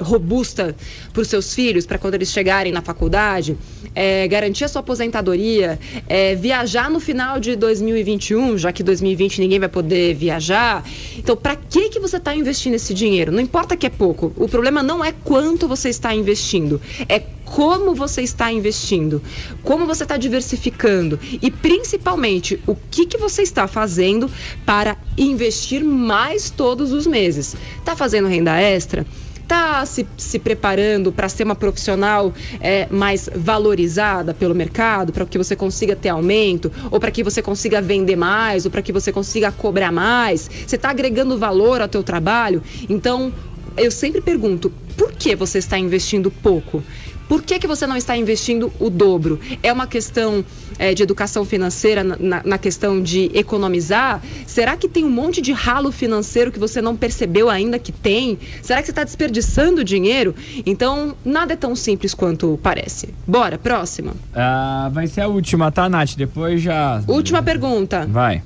robusta 0.00 0.74
para 1.12 1.22
os 1.22 1.28
seus 1.28 1.54
filhos, 1.54 1.86
para 1.86 1.98
quando 1.98 2.14
eles 2.14 2.30
chegarem 2.30 2.72
na 2.72 2.82
faculdade, 2.82 3.56
é, 3.94 4.26
garantir 4.28 4.64
a 4.64 4.68
sua 4.68 4.80
aposentadoria, 4.80 5.78
é, 6.08 6.34
viajar 6.34 6.90
no 6.90 7.00
final 7.00 7.40
de 7.40 7.56
2021, 7.56 8.58
já 8.58 8.72
que 8.72 8.82
2020 8.82 9.40
ninguém 9.40 9.58
vai 9.58 9.68
poder 9.68 10.14
viajar. 10.14 10.84
Então, 11.16 11.36
para 11.36 11.56
que 11.56 11.88
que 11.88 12.00
você 12.00 12.16
está 12.16 12.34
investindo 12.34 12.74
esse 12.74 12.92
dinheiro? 12.92 13.32
Não 13.32 13.40
importa 13.40 13.76
que 13.76 13.86
é 13.86 13.90
pouco. 13.90 14.32
O 14.36 14.48
problema 14.48 14.82
não 14.82 15.04
é 15.04 15.12
quanto 15.12 15.68
você 15.68 15.88
está 15.88 16.14
investindo, 16.14 16.80
é 17.08 17.18
como 17.46 17.94
você 17.94 18.22
está 18.22 18.52
investindo, 18.52 19.22
como 19.62 19.86
você 19.86 20.02
está 20.02 20.16
diversificando 20.16 21.18
e 21.40 21.50
principalmente 21.50 22.60
o 22.66 22.74
que, 22.74 23.06
que 23.06 23.16
você 23.16 23.42
está 23.42 23.68
fazendo 23.68 24.30
para 24.66 24.96
investir 25.16 25.82
mais 25.82 26.50
todos 26.50 26.92
os 26.92 27.06
meses. 27.06 27.56
Está 27.78 27.94
fazendo 27.96 28.28
renda 28.28 28.60
extra? 28.60 29.06
Está 29.46 29.86
se, 29.86 30.04
se 30.16 30.40
preparando 30.40 31.12
para 31.12 31.28
ser 31.28 31.44
uma 31.44 31.54
profissional 31.54 32.34
é, 32.60 32.88
mais 32.90 33.30
valorizada 33.32 34.34
pelo 34.34 34.56
mercado, 34.56 35.12
para 35.12 35.24
que 35.24 35.38
você 35.38 35.54
consiga 35.54 35.94
ter 35.94 36.08
aumento, 36.08 36.72
ou 36.90 36.98
para 36.98 37.12
que 37.12 37.22
você 37.22 37.40
consiga 37.40 37.80
vender 37.80 38.16
mais, 38.16 38.64
ou 38.64 38.72
para 38.72 38.82
que 38.82 38.92
você 38.92 39.12
consiga 39.12 39.52
cobrar 39.52 39.92
mais? 39.92 40.50
Você 40.66 40.74
está 40.74 40.90
agregando 40.90 41.38
valor 41.38 41.80
ao 41.80 41.86
teu 41.86 42.02
trabalho? 42.02 42.60
Então, 42.88 43.32
eu 43.76 43.92
sempre 43.92 44.20
pergunto, 44.20 44.68
por 44.96 45.12
que 45.12 45.36
você 45.36 45.58
está 45.58 45.78
investindo 45.78 46.28
pouco? 46.28 46.82
Por 47.28 47.42
que, 47.42 47.58
que 47.58 47.66
você 47.66 47.86
não 47.86 47.96
está 47.96 48.16
investindo 48.16 48.72
o 48.78 48.88
dobro? 48.88 49.40
É 49.62 49.72
uma 49.72 49.86
questão 49.86 50.44
é, 50.78 50.94
de 50.94 51.02
educação 51.02 51.44
financeira 51.44 52.04
na- 52.04 52.42
na, 52.44 52.58
questão 52.58 53.02
de 53.02 53.30
economizar? 53.34 54.22
Será 54.46 54.76
que 54.76 54.88
tem 54.88 55.04
um 55.04 55.10
monte 55.10 55.40
de 55.42 55.52
ralo 55.52 55.90
financeiro 55.90 56.52
que 56.52 56.58
você 56.58 56.80
não 56.80 56.94
percebeu 56.96 57.50
ainda 57.50 57.78
que 57.78 57.90
tem? 57.90 58.38
Será 58.62 58.80
que 58.80 58.86
você 58.86 58.92
está 58.92 59.02
desperdiçando 59.04 59.82
dinheiro? 59.82 60.34
Então, 60.64 61.16
nada 61.24 61.54
é 61.54 61.56
tão 61.56 61.74
simples 61.74 62.14
quanto 62.14 62.58
parece. 62.62 63.08
Bora, 63.26 63.58
próxima. 63.58 64.12
Ah, 64.34 64.88
vai 64.92 65.06
ser 65.06 65.22
a 65.22 65.28
última, 65.28 65.70
tá, 65.72 65.88
Nath? 65.88 66.14
Depois 66.16 66.62
já. 66.62 67.02
Última 67.08 67.42
pergunta. 67.42 68.06
Vai. 68.06 68.42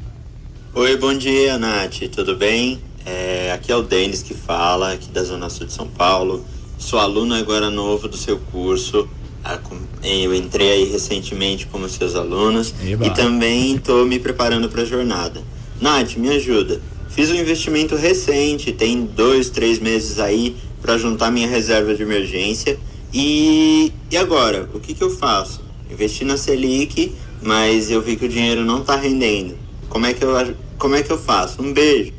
Oi, 0.74 0.96
bom 0.96 1.12
dia, 1.16 1.58
Nath. 1.58 1.98
Tudo 2.14 2.36
bem? 2.36 2.80
É, 3.04 3.52
aqui 3.52 3.72
é 3.72 3.76
o 3.76 3.82
Denis 3.82 4.22
que 4.22 4.34
fala, 4.34 4.92
aqui 4.92 5.10
da 5.10 5.22
Zona 5.24 5.50
Sul 5.50 5.66
de 5.66 5.72
São 5.72 5.88
Paulo. 5.88 6.44
Sou 6.80 6.98
aluno 6.98 7.34
agora 7.34 7.70
novo 7.70 8.08
do 8.08 8.16
seu 8.16 8.38
curso. 8.38 9.06
Ah, 9.44 9.58
Eu 10.02 10.34
entrei 10.34 10.72
aí 10.72 10.84
recentemente 10.90 11.66
como 11.66 11.86
seus 11.88 12.16
alunos 12.16 12.74
Eba. 12.82 13.06
e 13.06 13.10
também 13.10 13.76
estou 13.76 14.06
me 14.06 14.18
preparando 14.18 14.68
para 14.68 14.82
a 14.82 14.84
jornada. 14.86 15.42
Nath, 15.78 16.16
me 16.16 16.30
ajuda. 16.30 16.80
Fiz 17.10 17.30
um 17.30 17.34
investimento 17.34 17.94
recente, 17.96 18.72
tem 18.72 19.04
dois, 19.04 19.50
três 19.50 19.78
meses 19.78 20.18
aí 20.18 20.56
para 20.80 20.96
juntar 20.96 21.30
minha 21.30 21.46
reserva 21.46 21.94
de 21.94 22.02
emergência. 22.02 22.78
E, 23.12 23.92
e 24.10 24.16
agora, 24.16 24.68
o 24.72 24.80
que, 24.80 24.94
que 24.94 25.04
eu 25.04 25.10
faço? 25.10 25.60
Investi 25.90 26.24
na 26.24 26.38
Selic, 26.38 27.12
mas 27.42 27.90
eu 27.90 28.00
vi 28.00 28.16
que 28.16 28.24
o 28.24 28.28
dinheiro 28.28 28.64
não 28.64 28.80
está 28.80 28.96
rendendo. 28.96 29.54
Como 29.90 30.06
é 30.06 30.14
que 30.14 30.24
eu, 30.24 30.30
como 30.78 30.94
é 30.94 31.02
que 31.02 31.10
eu 31.10 31.18
faço? 31.18 31.60
Um 31.60 31.74
beijo. 31.74 32.12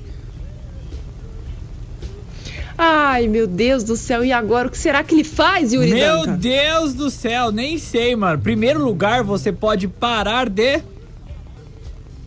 Ai, 2.83 3.27
meu 3.27 3.45
Deus 3.45 3.83
do 3.83 3.95
céu, 3.95 4.25
e 4.25 4.31
agora? 4.31 4.67
O 4.67 4.71
que 4.71 4.77
será 4.77 5.03
que 5.03 5.13
ele 5.13 5.23
faz, 5.23 5.71
Yuri 5.71 5.91
Meu 5.93 6.21
Danca? 6.21 6.31
Deus 6.37 6.95
do 6.95 7.11
céu, 7.11 7.51
nem 7.51 7.77
sei, 7.77 8.15
mano. 8.15 8.41
Primeiro 8.41 8.83
lugar, 8.83 9.21
você 9.23 9.51
pode 9.51 9.87
parar 9.87 10.49
de. 10.49 10.81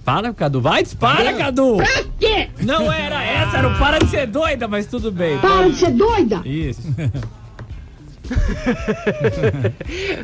Para, 0.05 0.33
Cadu. 0.33 0.61
Vai, 0.61 0.85
dispara, 0.85 1.33
Cadu. 1.33 1.79
Pra 1.79 2.05
quê? 2.21 2.51
Não 2.61 2.93
era 2.93 3.21
essa, 3.21 3.57
era 3.57 3.69
o 3.69 3.77
para 3.81 3.99
de 3.99 4.09
ser 4.09 4.29
doida, 4.29 4.69
mas 4.69 4.87
tudo 4.87 5.11
bem. 5.11 5.39
Para 5.39 5.69
de 5.69 5.77
ser 5.77 5.91
doida! 5.91 6.41
Isso. 6.45 6.83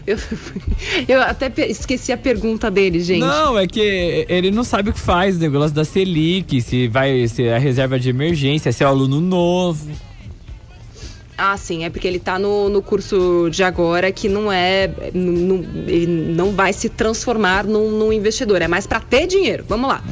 Eu, 0.07 0.16
eu 1.07 1.20
até 1.20 1.53
esqueci 1.68 2.11
a 2.11 2.16
pergunta 2.16 2.70
dele, 2.70 2.99
gente. 3.01 3.20
Não, 3.20 3.59
é 3.59 3.66
que 3.66 4.24
ele 4.26 4.51
não 4.51 4.64
sabe 4.64 4.89
o 4.89 4.93
que 4.95 4.99
faz, 4.99 5.37
o 5.37 5.39
negócio 5.39 5.74
da 5.74 5.85
Selic, 5.85 6.62
se 6.62 6.89
vai 6.89 7.28
ser 7.28 7.53
a 7.53 7.59
reserva 7.59 8.01
de 8.01 8.09
emergência, 8.09 8.72
se 8.72 8.83
é 8.83 8.87
o 8.87 8.89
aluno 8.89 9.20
novo. 9.20 9.87
Ah, 11.43 11.57
sim, 11.57 11.84
é 11.84 11.88
porque 11.91 12.07
ele 12.07 12.18
tá 12.18 12.38
no, 12.38 12.68
no 12.68 12.82
curso 12.82 13.49
de 13.51 13.62
agora 13.64 14.12
que 14.12 14.28
não 14.28 14.53
é. 14.53 14.91
Não, 15.14 15.32
não- 15.32 15.64
ele 15.88 16.07
não 16.07 16.53
vai 16.53 16.70
se 16.74 16.91
transformar 16.91 17.64
num, 17.64 17.91
num 17.91 18.12
investidor, 18.12 18.61
é 18.61 18.68
mais 18.68 18.86
para 18.86 19.01
ter 19.01 19.26
dinheiro. 19.26 19.64
Vamos 19.66 19.88
lá. 19.88 20.05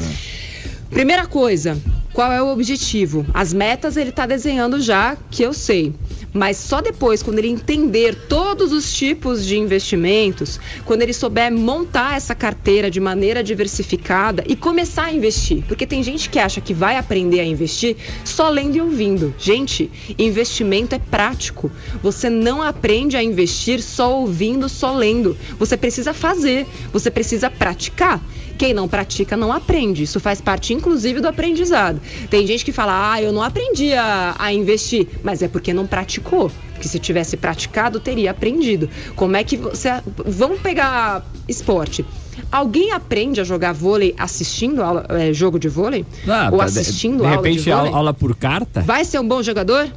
Primeira 0.88 1.26
coisa, 1.26 1.76
qual 2.14 2.32
é 2.32 2.40
o 2.42 2.48
objetivo? 2.48 3.26
As 3.34 3.52
metas 3.52 3.98
ele 3.98 4.10
tá 4.10 4.24
desenhando 4.24 4.80
já, 4.80 5.18
que 5.30 5.42
eu 5.42 5.52
sei. 5.52 5.92
Mas 6.38 6.56
só 6.56 6.80
depois, 6.80 7.20
quando 7.20 7.40
ele 7.40 7.48
entender 7.48 8.14
todos 8.14 8.70
os 8.70 8.92
tipos 8.92 9.44
de 9.44 9.58
investimentos, 9.58 10.60
quando 10.84 11.02
ele 11.02 11.12
souber 11.12 11.50
montar 11.50 12.16
essa 12.16 12.32
carteira 12.32 12.88
de 12.88 13.00
maneira 13.00 13.42
diversificada 13.42 14.44
e 14.46 14.54
começar 14.54 15.06
a 15.06 15.12
investir. 15.12 15.64
Porque 15.66 15.84
tem 15.84 16.00
gente 16.00 16.30
que 16.30 16.38
acha 16.38 16.60
que 16.60 16.72
vai 16.72 16.96
aprender 16.96 17.40
a 17.40 17.44
investir 17.44 17.96
só 18.24 18.48
lendo 18.50 18.76
e 18.76 18.80
ouvindo. 18.80 19.34
Gente, 19.36 19.90
investimento 20.16 20.94
é 20.94 21.00
prático. 21.00 21.72
Você 22.04 22.30
não 22.30 22.62
aprende 22.62 23.16
a 23.16 23.22
investir 23.22 23.82
só 23.82 24.20
ouvindo, 24.20 24.68
só 24.68 24.94
lendo. 24.94 25.36
Você 25.58 25.76
precisa 25.76 26.14
fazer, 26.14 26.68
você 26.92 27.10
precisa 27.10 27.50
praticar. 27.50 28.22
Quem 28.58 28.74
não 28.74 28.88
pratica 28.88 29.36
não 29.36 29.52
aprende. 29.52 30.02
Isso 30.02 30.18
faz 30.18 30.40
parte, 30.40 30.74
inclusive, 30.74 31.20
do 31.20 31.28
aprendizado. 31.28 32.00
Tem 32.28 32.44
gente 32.44 32.64
que 32.64 32.72
fala, 32.72 33.12
ah, 33.12 33.22
eu 33.22 33.32
não 33.32 33.40
aprendi 33.40 33.92
a, 33.94 34.34
a 34.36 34.52
investir, 34.52 35.06
mas 35.22 35.42
é 35.42 35.48
porque 35.48 35.72
não 35.72 35.86
praticou. 35.86 36.27
Porque 36.28 36.86
se 36.88 36.98
tivesse 36.98 37.36
praticado, 37.36 37.98
teria 37.98 38.30
aprendido. 38.30 38.88
Como 39.16 39.36
é 39.36 39.42
que 39.42 39.56
você. 39.56 39.88
Vamos 40.24 40.60
pegar 40.60 41.24
esporte. 41.48 42.04
Alguém 42.52 42.92
aprende 42.92 43.40
a 43.40 43.44
jogar 43.44 43.72
vôlei 43.72 44.14
assistindo 44.16 44.80
aula, 44.82 45.04
é, 45.08 45.32
jogo 45.32 45.58
de 45.58 45.68
vôlei? 45.68 46.06
Ah, 46.28 46.50
Ou 46.52 46.58
de- 46.58 46.64
assistindo 46.64 47.18
de, 47.18 47.24
aula 47.24 47.36
repente, 47.36 47.58
de 47.64 47.70
vôlei? 47.70 47.86
aula, 47.86 47.96
aula 47.96 48.14
por 48.14 48.36
carta? 48.36 48.80
Vai 48.82 49.04
ser 49.04 49.18
um 49.18 49.26
bom 49.26 49.42
jogador? 49.42 49.88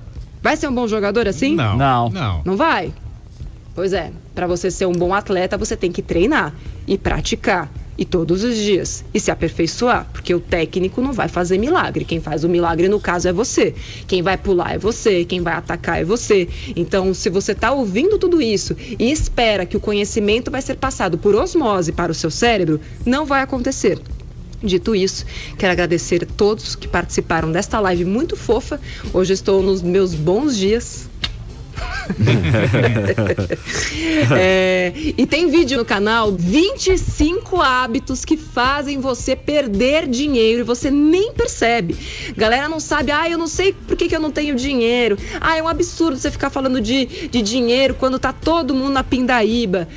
Vai 0.42 0.58
ser 0.58 0.68
um 0.68 0.74
bom 0.74 0.88
jogador 0.88 1.28
assim? 1.28 1.56
Não. 1.56 1.78
Não. 1.78 2.10
Não. 2.10 2.42
Não 2.44 2.58
vai? 2.58 2.92
Pois 3.76 3.94
é, 3.94 4.12
para 4.34 4.48
você 4.48 4.72
ser 4.72 4.88
um 4.88 4.92
bom 4.92 5.14
atleta, 5.14 5.56
você 5.58 5.78
tem 5.78 5.92
que 5.92 6.02
treinar 6.02 6.54
e 6.88 6.98
praticar. 6.98 7.70
E 8.02 8.06
todos 8.06 8.44
os 8.44 8.56
dias. 8.56 9.06
E 9.14 9.20
se 9.20 9.30
aperfeiçoar. 9.30 10.10
Porque 10.12 10.34
o 10.34 10.40
técnico 10.40 11.00
não 11.02 11.14
vai 11.14 11.28
fazer 11.28 11.60
milagre. 11.60 12.04
Quem 12.04 12.20
faz 12.20 12.44
o 12.44 12.50
milagre, 12.50 12.90
no 12.90 13.00
caso, 13.00 13.28
é 13.28 13.32
você. 13.32 13.76
Quem 14.08 14.24
vai 14.24 14.40
pular 14.40 14.74
é 14.74 14.78
você. 14.80 15.24
Quem 15.24 15.40
vai 15.40 15.54
atacar 15.54 16.02
é 16.02 16.04
você. 16.04 16.50
Então, 16.76 17.14
se 17.14 17.30
você 17.30 17.52
está 17.52 17.72
ouvindo 17.72 18.18
tudo 18.18 18.42
isso 18.42 18.76
e 18.98 19.12
espera 19.12 19.68
que 19.68 19.78
o 19.78 19.80
conhecimento 19.80 20.50
vai 20.50 20.64
ser 20.64 20.78
passado 20.78 21.16
por 21.16 21.36
osmose 21.36 21.92
para 21.92 22.12
o 22.12 22.16
seu 22.16 22.32
cérebro, 22.32 22.82
não 23.06 23.24
vai 23.24 23.44
acontecer. 23.44 24.00
Dito 24.64 24.96
isso, 24.96 25.24
quero 25.60 25.72
agradecer 25.72 26.24
a 26.24 26.36
todos 26.36 26.76
que 26.76 26.88
participaram 26.88 27.52
desta 27.52 27.80
live 27.80 28.06
muito 28.06 28.36
fofa. 28.36 28.82
Hoje 29.14 29.34
estou 29.34 29.62
nos 29.62 29.84
meus 29.84 30.16
bons 30.16 30.58
dias. 30.58 31.08
É, 34.38 34.94
e 34.96 35.26
tem 35.26 35.50
vídeo 35.50 35.78
no 35.78 35.86
canal 35.86 36.32
25 36.32 37.62
hábitos 37.62 38.24
que 38.24 38.38
fazem 38.38 39.00
você 39.00 39.36
perder 39.36 40.08
dinheiro 40.08 40.62
e 40.62 40.64
você 40.64 40.92
nem 40.92 41.34
percebe. 41.34 41.96
Galera 42.36 42.70
não 42.70 42.80
sabe, 42.80 43.12
ah, 43.12 43.30
eu 43.30 43.38
não 43.38 43.48
sei 43.48 43.74
por 43.74 43.96
que, 43.96 44.08
que 44.08 44.16
eu 44.16 44.20
não 44.20 44.32
tenho 44.32 44.56
dinheiro. 44.56 45.18
Ah, 45.40 45.58
é 45.58 45.64
um 45.64 45.68
absurdo 45.68 46.18
você 46.18 46.32
ficar 46.32 46.50
falando 46.50 46.80
de, 46.80 47.06
de 47.06 47.42
dinheiro 47.42 47.96
quando 47.96 48.20
tá 48.20 48.32
todo 48.32 48.74
mundo 48.74 48.92
na 48.92 49.04
pindaíba. 49.04 49.88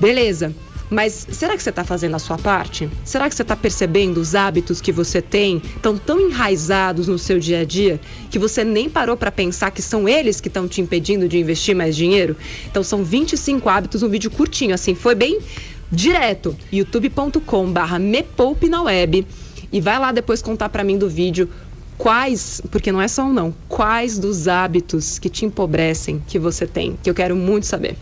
Beleza. 0.00 0.54
Mas 0.92 1.26
será 1.30 1.56
que 1.56 1.62
você 1.62 1.70
está 1.70 1.84
fazendo 1.84 2.16
a 2.16 2.18
sua 2.18 2.36
parte? 2.36 2.86
Será 3.02 3.26
que 3.26 3.34
você 3.34 3.40
está 3.40 3.56
percebendo 3.56 4.18
os 4.18 4.34
hábitos 4.34 4.78
que 4.78 4.92
você 4.92 5.22
tem 5.22 5.56
estão 5.74 5.96
tão 5.96 6.20
enraizados 6.20 7.08
no 7.08 7.18
seu 7.18 7.38
dia 7.38 7.60
a 7.60 7.64
dia 7.64 7.98
que 8.30 8.38
você 8.38 8.62
nem 8.62 8.90
parou 8.90 9.16
para 9.16 9.32
pensar 9.32 9.70
que 9.70 9.80
são 9.80 10.06
eles 10.06 10.38
que 10.38 10.48
estão 10.48 10.68
te 10.68 10.82
impedindo 10.82 11.26
de 11.26 11.38
investir 11.38 11.74
mais 11.74 11.96
dinheiro? 11.96 12.36
Então 12.70 12.82
são 12.82 13.02
25 13.02 13.66
hábitos, 13.70 14.02
um 14.02 14.08
vídeo 14.10 14.30
curtinho, 14.30 14.74
assim, 14.74 14.94
foi 14.94 15.14
bem 15.14 15.40
direto. 15.90 16.54
youtube.com/barra 16.70 17.98
me 17.98 18.22
poupe 18.22 18.68
na 18.68 18.82
web 18.82 19.26
e 19.72 19.80
vai 19.80 19.98
lá 19.98 20.12
depois 20.12 20.42
contar 20.42 20.68
para 20.68 20.84
mim 20.84 20.98
do 20.98 21.08
vídeo 21.08 21.48
quais, 21.96 22.60
porque 22.70 22.92
não 22.92 23.00
é 23.00 23.08
só 23.08 23.22
um 23.24 23.32
não, 23.32 23.54
quais 23.66 24.18
dos 24.18 24.46
hábitos 24.46 25.18
que 25.18 25.30
te 25.30 25.46
empobrecem 25.46 26.22
que 26.26 26.38
você 26.38 26.66
tem, 26.66 26.98
que 27.02 27.08
eu 27.08 27.14
quero 27.14 27.34
muito 27.34 27.64
saber. 27.64 27.96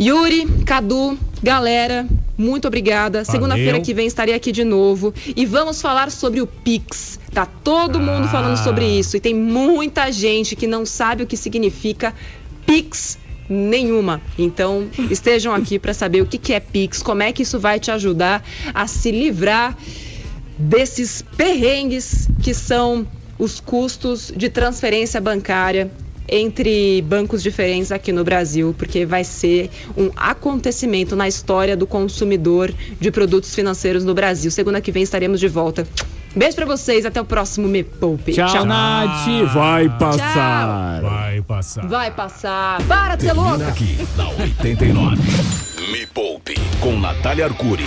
Yuri, 0.00 0.46
Cadu, 0.64 1.18
galera, 1.42 2.06
muito 2.38 2.66
obrigada. 2.66 3.22
Segunda-feira 3.22 3.82
que 3.82 3.92
vem 3.92 4.06
estarei 4.06 4.34
aqui 4.34 4.50
de 4.50 4.64
novo 4.64 5.12
e 5.36 5.44
vamos 5.44 5.82
falar 5.82 6.10
sobre 6.10 6.40
o 6.40 6.46
Pix. 6.46 7.20
Tá 7.34 7.44
todo 7.44 8.00
mundo 8.00 8.26
falando 8.28 8.56
sobre 8.56 8.86
isso 8.86 9.18
e 9.18 9.20
tem 9.20 9.34
muita 9.34 10.10
gente 10.10 10.56
que 10.56 10.66
não 10.66 10.86
sabe 10.86 11.24
o 11.24 11.26
que 11.26 11.36
significa 11.36 12.14
Pix 12.64 13.18
nenhuma. 13.46 14.22
Então, 14.38 14.88
estejam 15.10 15.52
aqui 15.52 15.78
para 15.78 15.92
saber 15.92 16.22
o 16.22 16.26
que 16.26 16.38
que 16.38 16.54
é 16.54 16.60
Pix, 16.60 17.02
como 17.02 17.22
é 17.22 17.30
que 17.30 17.42
isso 17.42 17.58
vai 17.58 17.78
te 17.78 17.90
ajudar 17.90 18.42
a 18.72 18.86
se 18.86 19.10
livrar 19.10 19.76
desses 20.56 21.20
perrengues 21.36 22.26
que 22.42 22.54
são 22.54 23.06
os 23.38 23.60
custos 23.60 24.32
de 24.34 24.48
transferência 24.48 25.20
bancária 25.20 25.90
entre 26.30 27.02
bancos 27.02 27.42
diferentes 27.42 27.90
aqui 27.90 28.12
no 28.12 28.22
Brasil, 28.22 28.74
porque 28.78 29.04
vai 29.04 29.24
ser 29.24 29.68
um 29.96 30.10
acontecimento 30.16 31.16
na 31.16 31.26
história 31.26 31.76
do 31.76 31.86
consumidor 31.86 32.72
de 33.00 33.10
produtos 33.10 33.54
financeiros 33.54 34.04
no 34.04 34.14
Brasil. 34.14 34.50
Segunda 34.50 34.80
que 34.80 34.92
vem 34.92 35.02
estaremos 35.02 35.40
de 35.40 35.48
volta. 35.48 35.86
Beijo 36.34 36.54
pra 36.54 36.64
vocês, 36.64 37.04
até 37.04 37.20
o 37.20 37.24
próximo 37.24 37.66
Me 37.66 37.82
Poupe. 37.82 38.32
Tchau, 38.32 38.64
Nath. 38.64 39.26
Vai 39.52 39.88
passar. 39.98 41.00
Vai 41.02 41.42
passar. 41.42 41.88
Vai 41.88 42.10
passar. 42.12 42.82
Para 42.84 43.16
de 43.16 43.24
ser 43.24 43.32
louca. 43.32 43.66
Aqui 43.66 43.98
na 44.16 44.28
89. 44.28 45.20
Me 45.90 46.06
Poupe 46.06 46.54
com 46.80 46.96
Natália 47.00 47.46
Arcuri. 47.46 47.84